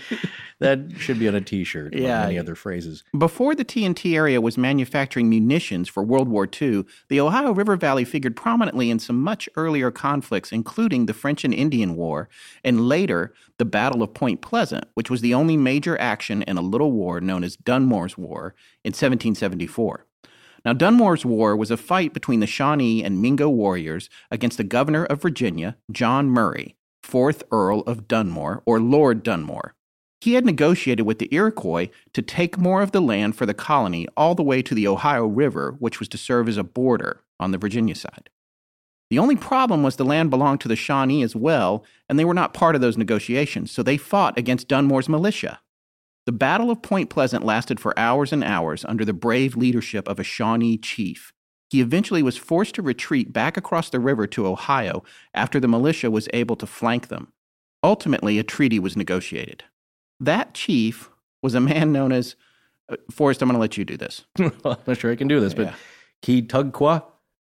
[0.60, 1.94] that should be on a t-shirt.
[1.94, 2.22] among Yeah.
[2.22, 3.04] Many other phrases.
[3.18, 8.06] Before the TNT area was manufacturing munitions for World War II, the Ohio River Valley
[8.06, 12.30] figured prominently in some much earlier conflicts, including the French and Indian War,
[12.64, 16.62] and later the Battle of Point Pleasant, which was the only major action in a
[16.62, 18.54] little war known as Dunmore's War
[18.84, 20.07] in 1774.
[20.66, 25.06] Now, Dunmore's War was a fight between the Shawnee and Mingo warriors against the governor
[25.06, 29.74] of Virginia, John Murray, 4th Earl of Dunmore, or Lord Dunmore.
[30.20, 34.08] He had negotiated with the Iroquois to take more of the land for the colony
[34.18, 37.52] all the way to the Ohio River, which was to serve as a border on
[37.52, 38.30] the Virginia side.
[39.10, 42.34] The only problem was the land belonged to the Shawnee as well, and they were
[42.34, 45.62] not part of those negotiations, so they fought against Dunmore's militia.
[46.28, 50.20] The Battle of Point Pleasant lasted for hours and hours under the brave leadership of
[50.20, 51.32] a Shawnee chief.
[51.70, 56.12] He eventually was forced to retreat back across the river to Ohio after the militia
[56.12, 57.32] was able to flank them.
[57.82, 59.64] Ultimately, a treaty was negotiated.
[60.20, 61.10] That chief
[61.42, 62.36] was a man known as
[62.92, 63.42] uh, Forrest.
[63.42, 64.26] I'm going to let you do this.
[64.38, 64.52] I'm
[64.86, 65.76] not sure I can do this, but Yeah.
[66.24, 67.06] Keightughqua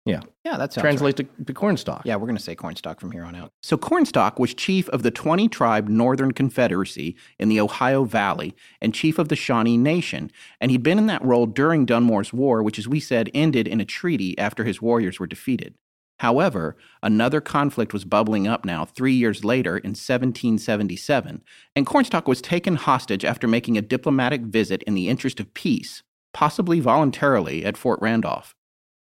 [0.05, 2.03] Yeah, Yeah, that sounds translates to, to cornstalk.
[2.05, 3.53] Yeah, we're going to say Cornstalk from here on out.
[3.63, 8.95] So, Cornstalk was chief of the 20 tribe Northern Confederacy in the Ohio Valley and
[8.95, 10.31] chief of the Shawnee Nation.
[10.61, 13.81] And he'd been in that role during Dunmore's War, which, as we said, ended in
[13.81, 15.75] a treaty after his warriors were defeated.
[16.21, 21.43] However, another conflict was bubbling up now three years later in 1777,
[21.77, 26.03] and Cornstalk was taken hostage after making a diplomatic visit in the interest of peace,
[26.33, 28.57] possibly voluntarily, at Fort Randolph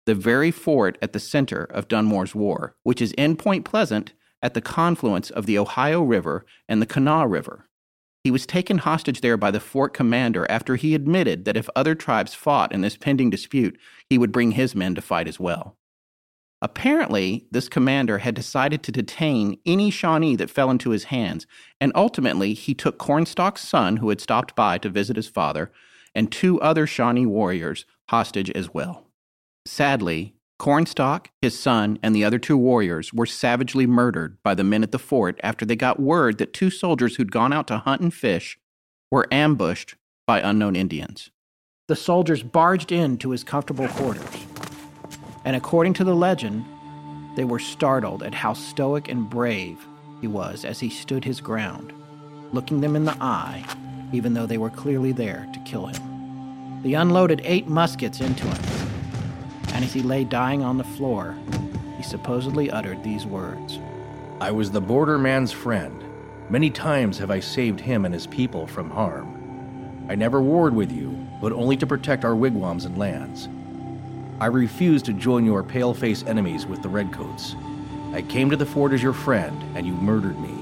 [0.09, 4.55] the very fort at the center of Dunmore's War, which is in Point Pleasant at
[4.55, 7.69] the confluence of the Ohio River and the Kanawha River.
[8.23, 11.93] He was taken hostage there by the fort commander after he admitted that if other
[11.93, 13.77] tribes fought in this pending dispute,
[14.09, 15.77] he would bring his men to fight as well.
[16.59, 21.45] Apparently, this commander had decided to detain any Shawnee that fell into his hands,
[21.79, 25.71] and ultimately he took Cornstalk's son, who had stopped by to visit his father,
[26.15, 29.08] and two other Shawnee warriors hostage as well.
[29.65, 34.83] Sadly, Cornstalk, his son, and the other two warriors were savagely murdered by the men
[34.83, 38.01] at the fort after they got word that two soldiers who'd gone out to hunt
[38.01, 38.59] and fish
[39.09, 39.95] were ambushed
[40.27, 41.31] by unknown Indians.
[41.87, 44.45] The soldiers barged into his comfortable quarters,
[45.45, 46.65] and according to the legend,
[47.37, 49.87] they were startled at how stoic and brave
[50.19, 51.93] he was as he stood his ground,
[52.51, 53.65] looking them in the eye,
[54.11, 56.81] even though they were clearly there to kill him.
[56.83, 58.88] They unloaded eight muskets into him
[59.73, 61.35] and as he lay dying on the floor,
[61.97, 63.79] he supposedly uttered these words
[64.41, 66.03] I was the borderman's friend.
[66.49, 69.35] Many times have I saved him and his people from harm.
[70.09, 71.09] I never warred with you,
[71.41, 73.49] but only to protect our wigwams and lands.
[74.39, 77.55] I refused to join your pale-faced enemies with the redcoats.
[78.13, 80.55] I came to the fort as your friend, and you murdered me.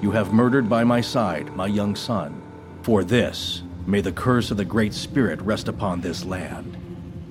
[0.00, 2.40] You have murdered by my side my young son.
[2.82, 6.73] For this, may the curse of the Great Spirit rest upon this land.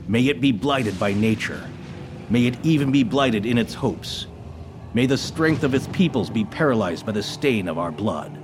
[0.07, 1.69] May it be blighted by nature.
[2.29, 4.27] May it even be blighted in its hopes.
[4.93, 8.37] May the strength of its peoples be paralyzed by the stain of our blood.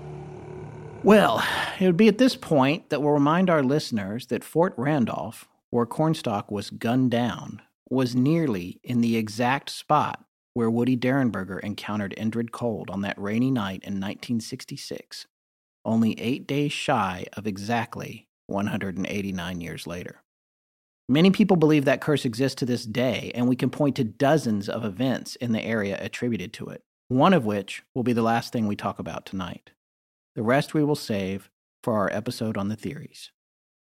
[1.03, 1.44] Well,
[1.80, 5.86] it would be at this point that we'll remind our listeners that Fort Randolph, where
[5.86, 10.23] Cornstalk was gunned down, was nearly in the exact spot
[10.53, 15.27] where Woody Derenberger encountered Indrid Cold on that rainy night in 1966,
[15.86, 20.23] only eight days shy of exactly 189 years later.
[21.10, 24.69] Many people believe that curse exists to this day, and we can point to dozens
[24.69, 28.53] of events in the area attributed to it, one of which will be the last
[28.53, 29.72] thing we talk about tonight.
[30.36, 31.49] The rest we will save
[31.84, 33.31] for our episode on the theories.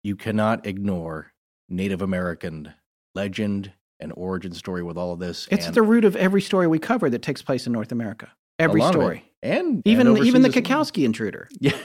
[0.03, 1.31] You cannot ignore
[1.69, 2.73] Native American
[3.15, 3.71] legend
[4.01, 5.47] and origin story with all of this.
[5.49, 8.33] It's and the root of every story we cover that takes place in North America.
[8.59, 9.03] Every a lot of it.
[9.03, 9.31] story.
[9.41, 10.49] And Even and even the.
[10.49, 11.77] Kakowski intruder Yeah,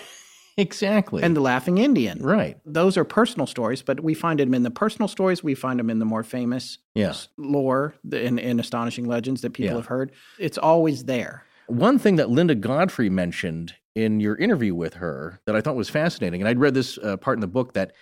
[0.67, 1.23] exactly.
[1.23, 2.19] and the laughing Indian.
[2.23, 2.59] right.
[2.67, 5.43] Those are personal stories, but we find them in the personal stories.
[5.43, 7.15] We find them in the more famous Yeah.
[7.37, 9.77] lore in, in astonishing legends that people Yeah.
[9.77, 10.13] have heard.
[10.39, 11.45] It's always there.
[11.67, 15.91] One thing that Linda Godfrey mentioned in your interview with her that I thought was
[15.91, 17.93] fascinating, and I'd read this uh, part in the book that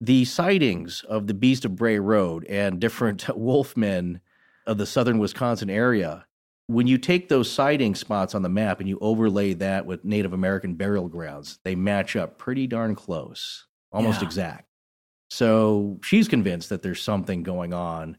[0.00, 4.20] the sightings of the Beast of Bray Road and different wolfmen
[4.66, 6.26] of the southern Wisconsin area,
[6.68, 10.32] when you take those sighting spots on the map and you overlay that with Native
[10.32, 14.26] American burial grounds, they match up pretty darn close, almost Yeah.
[14.26, 14.68] exact.
[15.28, 18.16] So she's convinced that there's something going on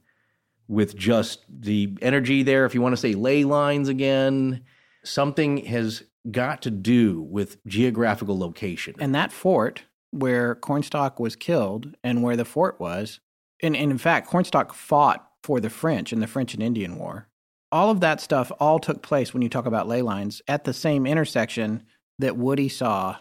[0.67, 2.65] with just the energy there.
[2.65, 4.63] If you want to say ley lines again,
[5.03, 8.95] something has got to do with geographical location.
[8.99, 13.19] And that fort where Cornstalk was killed and where the fort was,
[13.61, 17.26] and, and in fact, Cornstalk fought for the French in the French and Indian War.
[17.71, 20.73] All of that stuff all took place when you talk about ley lines at the
[20.73, 21.83] same intersection
[22.19, 23.17] that Woody saw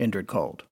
[0.00, 0.64] Indrid Cold.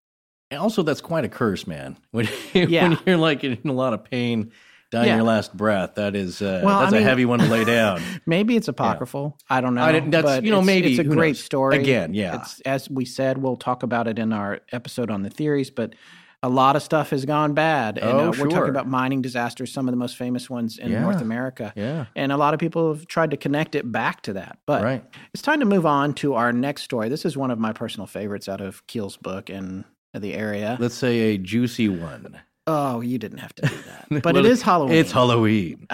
[0.51, 1.97] And also, that's quite a curse, man.
[2.11, 2.89] When, Yeah.
[2.91, 4.53] when you're like in a lot of pain,
[4.91, 5.17] dying Yeah.
[5.17, 8.03] your last breath, that is uh, Well, I that's a heavy one to lay down.
[8.27, 9.39] Maybe it's apocryphal.
[9.49, 9.83] I don't know.
[9.83, 11.45] I didn't- that's- you know, it's- maybe, it's a great knows?
[11.45, 11.79] story.
[11.79, 12.37] Again, yeah.
[12.41, 15.95] It's, as we said, we'll talk about it in our episode on the theories, but
[16.43, 17.99] a lot of stuff has gone bad.
[17.99, 18.51] And Oh, uh, we're sure.
[18.51, 21.73] talking about mining disasters, some of the most famous ones in North America.
[21.77, 22.07] Yeah.
[22.17, 24.59] And a lot of people have tried to connect it back to that.
[24.67, 25.05] But Right.
[25.33, 27.09] it's time to move on to our next story.
[27.09, 30.77] This is one of my personal favorites out of Keel's book and the area.
[30.81, 32.39] Let's say a juicy one.
[32.67, 34.07] oh, you didn't have to do that.
[34.23, 34.97] But Well, it is Halloween.
[34.97, 35.87] It's Halloween.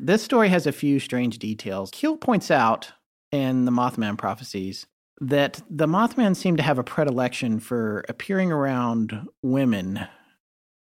[0.00, 1.90] This story has a few strange details.
[1.92, 2.92] Keel points out
[3.32, 4.86] in the Mothman prophecies
[5.20, 10.06] that the Mothman seemed to have a predilection for appearing around women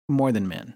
[0.08, 0.74] more than men.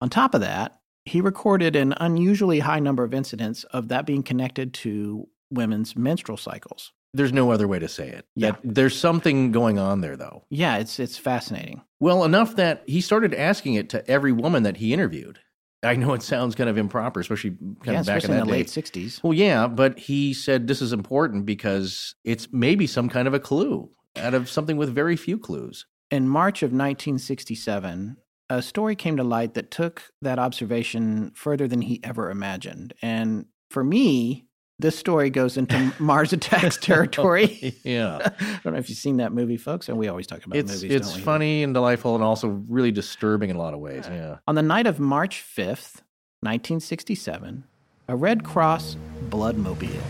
[0.00, 4.22] On top of that, he recorded an unusually high number of incidents of that being
[4.22, 6.92] connected to women's menstrual cycles.
[7.14, 8.26] There's no other way to say it.
[8.36, 8.52] Yeah.
[8.52, 10.44] That there's something going on there, though.
[10.50, 11.82] Yeah, it's it's fascinating.
[12.00, 15.38] Well, enough that he started asking it to every woman that he interviewed.
[15.82, 18.44] I know it sounds kind of improper, especially kind yeah, of back in in the
[18.44, 18.50] day.
[18.50, 19.22] late '60s.
[19.22, 23.40] Well, yeah, but he said this is important because it's maybe some kind of a
[23.40, 25.86] clue out of something with very few clues.
[26.10, 28.16] In March of 1967,
[28.50, 32.94] a story came to light that took that observation further than he ever imagined.
[33.02, 34.47] And for me,
[34.80, 37.76] this story goes into Mars Attacks territory.
[37.84, 38.18] yeah.
[38.40, 40.72] I don't know if you've seen that movie, folks, and we always talk about It's
[40.72, 40.92] movies.
[40.94, 41.22] it's don't we?
[41.22, 44.04] funny and delightful and also really disturbing in a lot of ways.
[44.08, 44.36] Yeah.
[44.46, 46.02] On the night of March 5th,
[46.40, 47.64] 1967,
[48.08, 48.96] a Red Cross
[49.28, 50.00] bloodmobile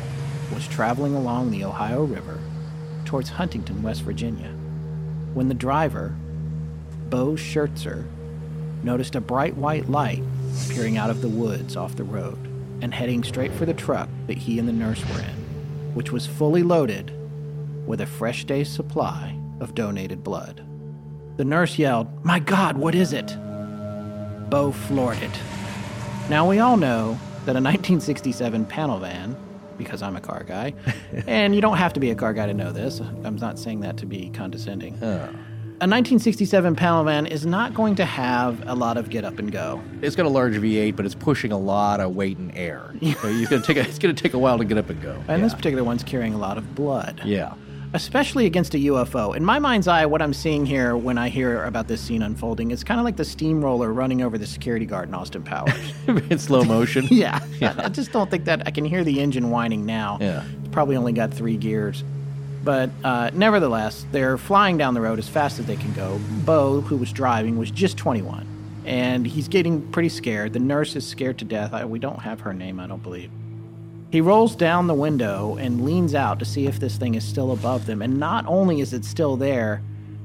[0.55, 2.39] was traveling along the Ohio River
[3.05, 4.51] towards Huntington, West Virginia,
[5.35, 6.15] when the driver,
[7.09, 8.07] Bo Schertzer,
[8.83, 10.23] noticed a bright white light
[10.71, 12.39] peering out of the woods off the road
[12.81, 16.27] and heading straight for the truck that he and the nurse were in, which was
[16.27, 17.13] fully loaded
[17.87, 20.65] with a fresh day's supply of donated blood.
[21.37, 23.37] The nurse yelled, My God, what is it?
[24.51, 25.39] Bo floored it.
[26.29, 29.37] Now, we all know that a 1967 panel van,
[29.79, 30.75] because I'm a car guy,
[31.27, 33.81] and you don't have to be a car guy to know this, I'm not saying
[33.81, 34.99] that to be condescending.
[35.81, 39.53] A 1967 panel van is not going to have a lot of get up and
[39.53, 39.81] go.
[40.03, 42.93] It's got a large V8, but it's pushing a lot of weight and air.
[43.01, 45.23] So it's gonna take a, it's gonna take a while to get up and go.
[45.29, 47.21] And this particular one's carrying a lot of blood.
[47.25, 47.55] yeah.
[47.95, 49.37] especially against a UFO.
[49.37, 52.73] In my mind's eye, what I'm seeing here when I hear about this scene unfolding,
[52.73, 55.93] it's kind of like the steamroller running over the security guard in Austin Powers.
[56.09, 57.07] in slow motion.
[57.09, 60.19] yeah, I, I just don't think that I can hear the engine whining now.
[60.21, 60.43] Yeah.
[60.59, 62.03] It's probably only got three gears.
[62.69, 66.21] But uh, nevertheless, they're flying down the road as fast as they can go.
[66.45, 68.47] Bo, who was driving, was just 21.
[68.85, 70.53] And he's getting pretty scared.
[70.53, 71.73] The nurse is scared to death.
[71.73, 73.31] I, we don't have her name, I don't believe.
[74.11, 77.53] He rolls down the window and leans out to see if this thing is still
[77.53, 78.03] above them.
[78.03, 79.81] And not only is it still there,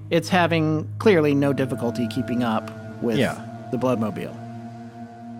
[0.09, 2.69] it's having clearly no difficulty keeping up
[3.01, 3.41] with Yeah.
[3.71, 4.35] the Bloodmobile.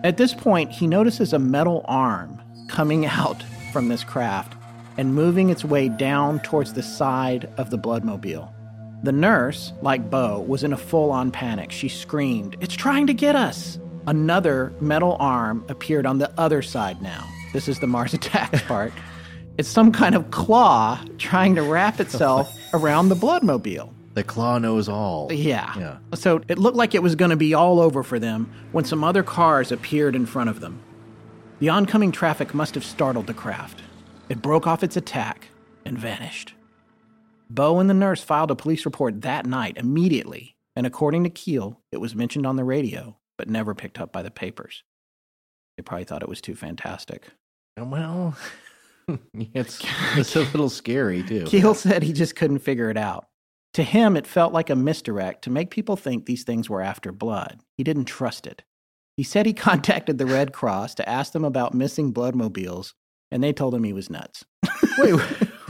[0.04, 3.42] At this point, he notices a metal arm coming out
[3.74, 4.54] from this craft
[4.96, 8.50] and moving its way down towards the side of the Bloodmobile.
[9.02, 11.70] The nurse, like Bo, was in a full on panic.
[11.70, 13.78] She screamed, It's trying to get us!
[14.06, 17.26] Another metal arm appeared on the other side now.
[17.52, 18.92] This is the Mars Attacks part.
[19.56, 23.92] It's some kind of claw trying to wrap itself around the Bloodmobile.
[24.14, 25.32] The claw knows all.
[25.32, 25.72] Yeah.
[25.78, 25.98] Yeah.
[26.14, 29.04] So it looked like it was going to be all over for them when some
[29.04, 30.80] other cars appeared in front of them.
[31.60, 33.82] The oncoming traffic must have startled the craft.
[34.28, 35.48] It broke off its attack
[35.84, 36.54] and vanished.
[37.50, 41.80] Bo and the nurse filed a police report that night immediately, and according to Keel,
[41.92, 44.82] it was mentioned on the radio, but never picked up by the papers.
[45.76, 47.28] They probably thought it was too fantastic.
[47.78, 48.36] Uh, well,
[49.34, 49.80] it's
[50.16, 51.44] it's a little scary too.
[51.44, 53.26] Keel said he just couldn't figure it out.
[53.74, 57.12] To him, it felt like a misdirect to make people think these things were after
[57.12, 57.60] blood.
[57.76, 58.62] He didn't trust it.
[59.16, 62.94] He said he contacted the Red Cross to ask them about missing bloodmobiles,
[63.34, 64.44] and they told him he was nuts.
[64.98, 65.20] wait,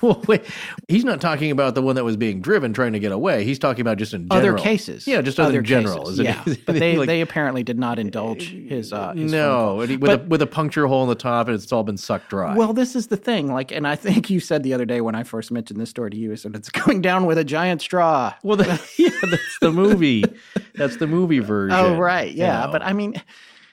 [0.02, 0.42] well, wait.
[0.86, 3.42] He's not talking about the one that was being driven trying to get away.
[3.44, 4.54] He's talking about just in general.
[4.54, 5.06] Other cases.
[5.06, 6.04] Yeah, just other in general.
[6.04, 6.42] cases, yeah.
[6.46, 6.66] it?
[6.66, 8.92] but they, Like- they apparently did not indulge his.
[8.92, 9.80] Uh, his no, call.
[9.80, 11.82] and he- with, But- a, with a puncture hole in the top, and it's all
[11.84, 12.54] been sucked dry.
[12.54, 13.50] Well, this is the thing.
[13.50, 16.10] Like, and I think you said the other day when I first mentioned this story
[16.10, 18.34] to you, I said it's going down with a giant straw.
[18.42, 18.66] well, the,
[18.98, 20.22] yeah, that's the movie.
[20.74, 21.76] That's the movie version.
[21.78, 22.30] Oh, right.
[22.30, 22.66] you Yeah.
[22.66, 22.72] know.
[22.72, 23.14] But I mean,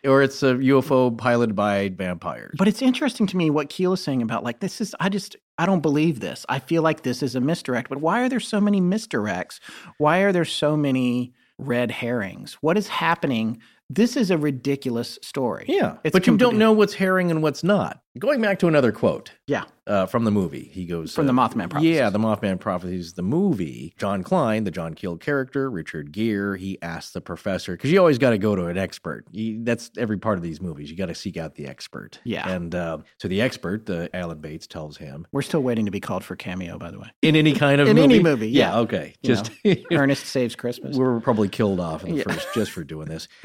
[0.06, 2.56] or it's a UFO piloted by vampires.
[2.58, 5.36] But it's interesting to me what Keel is saying about like this is I just
[5.58, 6.46] I don't believe this.
[6.50, 7.90] I feel like this is a misdirect.
[7.90, 9.60] But why are there so many misdirects?
[9.98, 12.58] Why are there so many red herrings?
[12.62, 13.62] What is happening?
[13.90, 15.66] This is a ridiculous story.
[15.68, 18.01] yeah, It's but you don't know what's herring and what's not.
[18.20, 19.32] Going back to another quote.
[19.48, 19.64] Yeah.
[19.88, 20.64] uh, from the movie.
[20.72, 21.96] He goes From the uh, Mothman Prophecies.
[21.96, 23.94] Yeah, the Mothman Prophecies, the movie.
[23.98, 26.58] John Klein, the John Keel character, Richard Gere.
[26.60, 29.26] He asked the professor because you always got to go to an expert.
[29.32, 30.92] You, that's every part of these movies.
[30.92, 32.20] You got to seek out the expert.
[32.26, 32.50] Yeah.
[32.50, 36.00] and uh, so the expert, the Alan Bates, tells him We're still waiting to be
[36.02, 37.08] called for cameo, by the way.
[37.22, 38.16] in any kind of In movie?
[38.16, 38.80] any movie, yeah.
[38.80, 39.16] okay.
[39.22, 39.52] You Just
[39.92, 40.98] Ernest Saves Christmas.
[40.98, 42.24] we were probably killed off in the Yeah.
[42.34, 43.28] first just for doing this.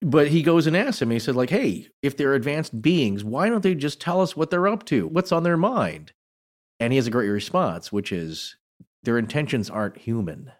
[0.00, 3.48] But he goes and asks him, he said, like, hey, if they're advanced beings, why
[3.48, 5.08] don't they just tell us what they're up to?
[5.08, 6.12] What's on their mind?
[6.78, 8.56] And he has a great response, which is
[9.02, 10.52] their intentions aren't human.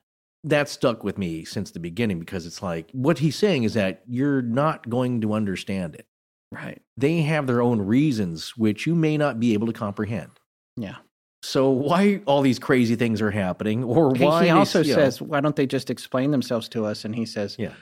[0.42, 4.02] That stuck with me since the beginning because it's like what he's saying is that
[4.08, 6.06] you're not going to understand it.
[6.50, 6.80] right.
[6.96, 10.30] They have their own reasons, which you may not be able to comprehend.
[10.76, 10.96] Yeah.
[11.44, 15.22] So why all these crazy things are happening, or why he also you know- says,
[15.22, 17.04] why don't they just explain themselves to us?
[17.04, 17.74] And he says, Yeah.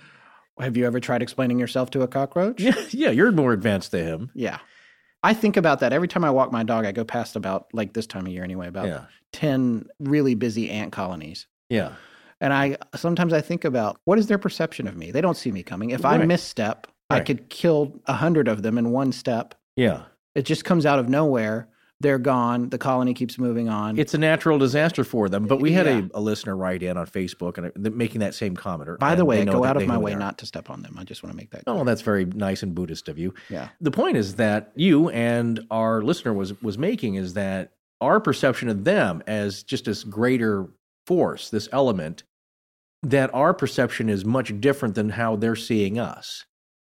[0.58, 2.60] Have you ever tried explaining yourself to a cockroach?
[2.60, 4.30] yeah, yeah, you're more advanced than him.
[4.34, 4.58] Yeah.
[5.22, 6.84] I think about that every time I walk my dog.
[6.86, 9.04] I go past about, like this time of year anyway, about Yeah.
[9.32, 11.46] 10 really busy ant colonies.
[11.68, 11.92] Yeah.
[12.40, 15.10] And I sometimes I think about what is their perception of me?
[15.10, 15.90] They don't see me coming.
[15.90, 16.26] If I Right.
[16.28, 19.54] misstep, I could kill a hundred of them in one step.
[19.74, 20.02] Yeah.
[20.34, 21.68] It just comes out of nowhere.
[22.00, 22.68] They're gone.
[22.68, 23.98] The colony keeps moving on.
[23.98, 25.46] It's a natural disaster for them.
[25.46, 26.02] But we had Yeah.
[26.14, 28.98] a, a listener write in on Facebook and uh, making that same comment.
[28.98, 30.96] By the way, I go out of my way not to step on them.
[30.98, 31.62] I just want to make that.
[31.66, 33.32] Oh, that's very nice and Buddhist of you.
[33.48, 33.68] yeah.
[33.80, 38.68] The point is that you and our listener was was making is that our perception
[38.68, 40.68] of them as just this greater
[41.06, 42.24] force, this element,
[43.02, 46.44] that our perception is much different than how they're seeing us.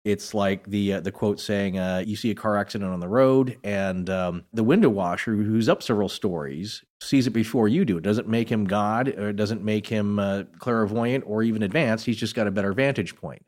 [0.07, 3.09] It's like the uh, the quote saying, uh, "You see a car accident on the
[3.09, 7.97] road, and um, the window washer, who's up several stories, sees it before you do.
[7.97, 12.05] It doesn't make him God, or it doesn't make him uh, clairvoyant, or even advanced.
[12.05, 13.43] He's just got a better vantage point.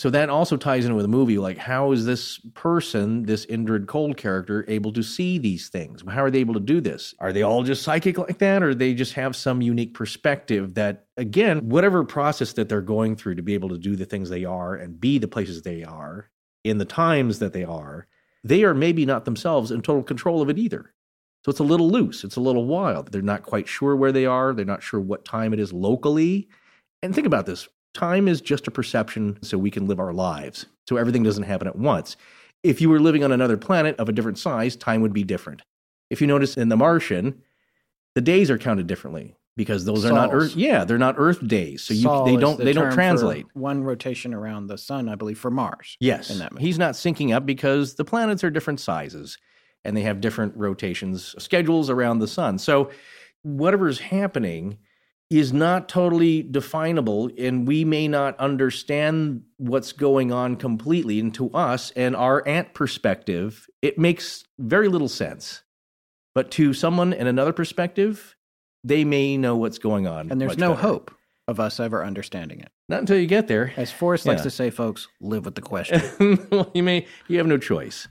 [0.00, 1.36] So that also ties in with a movie.
[1.36, 6.02] Like, how is this person, this Indrid Cold character, able to see these things?
[6.08, 7.14] How are they able to do this?
[7.18, 11.04] Are they all just psychic like that, or they just have some unique perspective that,
[11.18, 14.46] again, whatever process that they're going through to be able to do the things they
[14.46, 16.30] are and be the places they are
[16.64, 18.06] in the times that they are,
[18.42, 20.94] they are maybe not themselves in total control of it either.
[21.44, 22.24] So it's a little loose.
[22.24, 23.12] It's a little wild.
[23.12, 24.54] They're not quite sure where they are.
[24.54, 26.48] They're not sure what time it is locally.
[27.02, 30.66] And think about this time is just a perception so we can live our lives.
[30.88, 32.16] So everything doesn't happen at once.
[32.62, 35.62] If you were living on another planet of a different size, time would be different.
[36.10, 37.42] If you notice in The Martian,
[38.14, 40.56] the days are counted differently because those are not Earth.
[40.56, 43.46] Yeah, they're not Earth days, so you, they don't the they don't translate.
[43.54, 45.96] One rotation around the sun, I believe, for Mars.
[46.00, 49.38] Yes, in that he's not syncing up because the planets are different sizes
[49.84, 52.58] and they have different rotations schedules around the sun.
[52.58, 52.90] So
[53.42, 54.78] whatever's happening
[55.30, 61.48] is not totally definable and we may not understand what's going on completely and to
[61.50, 65.62] us and our ant perspective it makes very little sense
[66.34, 68.34] but to someone in another perspective
[68.82, 70.82] they may know what's going on and there's no better.
[70.82, 71.14] hope
[71.46, 72.70] of us ever understanding it.
[72.88, 76.46] not until you get there As Forrest likes to say, folks, live with the question.
[76.52, 78.06] well, you may you have no choice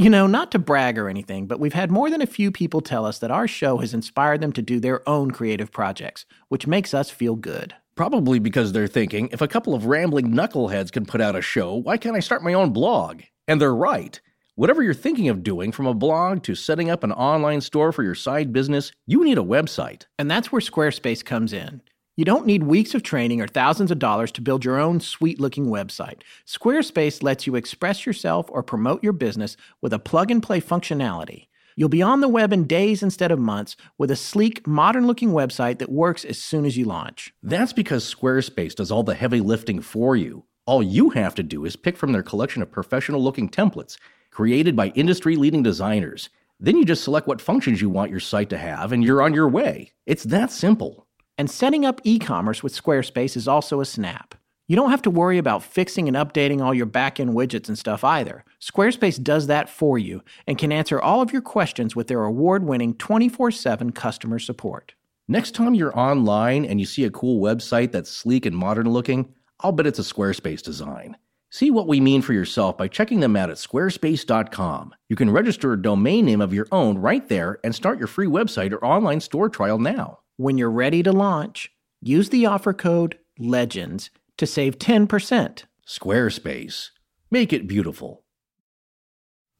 [0.00, 2.80] You know, not to brag or anything, but we've had more than a few people
[2.80, 6.68] tell us that our show has inspired them to do their own creative projects, which
[6.68, 7.74] makes us feel good.
[7.96, 11.74] Probably because they're thinking, if a couple of rambling knuckleheads can put out a show,
[11.74, 13.22] why can't I start my own blog?
[13.48, 14.20] And they're right.
[14.54, 18.04] Whatever you're thinking of doing, from a blog to setting up an online store for
[18.04, 20.06] your side business, you need a website.
[20.16, 21.80] And that's where Squarespace comes in.
[22.18, 25.38] You don't need weeks of training or thousands of dollars to build your own sweet
[25.38, 26.22] looking website.
[26.44, 31.46] Squarespace lets you express yourself or promote your business with a plug and play functionality.
[31.76, 35.30] You'll be on the web in days instead of months with a sleek, modern looking
[35.30, 37.32] website that works as soon as you launch.
[37.40, 40.42] That's because Squarespace does all the heavy lifting for you.
[40.66, 43.96] All you have to do is pick from their collection of professional looking templates
[44.32, 46.30] created by industry leading designers.
[46.58, 49.34] Then you just select what functions you want your site to have, and you're on
[49.34, 49.92] your way.
[50.04, 51.06] It's that simple.
[51.38, 54.34] And setting up e commerce with Squarespace is also a snap.
[54.66, 57.78] You don't have to worry about fixing and updating all your back end widgets and
[57.78, 58.44] stuff either.
[58.60, 62.64] Squarespace does that for you and can answer all of your questions with their award
[62.64, 64.94] winning 24 7 customer support.
[65.28, 69.32] Next time you're online and you see a cool website that's sleek and modern looking,
[69.60, 71.16] I'll bet it's a Squarespace design.
[71.50, 74.94] See what we mean for yourself by checking them out at squarespace.com.
[75.08, 78.26] You can register a domain name of your own right there and start your free
[78.26, 80.18] website or online store trial now.
[80.40, 85.64] When you're ready to launch, use the offer code LEGENDS to save 10%.
[85.84, 86.90] Squarespace.
[87.28, 88.22] Make it beautiful.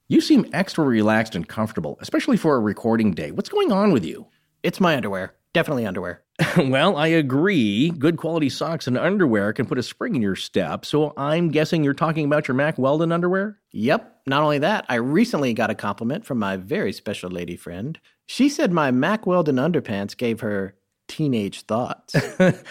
[0.06, 3.32] You seem extra relaxed and comfortable, especially for a recording day.
[3.32, 4.28] What's going on with you?
[4.62, 5.34] It's my underwear.
[5.54, 6.22] Definitely underwear.
[6.56, 7.90] well, I agree.
[7.90, 11.82] Good quality socks and underwear can put a spring in your step, so I'm guessing
[11.82, 13.58] you're talking about your Mack Weldon underwear?
[13.72, 14.22] Yep.
[14.26, 17.98] Not only that, I recently got a compliment from my very special lady friend.
[18.26, 20.74] She said my Mack Weldon underpants gave her
[21.08, 22.14] teenage thoughts.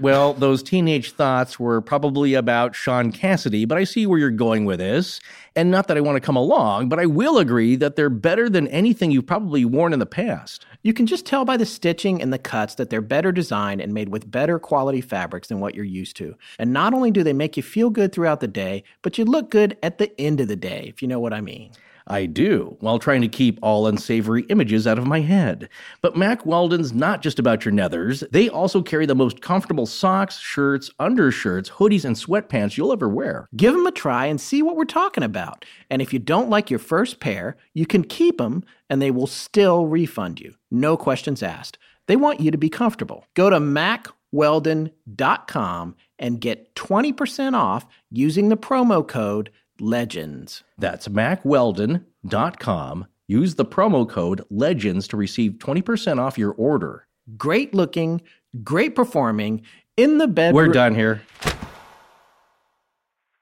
[0.00, 4.64] Well, those teenage thoughts were probably about Shaun Cassidy, but I see where you're going
[4.64, 5.20] with this.
[5.54, 8.48] And not that I want to come along, but I will agree that they're better
[8.48, 10.66] than anything you've probably worn in the past.
[10.84, 13.94] You can just tell by the stitching and the cuts that they're better designed and
[13.94, 16.36] made with better quality fabrics than what you're used to.
[16.58, 19.50] And not only do they make you feel good throughout the day, but you look
[19.50, 21.72] good at the end of the day, if you know what I mean.
[22.06, 25.70] I do, while trying to keep all unsavory images out of my head.
[26.02, 28.30] But Mack Weldon's not just about your nethers.
[28.30, 33.48] They also carry the most comfortable socks, shirts, undershirts, hoodies, and sweatpants you'll ever wear.
[33.56, 35.64] Give them a try and see what we're talking about.
[35.88, 39.26] And if you don't like your first pair, you can keep them and they will
[39.26, 40.56] still refund you.
[40.70, 41.78] No questions asked.
[42.06, 43.24] They want you to be comfortable.
[43.34, 50.62] Go to mackweldon.com and get 20% off using the promo code LEGENDS.
[50.78, 53.06] That's mackweldon.com.
[53.26, 57.06] Use the promo code LEGENDS to receive 20% off your order.
[57.36, 58.20] Great looking,
[58.62, 59.62] great performing,
[59.96, 60.54] in the bed.
[60.54, 61.22] We're done here.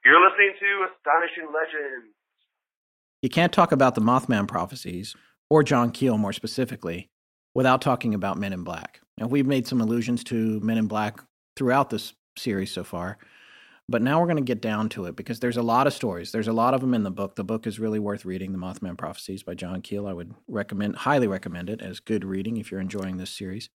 [0.05, 2.13] You're listening to Astonishing Legends.
[3.21, 5.15] You can't talk about the Mothman prophecies,
[5.49, 7.09] or John Keel more specifically,
[7.53, 8.99] without talking about Men in Black.
[9.17, 11.19] And we've made some allusions to Men in Black
[11.55, 13.17] throughout this series so far.
[13.93, 16.31] But now we're going to get down to it because there's a lot of stories.
[16.31, 17.35] There's a lot of them in the book.
[17.35, 18.51] The book is really worth reading.
[18.51, 20.07] The Mothman Prophecies by John Keel.
[20.07, 23.69] I would recommend, highly recommend it as good reading if you're enjoying this series.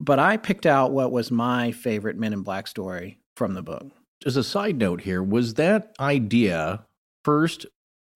[0.00, 3.86] But I picked out what was my favorite Men in Black story from the book.
[4.26, 6.84] As a side note here, was that idea
[7.24, 7.64] first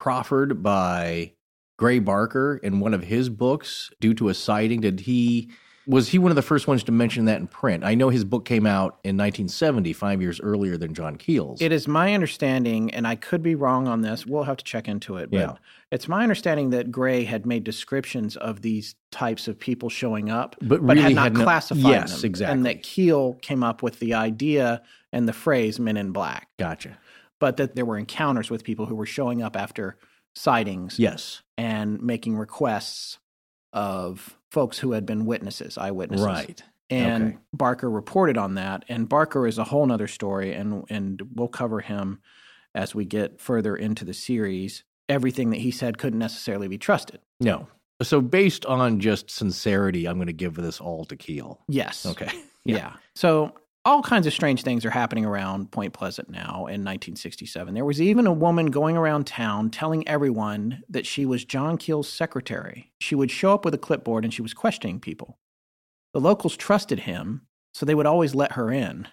[0.01, 1.35] proffered by
[1.79, 4.81] Gray Barker in one of his books due to a sighting?
[4.81, 5.53] Did he
[5.87, 7.85] Was he one of the first ones to mention that in print?
[7.85, 11.61] I know his book came out in 1970, five years earlier than John Keel's.
[11.61, 14.25] It is my understanding, and I could be wrong on this.
[14.27, 15.31] We'll have to check into it.
[15.31, 15.53] But Yeah.
[15.91, 20.57] it's my understanding that Gray had made descriptions of these types of people showing up,
[20.63, 22.31] But had really not had no- classified Yes, them.
[22.31, 22.53] exactly.
[22.55, 24.81] And that Keel came up with the idea
[25.13, 26.97] and the phrase "Men in Black," Gotcha.
[27.39, 29.97] but that there were encounters with people who were showing up after
[30.35, 31.43] sightings Yes.
[31.59, 33.19] and making requests
[33.73, 36.25] of folks who had been witnesses, eyewitnesses.
[36.27, 36.63] Right.
[36.91, 37.39] And Okay.
[37.53, 38.85] Barker reported on that.
[38.89, 42.21] And Barker is a whole nother story, and and we'll cover him
[42.75, 44.85] as we get further into the series.
[45.09, 47.21] Everything that he said couldn't necessarily be trusted.
[47.41, 47.67] No.
[48.03, 51.61] So based on just sincerity, I'm going to give this all to Keel.
[51.69, 52.07] Yes.
[52.07, 52.31] Okay.
[52.67, 52.95] Yeah.
[53.15, 53.53] So
[53.85, 57.75] all kinds of strange things are happening around Point Pleasant now in 1967.
[57.75, 62.09] There was even a woman going around town telling everyone that she was John Keel's
[62.09, 62.93] secretary.
[63.01, 65.39] She would show up with a clipboard and she was questioning people.
[66.15, 67.43] The locals trusted him,
[67.75, 69.09] so they would always let her in.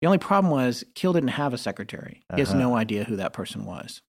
[0.00, 2.22] The only problem was Keel didn't have a secretary.
[2.34, 2.58] He has Uh-huh.
[2.58, 4.02] no idea who that person was.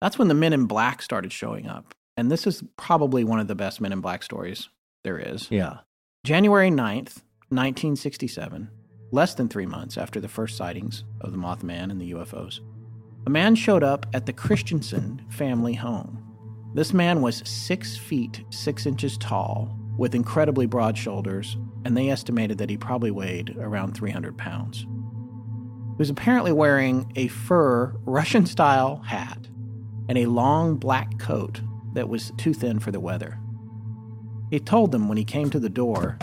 [0.00, 1.94] That's when the men in black started showing up.
[2.16, 4.68] And this is probably one of the best men in black stories
[5.04, 5.50] there is.
[5.50, 5.78] Yeah.
[6.24, 8.70] January 9th, 1967,
[9.10, 12.60] less than three months after the first sightings of the Mothman and the UFOs,
[13.26, 16.24] a man showed up at the Christensen family home.
[16.74, 22.58] This man was six feet six inches tall, with incredibly broad shoulders, and they estimated
[22.58, 24.80] that he probably weighed around 300 pounds.
[24.80, 29.48] He was apparently wearing a fur Russian style hat
[30.08, 31.60] and a long black coat
[31.92, 33.38] that was too thin for the weather.
[34.50, 36.18] He told them when he came to the door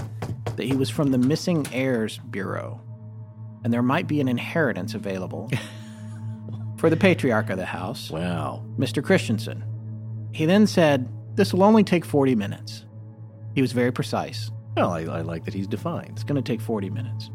[0.56, 2.82] that he was from the Missing Heirs Bureau
[3.64, 5.50] and there might be an inheritance available
[6.78, 8.64] for the patriarch of the house, Wow.
[8.78, 9.04] Mr.
[9.04, 9.64] Christensen.
[10.32, 12.86] He then said, This will only take 40 minutes.
[13.56, 14.52] He was very precise.
[14.76, 16.12] Well, I, I like that he's defined.
[16.12, 17.32] It's going to take 40 minutes.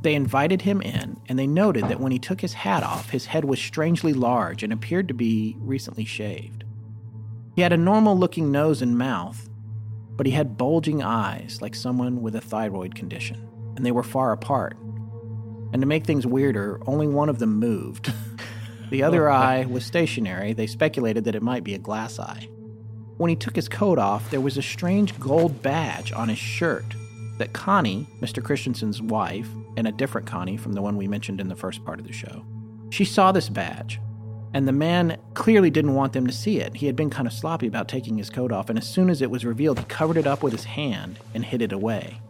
[0.00, 3.26] They invited him in, and they noted that when he took his hat off, his
[3.26, 6.64] head was strangely large and appeared to be recently shaved.
[7.54, 9.49] He had a normal looking nose and mouth,
[10.20, 14.32] but he had bulging eyes like someone with a thyroid condition, and they were far
[14.32, 14.76] apart.
[15.72, 18.12] And to make things weirder, only one of them moved.
[18.90, 19.34] the other oh.
[19.34, 20.52] eye was stationary.
[20.52, 22.50] They speculated that it might be a glass eye.
[23.16, 26.84] When he took his coat off, there was a strange gold badge on his shirt
[27.38, 28.44] that Connie, Mr.
[28.44, 29.48] Christensen's wife,
[29.78, 32.12] and a different Connie from the one we mentioned in the first part of the
[32.12, 32.44] show,
[32.90, 33.98] she saw this badge.
[34.52, 36.76] And the man clearly didn't want them to see it.
[36.76, 39.22] He had been kind of sloppy about taking his coat off, and as soon as
[39.22, 42.20] it was revealed, he covered it up with his hand and hid it away.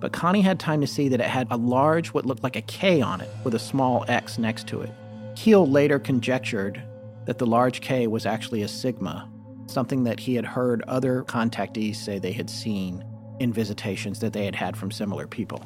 [0.00, 2.62] But Connie had time to see that it had a large, what looked like a
[2.62, 4.90] K on it, with a small X next to it.
[5.36, 6.82] Keel later conjectured
[7.26, 9.30] that the large K was actually a Sigma,
[9.66, 13.04] something that he had heard other contactees say they had seen
[13.38, 15.62] in visitations that they had had from similar people.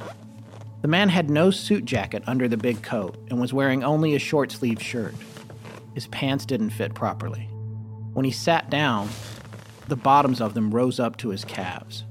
[0.82, 4.18] The man had no suit jacket under the big coat and was wearing only a
[4.18, 5.14] short sleeved shirt.
[5.94, 7.48] His pants didn't fit properly.
[8.12, 9.08] When he sat down,
[9.88, 12.04] the bottoms of them rose up to his calves.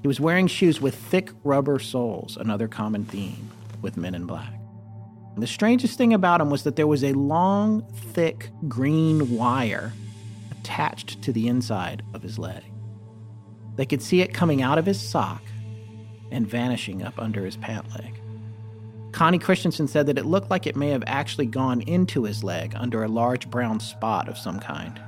[0.00, 3.50] He was wearing shoes with thick rubber soles, another common theme
[3.82, 4.54] with men in black.
[5.34, 7.82] And the strangest thing about him was that there was a long,
[8.12, 9.92] thick green wire
[10.50, 12.62] attached to the inside of his leg.
[13.76, 15.42] They could see it coming out of his sock
[16.30, 18.17] and vanishing up under his pant leg.
[19.12, 22.74] Connie Christensen said that it looked like it may have actually gone into his leg
[22.76, 25.00] under a large brown spot of some kind.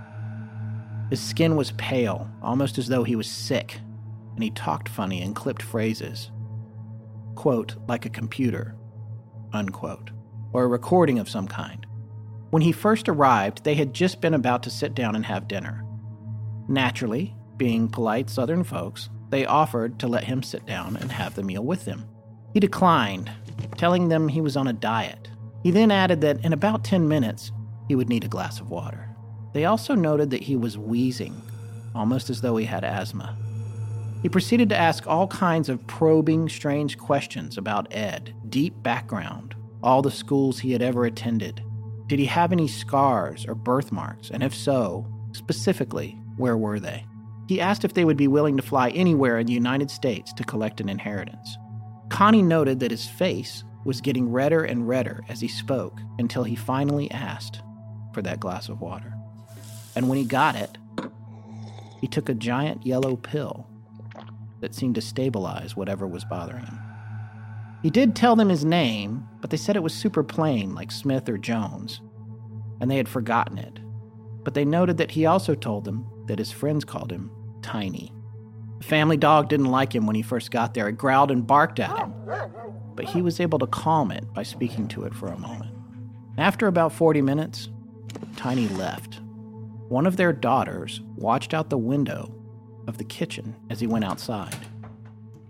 [1.10, 3.78] His skin was pale, almost as though he was sick,
[4.35, 6.31] and he talked funny and clipped phrases.
[7.35, 8.77] Quote, like a computer,
[9.52, 10.10] unquote,
[10.52, 11.86] or a recording of some kind.
[12.51, 15.85] When he first arrived, they had just been about to sit down and have dinner.
[16.68, 21.43] Naturally, being polite Southern folks, they offered to let him sit down and have the
[21.43, 22.09] meal with them.
[22.52, 23.31] He declined,
[23.77, 25.28] telling them he was on a diet.
[25.62, 27.53] He then added that in about 10 minutes,
[27.89, 29.09] he would need a glass of water.
[29.53, 31.43] They also noted that he was wheezing,
[31.95, 33.37] almost as though he had asthma.
[34.23, 40.03] He proceeded to ask all kinds of probing, strange questions about Ed, deep background, all
[40.03, 41.62] the schools he had ever attended.
[42.07, 44.31] Did he have any scars or birthmarks?
[44.31, 47.07] And if so, specifically, where were they?
[47.49, 50.45] He asked if they would be willing to fly anywhere in the United States to
[50.45, 51.57] collect an inheritance.
[52.11, 56.55] Connie noted that his face was getting redder and redder as he spoke until he
[56.55, 57.62] finally asked
[58.12, 59.15] for that glass of water.
[59.97, 60.77] And when he got it,
[62.01, 63.66] he took a giant yellow pill
[64.61, 66.78] that seemed to stabilize whatever was bothering him.
[67.82, 71.28] He did tell them his name, but they said it was super plain, like Smith
[71.28, 72.03] or Jones,
[72.81, 73.78] and they had forgotten it.
[74.45, 77.31] But they noted that he also told them that his friends called him
[77.62, 78.12] Tiny.
[78.81, 80.89] The family dog didn't like him when he first got there.
[80.89, 82.12] It growled and barked at him,
[82.97, 85.70] but he was able to calm it by speaking to it for a moment.
[86.36, 87.69] After about 40 minutes,
[88.36, 89.20] Tiny left.
[89.89, 92.35] One of their daughters watched out the window
[92.86, 94.57] of the kitchen as he went outside,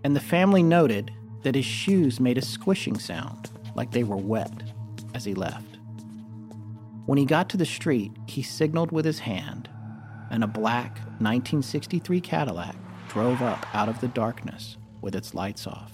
[0.03, 1.11] and the family noted
[1.43, 4.51] that his shoes made a squishing sound like they were wet
[5.13, 5.77] as he left.
[7.05, 9.69] When he got to the street, he signaled with his hand,
[10.29, 12.75] and a black 1963 Cadillac
[13.11, 15.91] drove up out of the darkness with its lights off.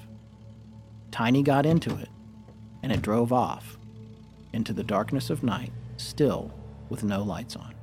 [1.10, 2.10] Tiny got into it,
[2.84, 3.80] and it drove off
[4.54, 6.54] into the darkness of night, still
[6.90, 7.74] with no lights on.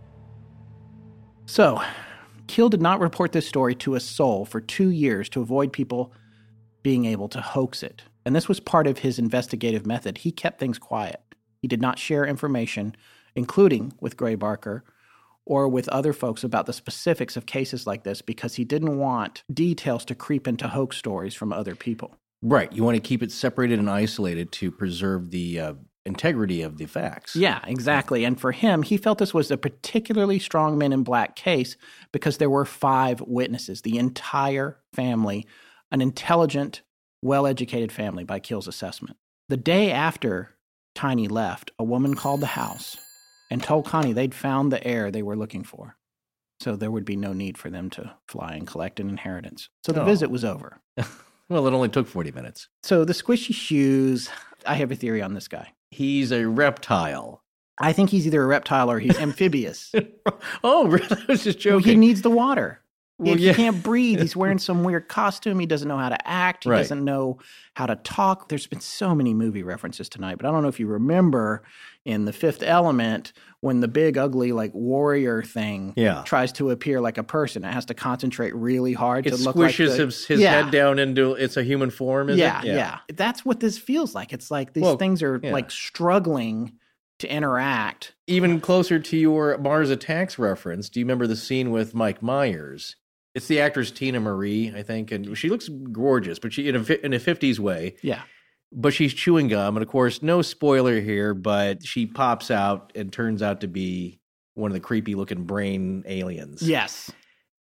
[1.47, 1.83] So,
[2.47, 6.13] Keel did not report this story to a soul for two years to avoid people
[6.85, 8.03] being able to hoax it.
[8.25, 10.19] And this was part of his investigative method.
[10.19, 11.21] He kept things quiet.
[11.61, 12.95] He did not share information,
[13.35, 14.85] including with Gray Barker
[15.47, 19.43] or with other folks about the specifics of cases like this because he didn't want
[19.53, 22.17] details to creep into hoax stories from other people.
[22.43, 22.73] Right.
[22.73, 26.87] You want to keep it separated and isolated to preserve the uh, integrity of the
[26.87, 27.35] facts.
[27.35, 28.25] Yeah, exactly.
[28.25, 31.77] And for him, he felt this was a particularly strong men in black case
[32.13, 35.47] because there were five witnesses, the entire family,
[35.91, 36.83] an intelligent,
[37.23, 39.17] well educated family by Keel's assessment.
[39.49, 40.51] The day after
[40.95, 42.97] Tiny left, a woman called the house
[43.55, 45.97] and told Connie they'd found the heir they were looking for.
[46.59, 49.69] So there would be no need for them to fly and collect an inheritance.
[49.85, 50.05] So the Oh.
[50.05, 50.81] visit was over.
[51.51, 52.69] Well, it only took 40 minutes.
[52.83, 54.31] So the squishy shoes,
[54.67, 55.73] I have a theory on this guy.
[55.91, 57.43] He's a reptile.
[57.79, 59.93] I think he's either a reptile or he's amphibious.
[60.65, 61.07] oh, really?
[61.11, 61.91] I was just Well, joking.
[61.93, 62.81] he needs the water.
[63.19, 63.53] Well, yeah.
[63.53, 64.21] He can't breathe.
[64.21, 65.61] He's wearing some weird costume.
[65.61, 66.65] He doesn't know how to act.
[66.65, 66.79] He Right.
[66.79, 67.39] doesn't know
[67.75, 68.49] how to talk.
[68.49, 71.63] There's been so many movie references tonight, but I don't know if you remember
[72.05, 76.23] in The Fifth Element when the big, ugly, like warrior thing Yeah.
[76.27, 77.65] tries to appear like a person.
[77.65, 80.63] It has to concentrate really hard it to look like squishes his, his Yeah.
[80.65, 82.67] head down into it's a human form, is yeah, it?
[82.67, 84.33] yeah, That's what this feels like.
[84.33, 85.53] It's like these Well, things are yeah.
[85.53, 86.73] like struggling
[87.21, 88.13] to interact.
[88.27, 92.97] Even closer to your Mars Attacks reference, do you remember the scene with Mike Myers?
[93.35, 96.83] It's the actress Tina Marie, I think, and she looks gorgeous, but she in a
[97.05, 97.97] in a fifties way.
[98.03, 98.23] Yeah.
[98.73, 103.13] But she's chewing gum, and of course, no spoiler here, but she pops out and
[103.13, 104.21] turns out to be
[104.55, 106.63] one of the creepy looking brain aliens.
[106.63, 107.11] Yes.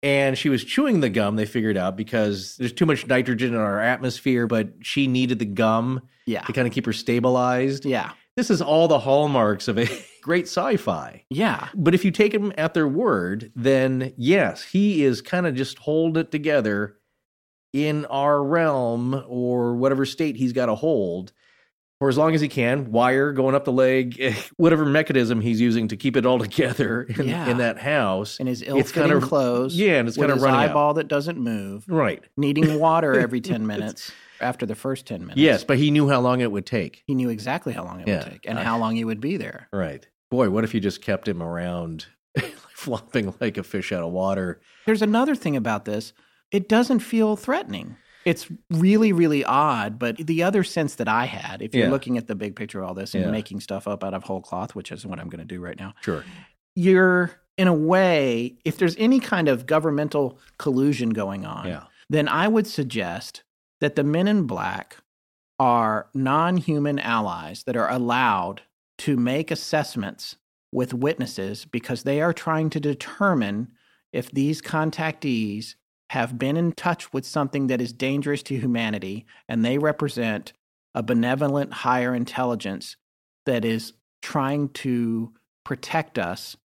[0.02, 1.36] and she was chewing the gum.
[1.36, 5.44] They figured out because there's too much nitrogen in our atmosphere, but she needed the
[5.44, 6.40] gum Yeah.
[6.42, 7.84] to kind of keep her stabilized.
[7.84, 8.12] Yeah.
[8.40, 9.86] This is all the hallmarks of a
[10.22, 11.24] great sci-fi.
[11.28, 11.68] Yeah.
[11.74, 15.76] But if you take them at their word, then yes, he is kind of just
[15.76, 16.96] hold it together
[17.74, 21.32] in our realm or whatever state he's got to hold
[21.98, 22.90] for as long as he can.
[22.92, 27.28] Wire going up the leg, whatever mechanism he's using to keep it all together in,
[27.28, 27.46] Yeah.
[27.46, 28.38] in that house.
[28.40, 29.76] In his ill-fitting kinda- clothes.
[29.76, 30.70] Yeah, and it's kind of running out.
[30.70, 31.84] eyeball that doesn't move.
[31.86, 32.24] Right.
[32.38, 34.10] needing water every 10 minutes
[34.40, 35.38] after the first 10 minutes.
[35.38, 37.02] Yes, but he knew how long it would take.
[37.06, 38.22] He knew exactly how long it Yeah.
[38.24, 38.62] would take and ah.
[38.62, 39.68] how long he would be there.
[39.72, 40.06] Right.
[40.30, 42.06] Boy, what if you just kept him around
[42.74, 44.60] flopping like a fish out of water?
[44.86, 46.12] There's another thing about this.
[46.50, 47.96] It doesn't feel threatening.
[48.24, 49.98] It's really, really odd.
[49.98, 51.90] But the other sense that I had, if you're Yeah.
[51.90, 53.30] looking at the big picture of all this and Yeah.
[53.30, 55.78] making stuff up out of whole cloth, which is what I'm going to do right
[55.78, 56.24] now, Sure.
[56.74, 61.84] you're in a way, if there's any kind of governmental collusion going on, Yeah.
[62.08, 63.42] then I would suggest
[63.80, 64.96] that the men in black
[65.58, 68.62] are non human allies that are allowed
[68.98, 70.36] to make assessments
[70.72, 73.68] with witnesses because they are trying to determine
[74.12, 75.74] if these contactees
[76.10, 80.52] have been in touch with something that is dangerous to humanity and they represent
[80.94, 82.96] a benevolent higher intelligence
[83.46, 83.92] that is
[84.22, 85.32] trying to
[85.64, 86.56] protect us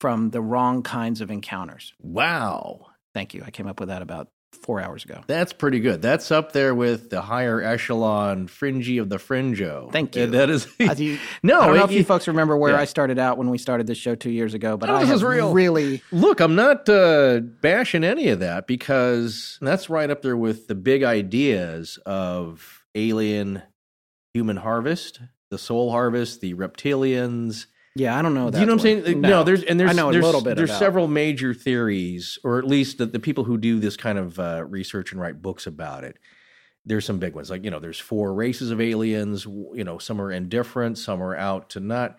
[0.00, 1.92] from the wrong kinds of encounters.
[2.00, 2.86] Wow.
[3.12, 3.42] Thank you.
[3.44, 5.22] I came up with that about four hours ago.
[5.26, 6.00] That's pretty good.
[6.02, 9.88] That's up there with the higher echelon fringy of the fringo.
[9.92, 10.26] Thank you.
[10.28, 11.60] That is As you- no.
[11.60, 12.80] I don't know it- if you it- folks remember where yeah.
[12.80, 15.10] I started out when we started this show two years ago, but Oh, I this
[15.14, 15.52] is real.
[15.52, 20.68] really Look, I'm not uh, bashing any of that because that's right up there with
[20.68, 23.62] the big ideas of alien
[24.32, 25.20] human harvest,
[25.50, 27.66] the soul harvest, the reptilians.
[27.94, 28.18] Yeah.
[28.18, 28.58] I don't know that.
[28.60, 29.20] You know what I'm saying?
[29.20, 32.38] No, there's and there's I know a there's, little bit There's about- several major theories,
[32.44, 35.40] or at least the, the people who do this kind of uh, research and write
[35.42, 36.18] books about it.
[36.86, 39.44] There's some big ones, like you know, there's four races of aliens.
[39.46, 42.16] You know, some are indifferent, some are out to not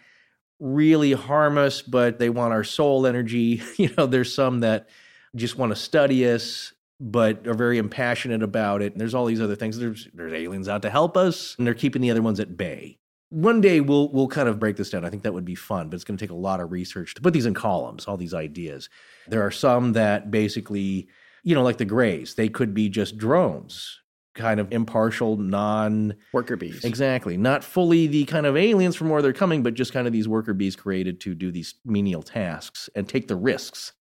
[0.60, 3.61] really harm us, but they want our soul energy.
[3.77, 4.88] You know, there's some that
[5.35, 8.93] just want to study us, but are very impassionate about it.
[8.93, 9.77] And there's all these other things.
[9.77, 12.97] There's there's aliens out to help us, and they're keeping the other ones at bay.
[13.30, 15.03] One day we'll we'll kind of break this down.
[15.03, 17.15] I think that would be fun, but it's going to take a lot of research
[17.15, 18.89] to put these in columns, all these ideas.
[19.27, 21.10] There are some that basically
[21.45, 24.02] you know, like the Greys, they could be just drones,
[24.34, 26.84] kind of impartial, non Worker bees.
[26.84, 27.38] Exactly.
[27.38, 30.27] Not fully the kind of aliens from where they're coming, but just kind of these
[30.27, 33.93] worker bees created to do these menial tasks and take the risks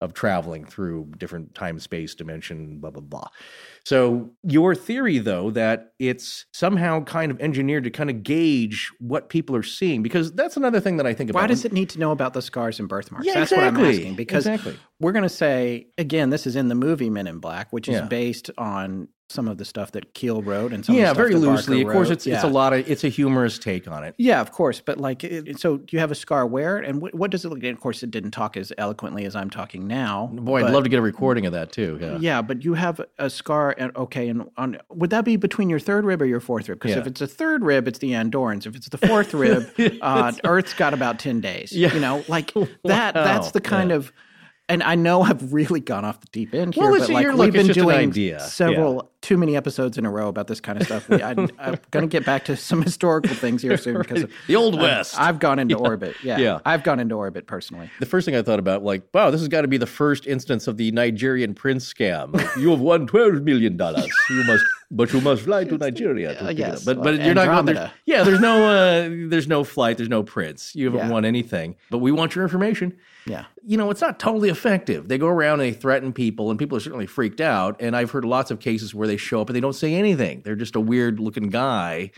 [0.00, 3.28] of traveling through different time, space, dimension, blah, blah, blah.
[3.84, 9.28] So, your theory, though, that it's somehow kind of engineered to kind of gauge what
[9.28, 11.40] people are seeing, because that's another thing that I think about.
[11.40, 13.26] Why does it need to know about the scars and birthmarks?
[13.26, 13.96] Yeah, That's what I'm exactly.
[13.96, 14.14] asking.
[14.14, 14.78] Because Exactly.
[15.02, 17.94] We're going to say, again, this is in the movie Men in Black, which is
[17.96, 18.06] Yeah.
[18.06, 21.16] based on some of the stuff that Keel wrote and some of Yeah, the stuff
[21.16, 21.80] very Barker loosely.
[21.80, 22.12] Of course, wrote.
[22.12, 24.14] it's it's a lot of it's a humorous take on it.
[24.18, 24.82] Yeah, of course.
[24.82, 26.76] But like, it, so do you have a scar where?
[26.76, 27.72] And what, what does it look like?
[27.72, 30.26] Of course, it didn't talk as eloquently as I'm talking now.
[30.34, 31.96] Boy, I'd love to get a recording of that too.
[31.98, 32.18] Yeah.
[32.20, 35.80] Yeah, but you have a scar, and okay, and on would that be between your
[35.80, 36.78] third rib or your fourth rib?
[36.78, 37.00] Because Yeah.
[37.00, 38.66] if it's a third rib, it's the Andorans.
[38.66, 39.66] If it's the fourth rib,
[40.02, 41.72] uh, Earth's got about ten days.
[41.72, 41.94] Yeah.
[41.94, 42.52] you know, like
[42.84, 43.14] that.
[43.14, 43.96] That's the kind Yeah.
[43.96, 44.12] of.
[44.72, 47.36] And I know I've really gone off the deep end here, Well, but like you're-
[47.36, 48.40] we've been doing idea.
[48.40, 51.08] several too many episodes in a row about this kind of stuff.
[51.08, 54.56] We, I, I'm going to get back to some historical things here soon because The
[54.56, 55.18] Old I've- West.
[55.18, 56.16] I've gone into orbit.
[56.22, 56.58] Yeah, Yeah.
[56.66, 57.90] I've gone into orbit personally.
[58.00, 60.26] The first thing I thought about, like, wow, this has got to be the first
[60.26, 62.32] instance of the Nigerian prince scam.
[62.60, 64.08] you have won twelve million dollars.
[64.28, 66.34] You must, but you must fly to Nigeria.
[66.34, 66.80] To Uh, it yes.
[66.86, 66.96] up.
[66.96, 67.66] but but you're not going.
[67.66, 69.96] There's, yeah, there's no uh, there's no flight.
[69.96, 70.74] There's no prince.
[70.74, 71.10] You haven't Yeah.
[71.12, 71.76] won anything.
[71.90, 72.96] But we want your information.
[73.24, 73.44] Yeah.
[73.64, 75.06] You know, it's not totally effective.
[75.06, 77.76] They go around and they threaten people, and people are certainly freaked out.
[77.80, 80.42] And I've heard lots of cases where they show up and they don't say anything.
[80.44, 82.12] They're just a weird looking guy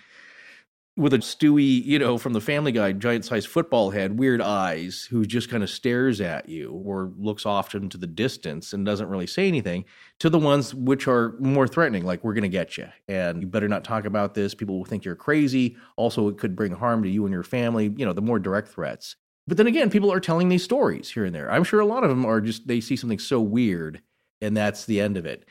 [0.97, 5.09] with a Stewie, you know, from the Family Guy, giant sized football head, weird eyes,
[5.11, 9.09] who just kind of stares at you or looks off into the distance and doesn't
[9.09, 9.85] really say anything,
[10.21, 12.87] to the ones which are more threatening, like, we're going to get you.
[13.09, 14.55] And you better not talk about this.
[14.55, 15.77] People will think you're crazy.
[15.97, 18.69] Also, it could bring harm to you and your family, you know, the more direct
[18.69, 19.17] threats.
[19.49, 21.51] But then again, people are telling these stories here and there.
[21.51, 24.01] I'm sure a lot of them are just, they see something so weird,
[24.41, 25.45] and that's the end of it.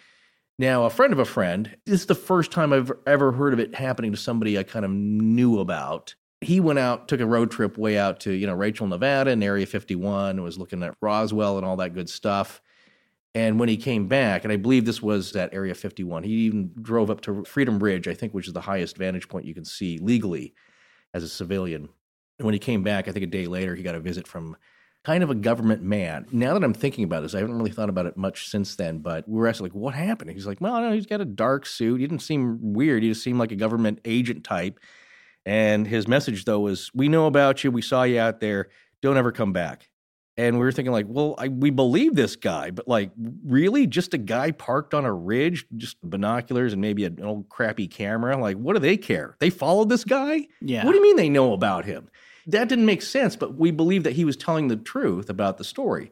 [0.60, 3.60] Now, a friend of a friend, this is the first time I've ever heard of
[3.60, 6.14] it happening to somebody I kind of knew about.
[6.42, 9.44] He went out, took a road trip way out to, you know, Rachel, Nevada and
[9.44, 12.62] Area 51, was looking at Roswell and all that good stuff.
[13.34, 16.72] And when he came back, and I believe this was at Area 51, he even
[16.80, 19.66] drove up to Freedom Ridge, I think, which is the highest vantage point you can
[19.66, 20.54] see legally
[21.16, 21.90] as a civilian.
[22.38, 24.56] And when he came back, I think a day later, he got a visit from
[25.04, 26.26] kind of a government man.
[26.32, 29.00] Now that I'm thinking about this, I haven't really thought about it much since then,
[29.00, 30.32] but we were asking, like, what happened?
[30.32, 32.00] He's like, well, no, he's got a dark suit.
[32.00, 33.04] He didn't seem weird.
[33.04, 34.80] He just seemed like a government agent type.
[35.46, 37.72] And his message, though, was, we know about you.
[37.72, 38.70] We saw you out there.
[39.02, 39.90] Don't ever come back.
[40.38, 43.12] And we were thinking, like, well, I, we believe this guy, but like,
[43.46, 43.86] really?
[43.86, 48.36] Just a guy parked on a ridge, just binoculars and maybe an old crappy camera?
[48.38, 49.36] Like, what do they care?
[49.40, 50.48] They followed this guy?
[50.60, 50.86] Yeah.
[50.86, 52.10] What do you mean they know about him?
[52.45, 55.64] That didn't make sense, but we believe that he was telling the truth about the
[55.64, 56.11] story.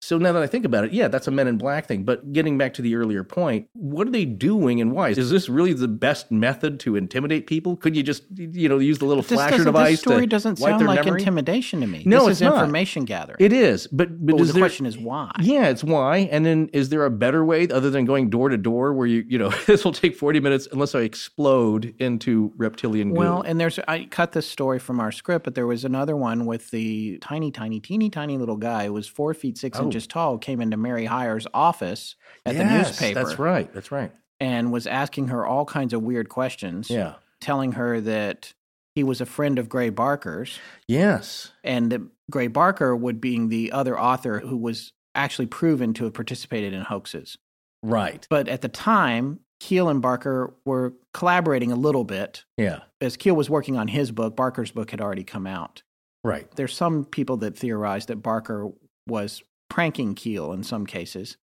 [0.00, 2.04] So now that I think about it, yeah, that's a Men in Black thing.
[2.04, 5.08] But getting back to the earlier point, what are they doing and why?
[5.10, 7.76] Is this really the best method to intimidate people?
[7.76, 10.56] Could you just, you know, use the little This, flasher device this story to doesn't
[10.56, 11.20] sound like memory?
[11.20, 12.04] intimidation to me.
[12.06, 12.54] No, this it's is not.
[12.62, 13.38] information gathering.
[13.40, 15.32] It is, but but Well, is the there, question is why.
[15.40, 16.28] yeah, it's why.
[16.30, 19.24] And then is there a better way other than going door to door where you,
[19.28, 23.18] you know, this will take 40 minutes unless I explode into reptilian goo?
[23.18, 26.46] Well, and there's I cut this story from our script, but there was another one
[26.46, 29.87] with the tiny, tiny, teeny, tiny little guy who was four feet six Oh.
[29.88, 32.14] Inches tall, came into Mary Hyre's office
[32.46, 33.72] at the newspaper, That's right.
[33.72, 34.12] That's right.
[34.40, 36.88] and was asking her all kinds of weird questions.
[36.90, 37.14] Yeah.
[37.40, 38.52] telling her that
[38.96, 40.58] he was a friend of Gray Barker's,
[40.88, 41.52] Yes.
[41.62, 42.00] and that
[42.30, 46.82] Gray Barker would being the other author who was actually proven to have participated in
[46.82, 47.38] hoaxes.
[47.82, 48.26] Right.
[48.28, 52.44] But at the time, Keel and Barker were collaborating a little bit.
[52.56, 52.80] Yeah.
[53.00, 55.82] As Keel was working on his book, Barker's book had already come out.
[56.24, 56.50] Right.
[56.56, 58.68] There's some people that theorize that Barker
[59.06, 61.36] was pranking Keel in some cases,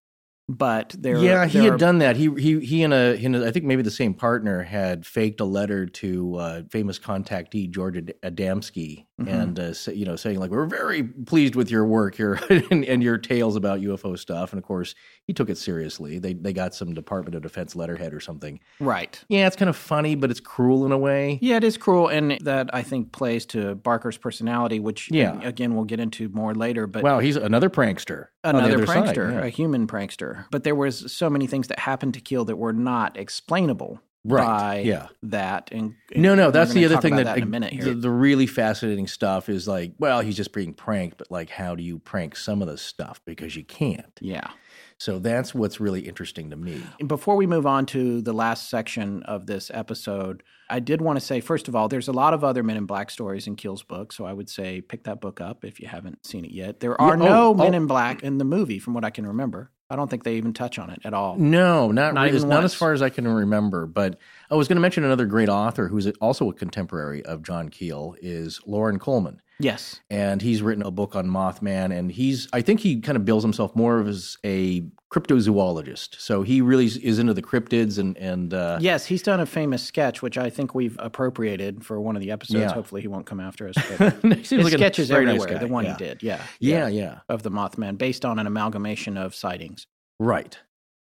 [0.48, 2.16] but there yeah, he had are- done that.
[2.18, 5.06] He he he and a, he and a I think maybe the same partner had
[5.06, 9.28] faked a letter to uh, famous contactee George Adamski, Mhm.
[9.30, 12.84] and uh, say, you know saying like we're very pleased with your work here and,
[12.84, 14.52] and your tales about UFO stuff.
[14.52, 14.94] And of course,
[15.24, 16.20] he took it seriously.
[16.20, 18.60] They they got some Department of Defense letterhead or something.
[18.82, 19.24] right.
[19.30, 21.40] Yeah, it's kind of funny, but it's cruel in a way.
[21.42, 25.40] Yeah, it is cruel, and that I think plays to Barker's personality, which Yeah.
[25.44, 26.86] again we'll get into more later.
[26.86, 28.28] But wow, he's another prankster.
[28.44, 29.46] another other side, prankster, yeah.
[29.46, 30.46] a human prankster.
[30.52, 34.46] But there was so many things that happened to Keel that were not explainable Right,
[34.46, 35.08] by yeah.
[35.24, 35.70] that.
[35.72, 37.86] And No, no, that's the other thing about that, in a minute here.
[37.86, 41.76] The, the really fascinating stuff is like, well, he's just being pranked, but like, how
[41.76, 44.20] do you prank some of this stuff because you can't?
[44.20, 44.50] yeah.
[44.98, 46.82] So that's what's really interesting to me.
[47.00, 51.20] And before we move on to the last section of this episode, I did want
[51.20, 53.56] to say, first of all, there's a lot of other Men in Black stories in
[53.56, 54.14] Keel's book.
[54.14, 56.80] So I would say pick that book up if you haven't seen it yet.
[56.80, 57.54] There are Yeah, oh, no oh.
[57.54, 57.78] Men oh.
[57.78, 59.72] in Black in the movie, from what I can remember.
[59.90, 61.36] I don't think they even touch on it at all.
[61.38, 62.45] No, not, Not really.
[62.48, 63.86] not as far as I can remember.
[63.86, 64.18] But
[64.50, 68.16] I was going to mention another great author who's also a contemporary of John Keel
[68.22, 69.42] is Loren Coleman.
[69.60, 70.02] Yes.
[70.10, 73.44] and he's written a book on Mothman, and he's I think he kind of bills
[73.44, 76.20] himself more of as a cryptozoologist.
[76.20, 79.82] So he really is into the cryptids and and uh, Yes, he's done a famous
[79.84, 82.60] sketch, which I think we've appropriated for one of the episodes.
[82.60, 82.74] Yeah.
[82.74, 83.76] Hopefully, he won't come after us.
[83.98, 85.48] But seems his like very nice everywhere.
[85.48, 85.58] guy.
[85.58, 85.92] the one yeah.
[85.94, 89.88] he did, yeah, Yeah, yeah, of the Mothman, based on an amalgamation of sightings.
[90.20, 90.60] right.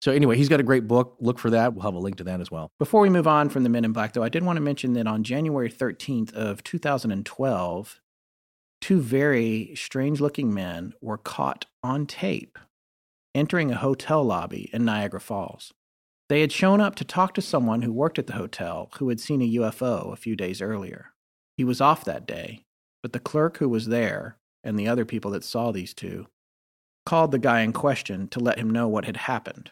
[0.01, 1.15] So anyway, he's got a great book.
[1.19, 1.73] Look for that.
[1.73, 2.69] We'll have a link to that as well.
[2.77, 4.93] Before we move on from the Men in Black, though, I did want to mention
[4.93, 7.99] that on January 13th of 2012,
[8.79, 12.59] two very strange-looking men were caught on tape
[13.37, 15.71] entering a hotel lobby in Niagara Falls.
[16.27, 19.19] They had shown up to talk to someone who worked at the hotel who had
[19.19, 21.13] seen a UFO a few days earlier.
[21.55, 22.65] He was off that day,
[23.01, 26.27] but the clerk who was there and the other people that saw these two
[27.05, 29.71] called the guy in question to let him know what had happened.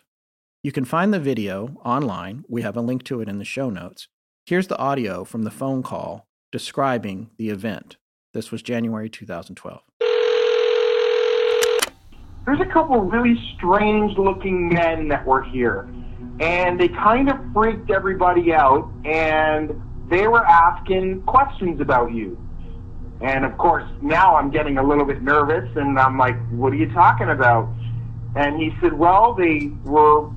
[0.65, 2.43] You can find the video online.
[2.47, 4.07] We have a link to it in the show notes.
[4.47, 7.97] Here's the audio from the phone call describing the event.
[8.33, 9.81] This was January 2012.
[12.47, 15.87] there's a couple really strange looking men that were here
[16.39, 19.79] and they kind of freaked everybody out and
[20.09, 22.35] they were asking questions about you
[23.21, 26.75] and of course now i'm getting a little bit nervous and i'm like what are
[26.75, 27.67] you talking about
[28.35, 30.29] and he said well they were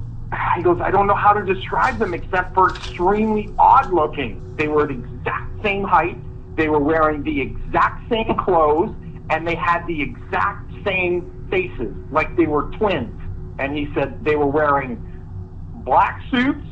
[0.57, 4.69] he goes i don't know how to describe them except for extremely odd looking they
[4.69, 6.17] were the exact same height
[6.57, 8.95] they were wearing the exact same clothes
[9.31, 13.15] and they had the exact same faces, like they were twins.
[13.59, 15.05] And he said they were wearing
[15.85, 16.67] black suits,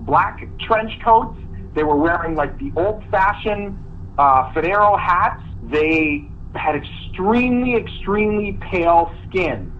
[0.00, 1.38] black trench coats.
[1.74, 3.78] They were wearing like the old fashioned
[4.18, 5.42] uh, fedora hats.
[5.62, 9.72] They had extremely, extremely pale skin.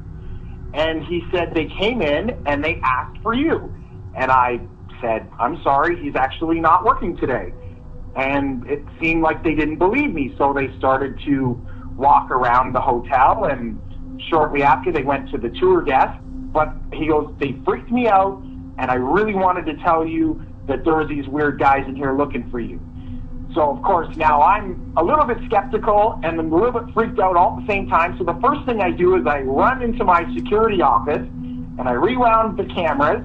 [0.74, 3.74] And he said they came in and they asked for you.
[4.14, 4.60] And I
[5.00, 7.52] said, I'm sorry, he's actually not working today.
[8.16, 11.60] And it seemed like they didn't believe me, so they started to
[11.96, 13.44] walk around the hotel.
[13.44, 13.80] And
[14.28, 16.18] shortly after, they went to the tour desk.
[16.22, 18.42] But he goes, they freaked me out,
[18.78, 22.16] and I really wanted to tell you that there were these weird guys in here
[22.16, 22.80] looking for you.
[23.58, 27.18] So, of course, now I'm a little bit skeptical and I'm a little bit freaked
[27.18, 28.16] out all at the same time.
[28.16, 31.90] So, the first thing I do is I run into my security office and I
[31.90, 33.20] rewound the cameras.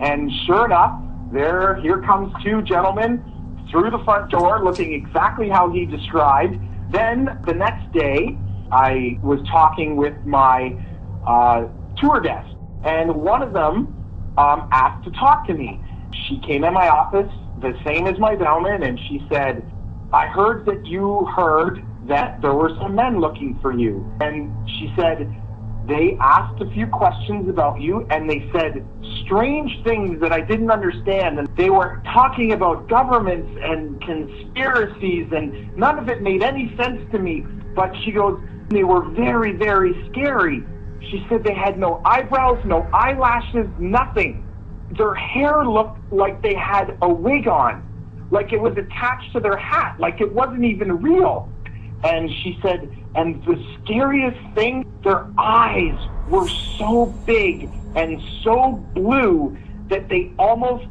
[0.00, 1.02] And sure enough,
[1.32, 3.20] there, here comes two gentlemen
[3.68, 6.60] through the front door looking exactly how he described.
[6.92, 8.38] Then the next day,
[8.70, 10.78] I was talking with my
[11.26, 11.64] uh,
[11.96, 15.82] tour desk, and one of them um, asked to talk to me.
[16.28, 19.70] She came in my office, the same as my bellman, and she said,
[20.12, 24.08] I heard that you heard that there were some men looking for you.
[24.20, 25.34] And she said,
[25.86, 28.84] they asked a few questions about you and they said
[29.24, 31.38] strange things that I didn't understand.
[31.38, 37.00] And they were talking about governments and conspiracies, and none of it made any sense
[37.12, 37.44] to me.
[37.74, 40.64] But she goes, they were very, very scary.
[41.10, 44.45] She said they had no eyebrows, no eyelashes, nothing.
[44.92, 47.82] Their hair looked like they had a wig on,
[48.30, 51.50] like it was attached to their hat, like it wasn't even real.
[52.04, 55.98] And she said, and the scariest thing, their eyes
[56.28, 56.48] were
[56.78, 59.56] so big and so blue
[59.88, 60.86] that they almost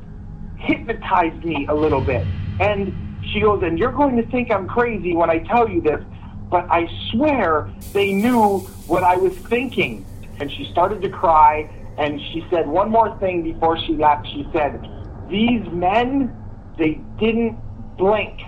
[0.57, 2.25] hypnotized me a little bit.
[2.59, 6.03] And she goes, and you're going to think I'm crazy when I tell you this,
[6.49, 10.05] but I swear they knew what I was thinking.
[10.39, 14.27] And she started to cry, and she said one more thing before she left.
[14.27, 14.81] She said,
[15.29, 16.35] These men,
[16.77, 17.57] they didn't
[17.97, 18.41] blink.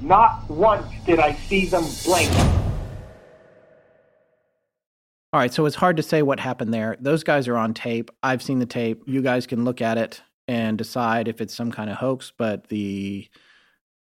[0.00, 2.32] Not once did I see them blink.
[5.32, 6.96] All right, so it's hard to say what happened there.
[6.98, 8.10] Those guys are on tape.
[8.22, 9.02] I've seen the tape.
[9.06, 12.68] You guys can look at it and decide if it's some kind of hoax, but
[12.68, 13.28] the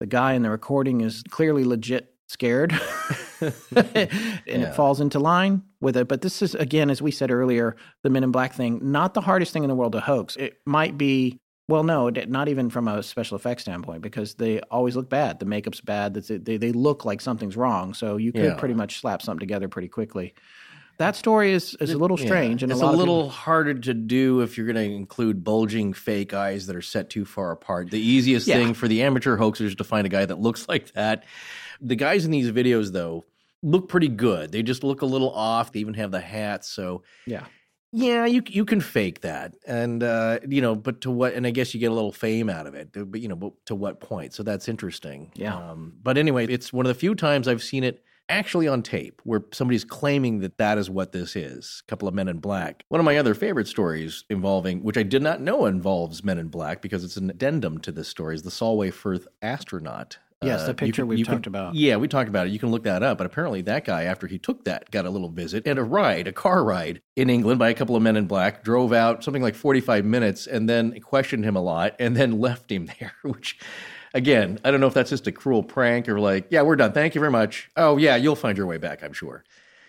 [0.00, 2.72] the guy in the recording is clearly legit scared.
[3.40, 4.40] and Yeah.
[4.46, 6.08] it falls into line with it.
[6.08, 9.20] But this is again, as we said earlier, the Men in Black thing, not the
[9.20, 10.36] hardest thing in the world to hoax.
[10.36, 14.96] It might be well, no, not even from a special effects standpoint, because they always
[14.96, 15.38] look bad.
[15.38, 16.12] The makeup's bad.
[16.12, 17.94] They they look like something's wrong.
[17.94, 18.54] So you could Yeah.
[18.54, 20.34] pretty much slap something together pretty quickly.
[20.98, 22.26] That story is, is a little Yeah.
[22.26, 25.42] strange, and it's a, a, little people- harder to do if you're going to include
[25.42, 27.90] bulging fake eyes that are set too far apart.
[27.90, 28.56] The easiest Yeah.
[28.56, 31.24] thing for the amateur hoaxers to find a guy that looks like that.
[31.84, 33.24] The guys in these videos, though,
[33.62, 34.52] look pretty good.
[34.52, 35.72] They just look a little off.
[35.72, 37.46] They even have the hats, so yeah.
[37.92, 41.34] yeah, you you can fake that, and uh, you know, but to what?
[41.34, 43.52] And I guess you get a little fame out of it, but you know, but
[43.66, 44.34] to what point?
[44.34, 45.32] So that's interesting.
[45.34, 45.56] Yeah.
[45.56, 49.20] Um, but anyway, it's one of the few times I've seen it actually on tape
[49.24, 52.82] where somebody's claiming that that is what this is a couple of men in black
[52.88, 56.48] one of my other favorite stories involving which i did not know involves men in
[56.48, 60.66] black because it's an addendum to this story is the solway firth astronaut Yes, Uh,
[60.68, 61.74] the picture can- we've you can- talked about.
[61.74, 64.26] yeah we talked about it you can look that up but apparently that guy after
[64.26, 67.58] he took that got a little visit and a ride a car ride in england
[67.58, 71.00] by a couple of men in black drove out something like 45 minutes and then
[71.00, 73.58] questioned him a lot and then left him there which
[74.14, 76.92] again i don't know if that's just a cruel prank or like yeah we're done
[76.92, 79.44] thank you very much oh yeah you'll find your way back i'm sure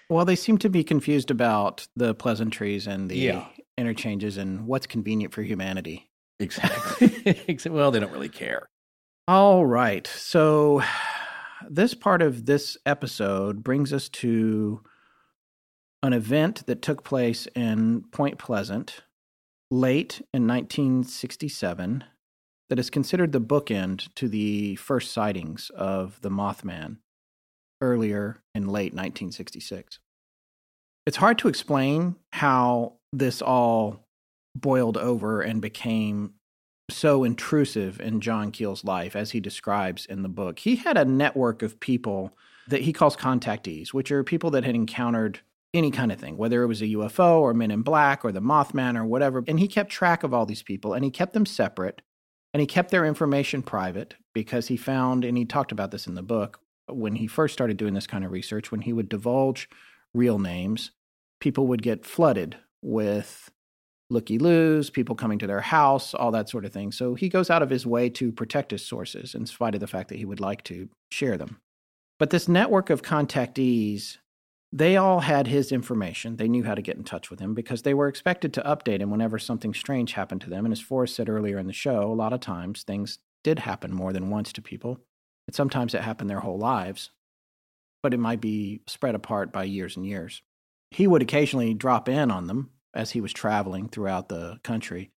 [0.10, 3.45] Well, they seem to be confused about the pleasantries and the Yeah.
[3.77, 6.10] interchanges and what's convenient for humanity.
[6.40, 8.68] exactly well they don't really care
[9.27, 10.06] All right.
[10.06, 10.84] So,
[11.68, 14.84] this part of this episode brings us to
[16.03, 19.02] an event that took place in Point Pleasant
[19.72, 22.03] late in 1967
[22.69, 26.97] that is considered the bookend to the first sightings of the Mothman
[27.81, 29.97] earlier in late 1966.
[31.07, 34.07] It's hard to explain how this all
[34.56, 36.35] boiled over and became
[36.90, 40.60] so intrusive in John Keel's life as he describes in the book.
[40.60, 42.38] He had a network of people
[42.68, 45.40] that he calls contactees, which are people that had encountered
[45.74, 48.41] any kind of thing, whether it was a UFO or Men in Black or the
[48.41, 49.44] Mothman or whatever.
[49.48, 52.02] And he kept track of all these people and he kept them separate
[52.53, 56.16] and he kept their information private because he found, and he talked about this in
[56.16, 59.68] the book, when he first started doing this kind of research, when he would divulge
[60.14, 60.91] real names,
[61.41, 63.52] people would get flooded with
[64.10, 66.91] looky loos, people coming to their house, all that sort of thing.
[66.91, 69.88] So he goes out of his way to protect his sources in spite of the
[69.88, 71.60] fact that he would like to share them.
[72.19, 74.18] But this network of contactees,
[74.72, 76.38] they all had his information.
[76.38, 79.02] They knew how to get in touch with him because they were expected to update
[79.02, 80.65] him whenever something strange happened to them.
[80.65, 83.91] And as Forrest said earlier in the show, a lot of times things did happen
[83.91, 84.99] more than once to people.
[85.48, 87.11] And sometimes it happened their whole lives,
[88.02, 90.41] but it might be spread apart by years and years.
[90.91, 95.12] He would occasionally drop in on them as he was traveling throughout the country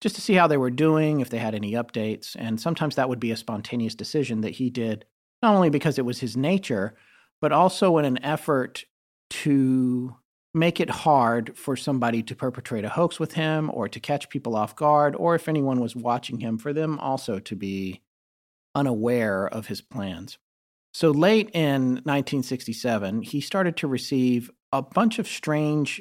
[0.00, 2.36] just to see how they were doing, if they had any updates.
[2.38, 5.04] And sometimes that would be a spontaneous decision that he did,
[5.42, 6.94] not only because it was his nature,
[7.40, 8.84] but also in an effort
[9.30, 10.16] to
[10.54, 14.56] make it hard for somebody to perpetrate a hoax with him or to catch people
[14.56, 18.00] off guard, or if anyone was watching him, for them also to be
[18.74, 20.38] unaware of his plans.
[20.94, 26.00] So late in 1967, he started to receive a bunch of strange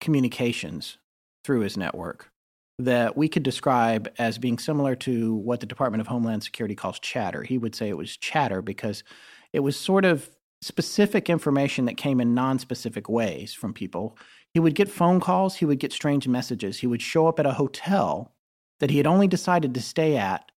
[0.00, 0.98] communications
[1.44, 2.30] through his network
[2.78, 6.98] that we could describe as being similar to what the Department of Homeland Security calls
[6.98, 7.42] chatter.
[7.42, 9.02] He would say it was chatter because
[9.52, 10.28] it was sort of
[10.60, 14.18] specific information that came in non-specific ways from people.
[14.52, 16.78] He would get phone calls, he would get strange messages.
[16.78, 18.34] He would show up at a hotel
[18.80, 20.50] that he had only decided to stay at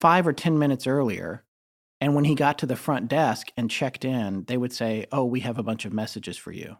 [0.00, 1.44] 5 or 10 minutes earlier.
[2.00, 5.24] And when he got to the front desk and checked in, they would say, "Oh,
[5.24, 6.78] we have a bunch of messages for you."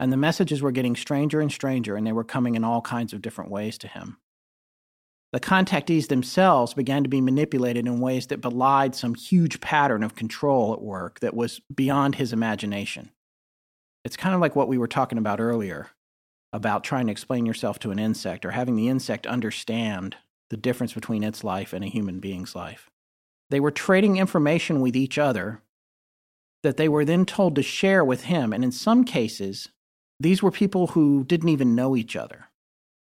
[0.00, 3.12] And the messages were getting stranger and stranger, and they were coming in all kinds
[3.12, 4.18] of different ways to him.
[5.32, 10.14] The contactees themselves began to be manipulated in ways that belied some huge pattern of
[10.14, 13.10] control at work that was beyond his imagination.
[14.04, 15.90] It's kind of like what we were talking about earlier
[16.52, 20.16] about trying to explain yourself to an insect or having the insect understand
[20.48, 22.88] the difference between its life and a human being's life.
[23.50, 25.60] They were trading information with each other
[26.62, 29.68] that they were then told to share with him, and in some cases,
[30.20, 32.48] these were people who didn't even know each other.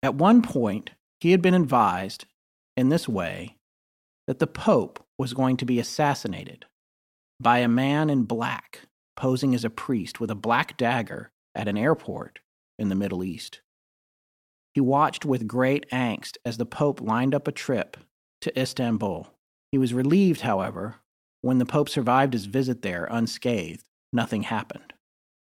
[0.04, 2.26] At one point, he had been advised
[2.76, 3.56] in this way
[4.28, 6.66] that the Pope was going to be assassinated
[7.40, 8.82] by a man in black
[9.16, 12.40] posing as a priest with a black dagger at an airport
[12.78, 13.62] in the Middle East.
[14.74, 17.98] He watched with great angst as the Pope lined up a trip
[18.42, 19.28] to Istanbul.
[19.72, 20.98] He was relieved, however,
[21.42, 23.84] when the Pope survived his visit there unscathed.
[24.14, 24.87] Nothing happened.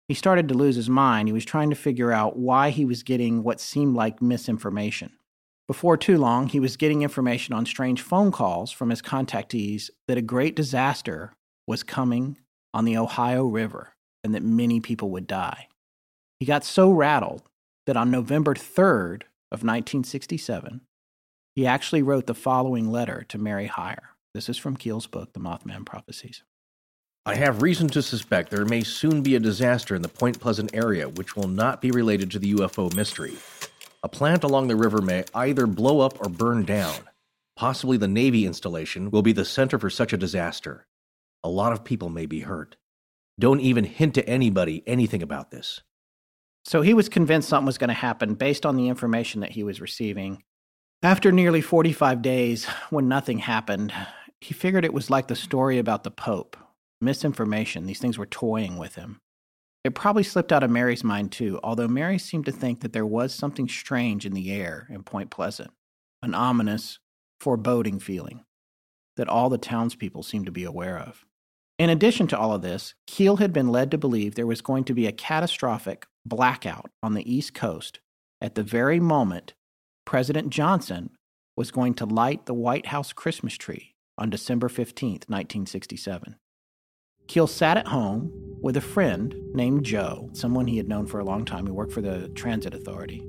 [0.09, 1.28] He started to lose his mind.
[1.28, 5.12] He was trying to figure out why he was getting what seemed like misinformation.
[5.66, 10.19] Before too long, he was getting information on strange phone calls from his contactees that
[10.19, 11.33] a great disaster
[11.66, 12.39] was coming
[12.73, 15.66] on the Ohio River and that many people would die.
[16.39, 17.43] He got so rattled
[17.87, 20.83] that on November 3rd of 1967,
[21.57, 24.11] he actually wrote the following letter to Mary Hyre.
[24.35, 26.45] This is from Keel's book, The Mothman Prophecies.
[27.28, 30.73] I have reason to suspect there may soon be a disaster in the Point Pleasant
[30.73, 33.35] area which will not be related to the UFO mystery.
[34.05, 36.94] A plant along the river may either blow up or burn down.
[37.57, 40.86] Possibly the Navy installation will be the center for such a disaster.
[41.43, 42.77] A lot of people may be hurt.
[43.40, 45.81] Don't even hint to anybody anything about this.
[46.65, 49.65] So he was convinced something was going to happen based on the information that he
[49.65, 50.44] was receiving.
[51.03, 53.93] After nearly 45 days, when nothing happened,
[54.40, 56.57] he figured it was like the story about the Pope,
[57.01, 57.86] misinformation.
[57.86, 59.20] These things were toying with him.
[59.85, 63.06] It probably slipped out of Mary's mind too, although Mary seemed to think that there
[63.06, 65.70] was something strange in the air in Point Pleasant,
[66.23, 66.98] an ominous,
[67.40, 68.44] foreboding feeling
[69.16, 71.24] that all the townspeople seemed to be aware of.
[71.78, 74.85] In addition to all of this, Keel had been led to believe there was going
[74.85, 78.01] to be a catastrophic blackout on the East Coast
[78.40, 79.55] at the very moment
[80.05, 81.10] President Johnson
[81.56, 86.36] was going to light the White House Christmas tree on December 15, 1967.
[87.27, 91.24] Keel sat at home with a friend named Joe, someone he had known for a
[91.24, 91.66] long time.
[91.66, 93.23] He worked for the Transit Authority.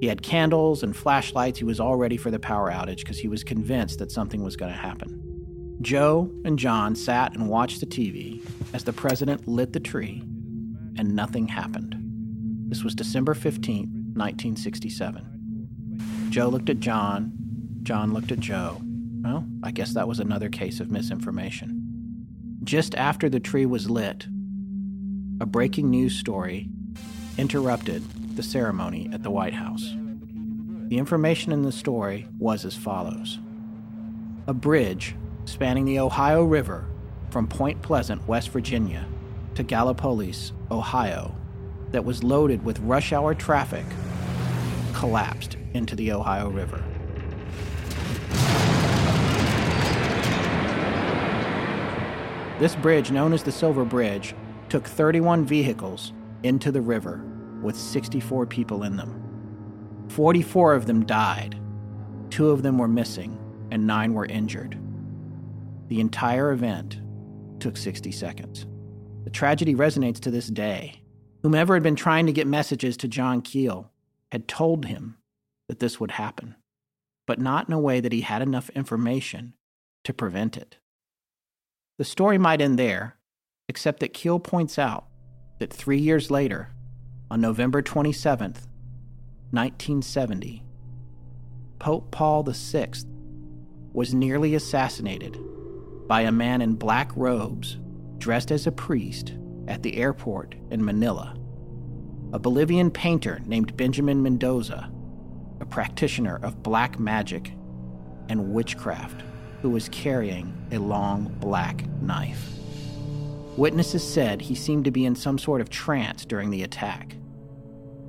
[0.00, 1.58] He had candles and flashlights.
[1.58, 4.56] He was all ready for the power outage because he was convinced that something was
[4.56, 5.22] going to happen.
[5.80, 10.22] Joe and John sat and watched the TV as the president lit the tree,
[10.98, 11.94] and nothing happened.
[12.68, 16.28] This was December 15, 1967.
[16.30, 17.32] Joe looked at John.
[17.82, 18.80] John looked at Joe.
[19.22, 21.75] Well, I guess that was another case of misinformation.
[22.66, 24.26] Just after the tree was lit,
[25.40, 26.68] a breaking news story
[27.38, 28.02] interrupted
[28.34, 29.94] the ceremony at the White House.
[30.88, 33.38] The information in the story was as follows
[34.48, 35.14] A bridge
[35.44, 36.86] spanning the Ohio River
[37.30, 39.06] from Point Pleasant, West Virginia,
[39.54, 41.36] to Gallipolis, Ohio,
[41.92, 43.86] that was loaded with rush hour traffic
[44.92, 46.82] collapsed into the Ohio River.
[52.58, 54.34] This bridge, known as the Silver Bridge,
[54.70, 57.22] took 31 vehicles into the river
[57.60, 59.22] with 64 people in them.
[60.08, 61.60] 44 of them died,
[62.30, 63.38] two of them were missing,
[63.70, 64.78] and nine were injured.
[65.88, 67.00] The entire event
[67.60, 68.66] took 60 seconds.
[69.24, 71.02] The tragedy resonates to this day.
[71.42, 73.92] Whomever had been trying to get messages to John Keel
[74.32, 75.18] had told him
[75.68, 76.54] that this would happen,
[77.26, 79.52] but not in a way that he had enough information
[80.04, 80.78] to prevent it.
[81.98, 83.16] The story might end there,
[83.70, 85.06] except that Keel points out
[85.58, 86.68] that three years later,
[87.30, 88.66] on November 27th,
[89.50, 90.62] 1970,
[91.78, 92.88] Pope Paul VI
[93.94, 95.38] was nearly assassinated
[96.06, 97.78] by a man in black robes
[98.18, 99.34] dressed as a priest
[99.66, 101.34] at the airport in Manila.
[102.34, 104.92] A Bolivian painter named Benjamin Mendoza,
[105.60, 107.52] a practitioner of black magic
[108.28, 109.22] and witchcraft
[109.66, 112.52] who was carrying a long black knife.
[113.56, 117.16] Witnesses said he seemed to be in some sort of trance during the attack.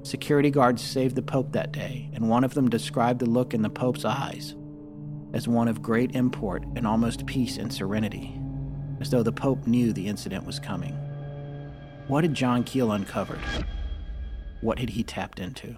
[0.03, 3.63] Security guards saved the Pope that day, and one of them described the look in
[3.63, 4.53] the Pope's eyes
[5.34, 8.39] as one of great import and almost peace and serenity,
[9.01, 10.93] as though the Pope knew the incident was coming.
[12.07, 13.41] What had John Keel uncovered?
[14.61, 15.75] What had he tapped into?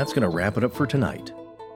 [0.00, 1.30] That's going to wrap it up for tonight.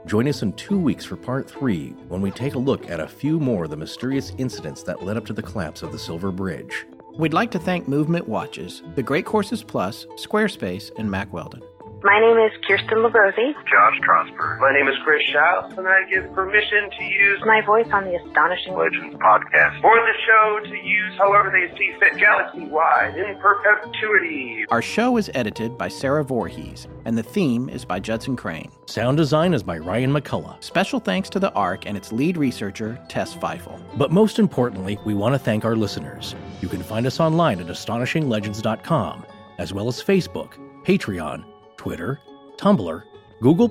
[0.06, 3.06] Join us in two weeks for part three when we take a look at a
[3.06, 6.32] few more of the mysterious incidents that led up to the collapse of the Silver
[6.32, 6.86] Bridge.
[7.18, 11.60] We'd like to thank Movement Watches, The Great Courses Plus, Squarespace, and Mack Weldon.
[12.05, 13.55] My name is Kirsten Labrosi.
[13.64, 17.86] Josh Trosper, My name is Chris Schaus, and I give permission to use My voice
[17.93, 19.81] on the astonishing Legends Podcast.
[19.81, 24.66] for the show to use however they see fit galaxy wide in perpetuity.
[24.70, 28.70] Our show is edited by Sarah Voorhees, and the theme is by Judson Crane.
[28.85, 30.62] Sound design is by Ryan McCullough.
[30.62, 33.81] Special thanks to the ARC and its lead researcher, Tess Feifel.
[33.97, 36.35] But most importantly, we want to thank our listeners.
[36.60, 39.24] You can find us online at astonishinglegends.com,
[39.56, 40.51] as well as Facebook,
[40.85, 41.44] Patreon,
[41.85, 42.19] Twitter,
[42.56, 43.02] Tumblr,
[43.43, 43.69] Google,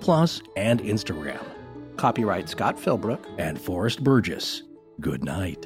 [0.55, 1.43] and Instagram.
[1.97, 3.25] Copyright Scott Philbrook.
[3.39, 4.61] And Forrest Burgess.
[5.01, 5.65] Good night.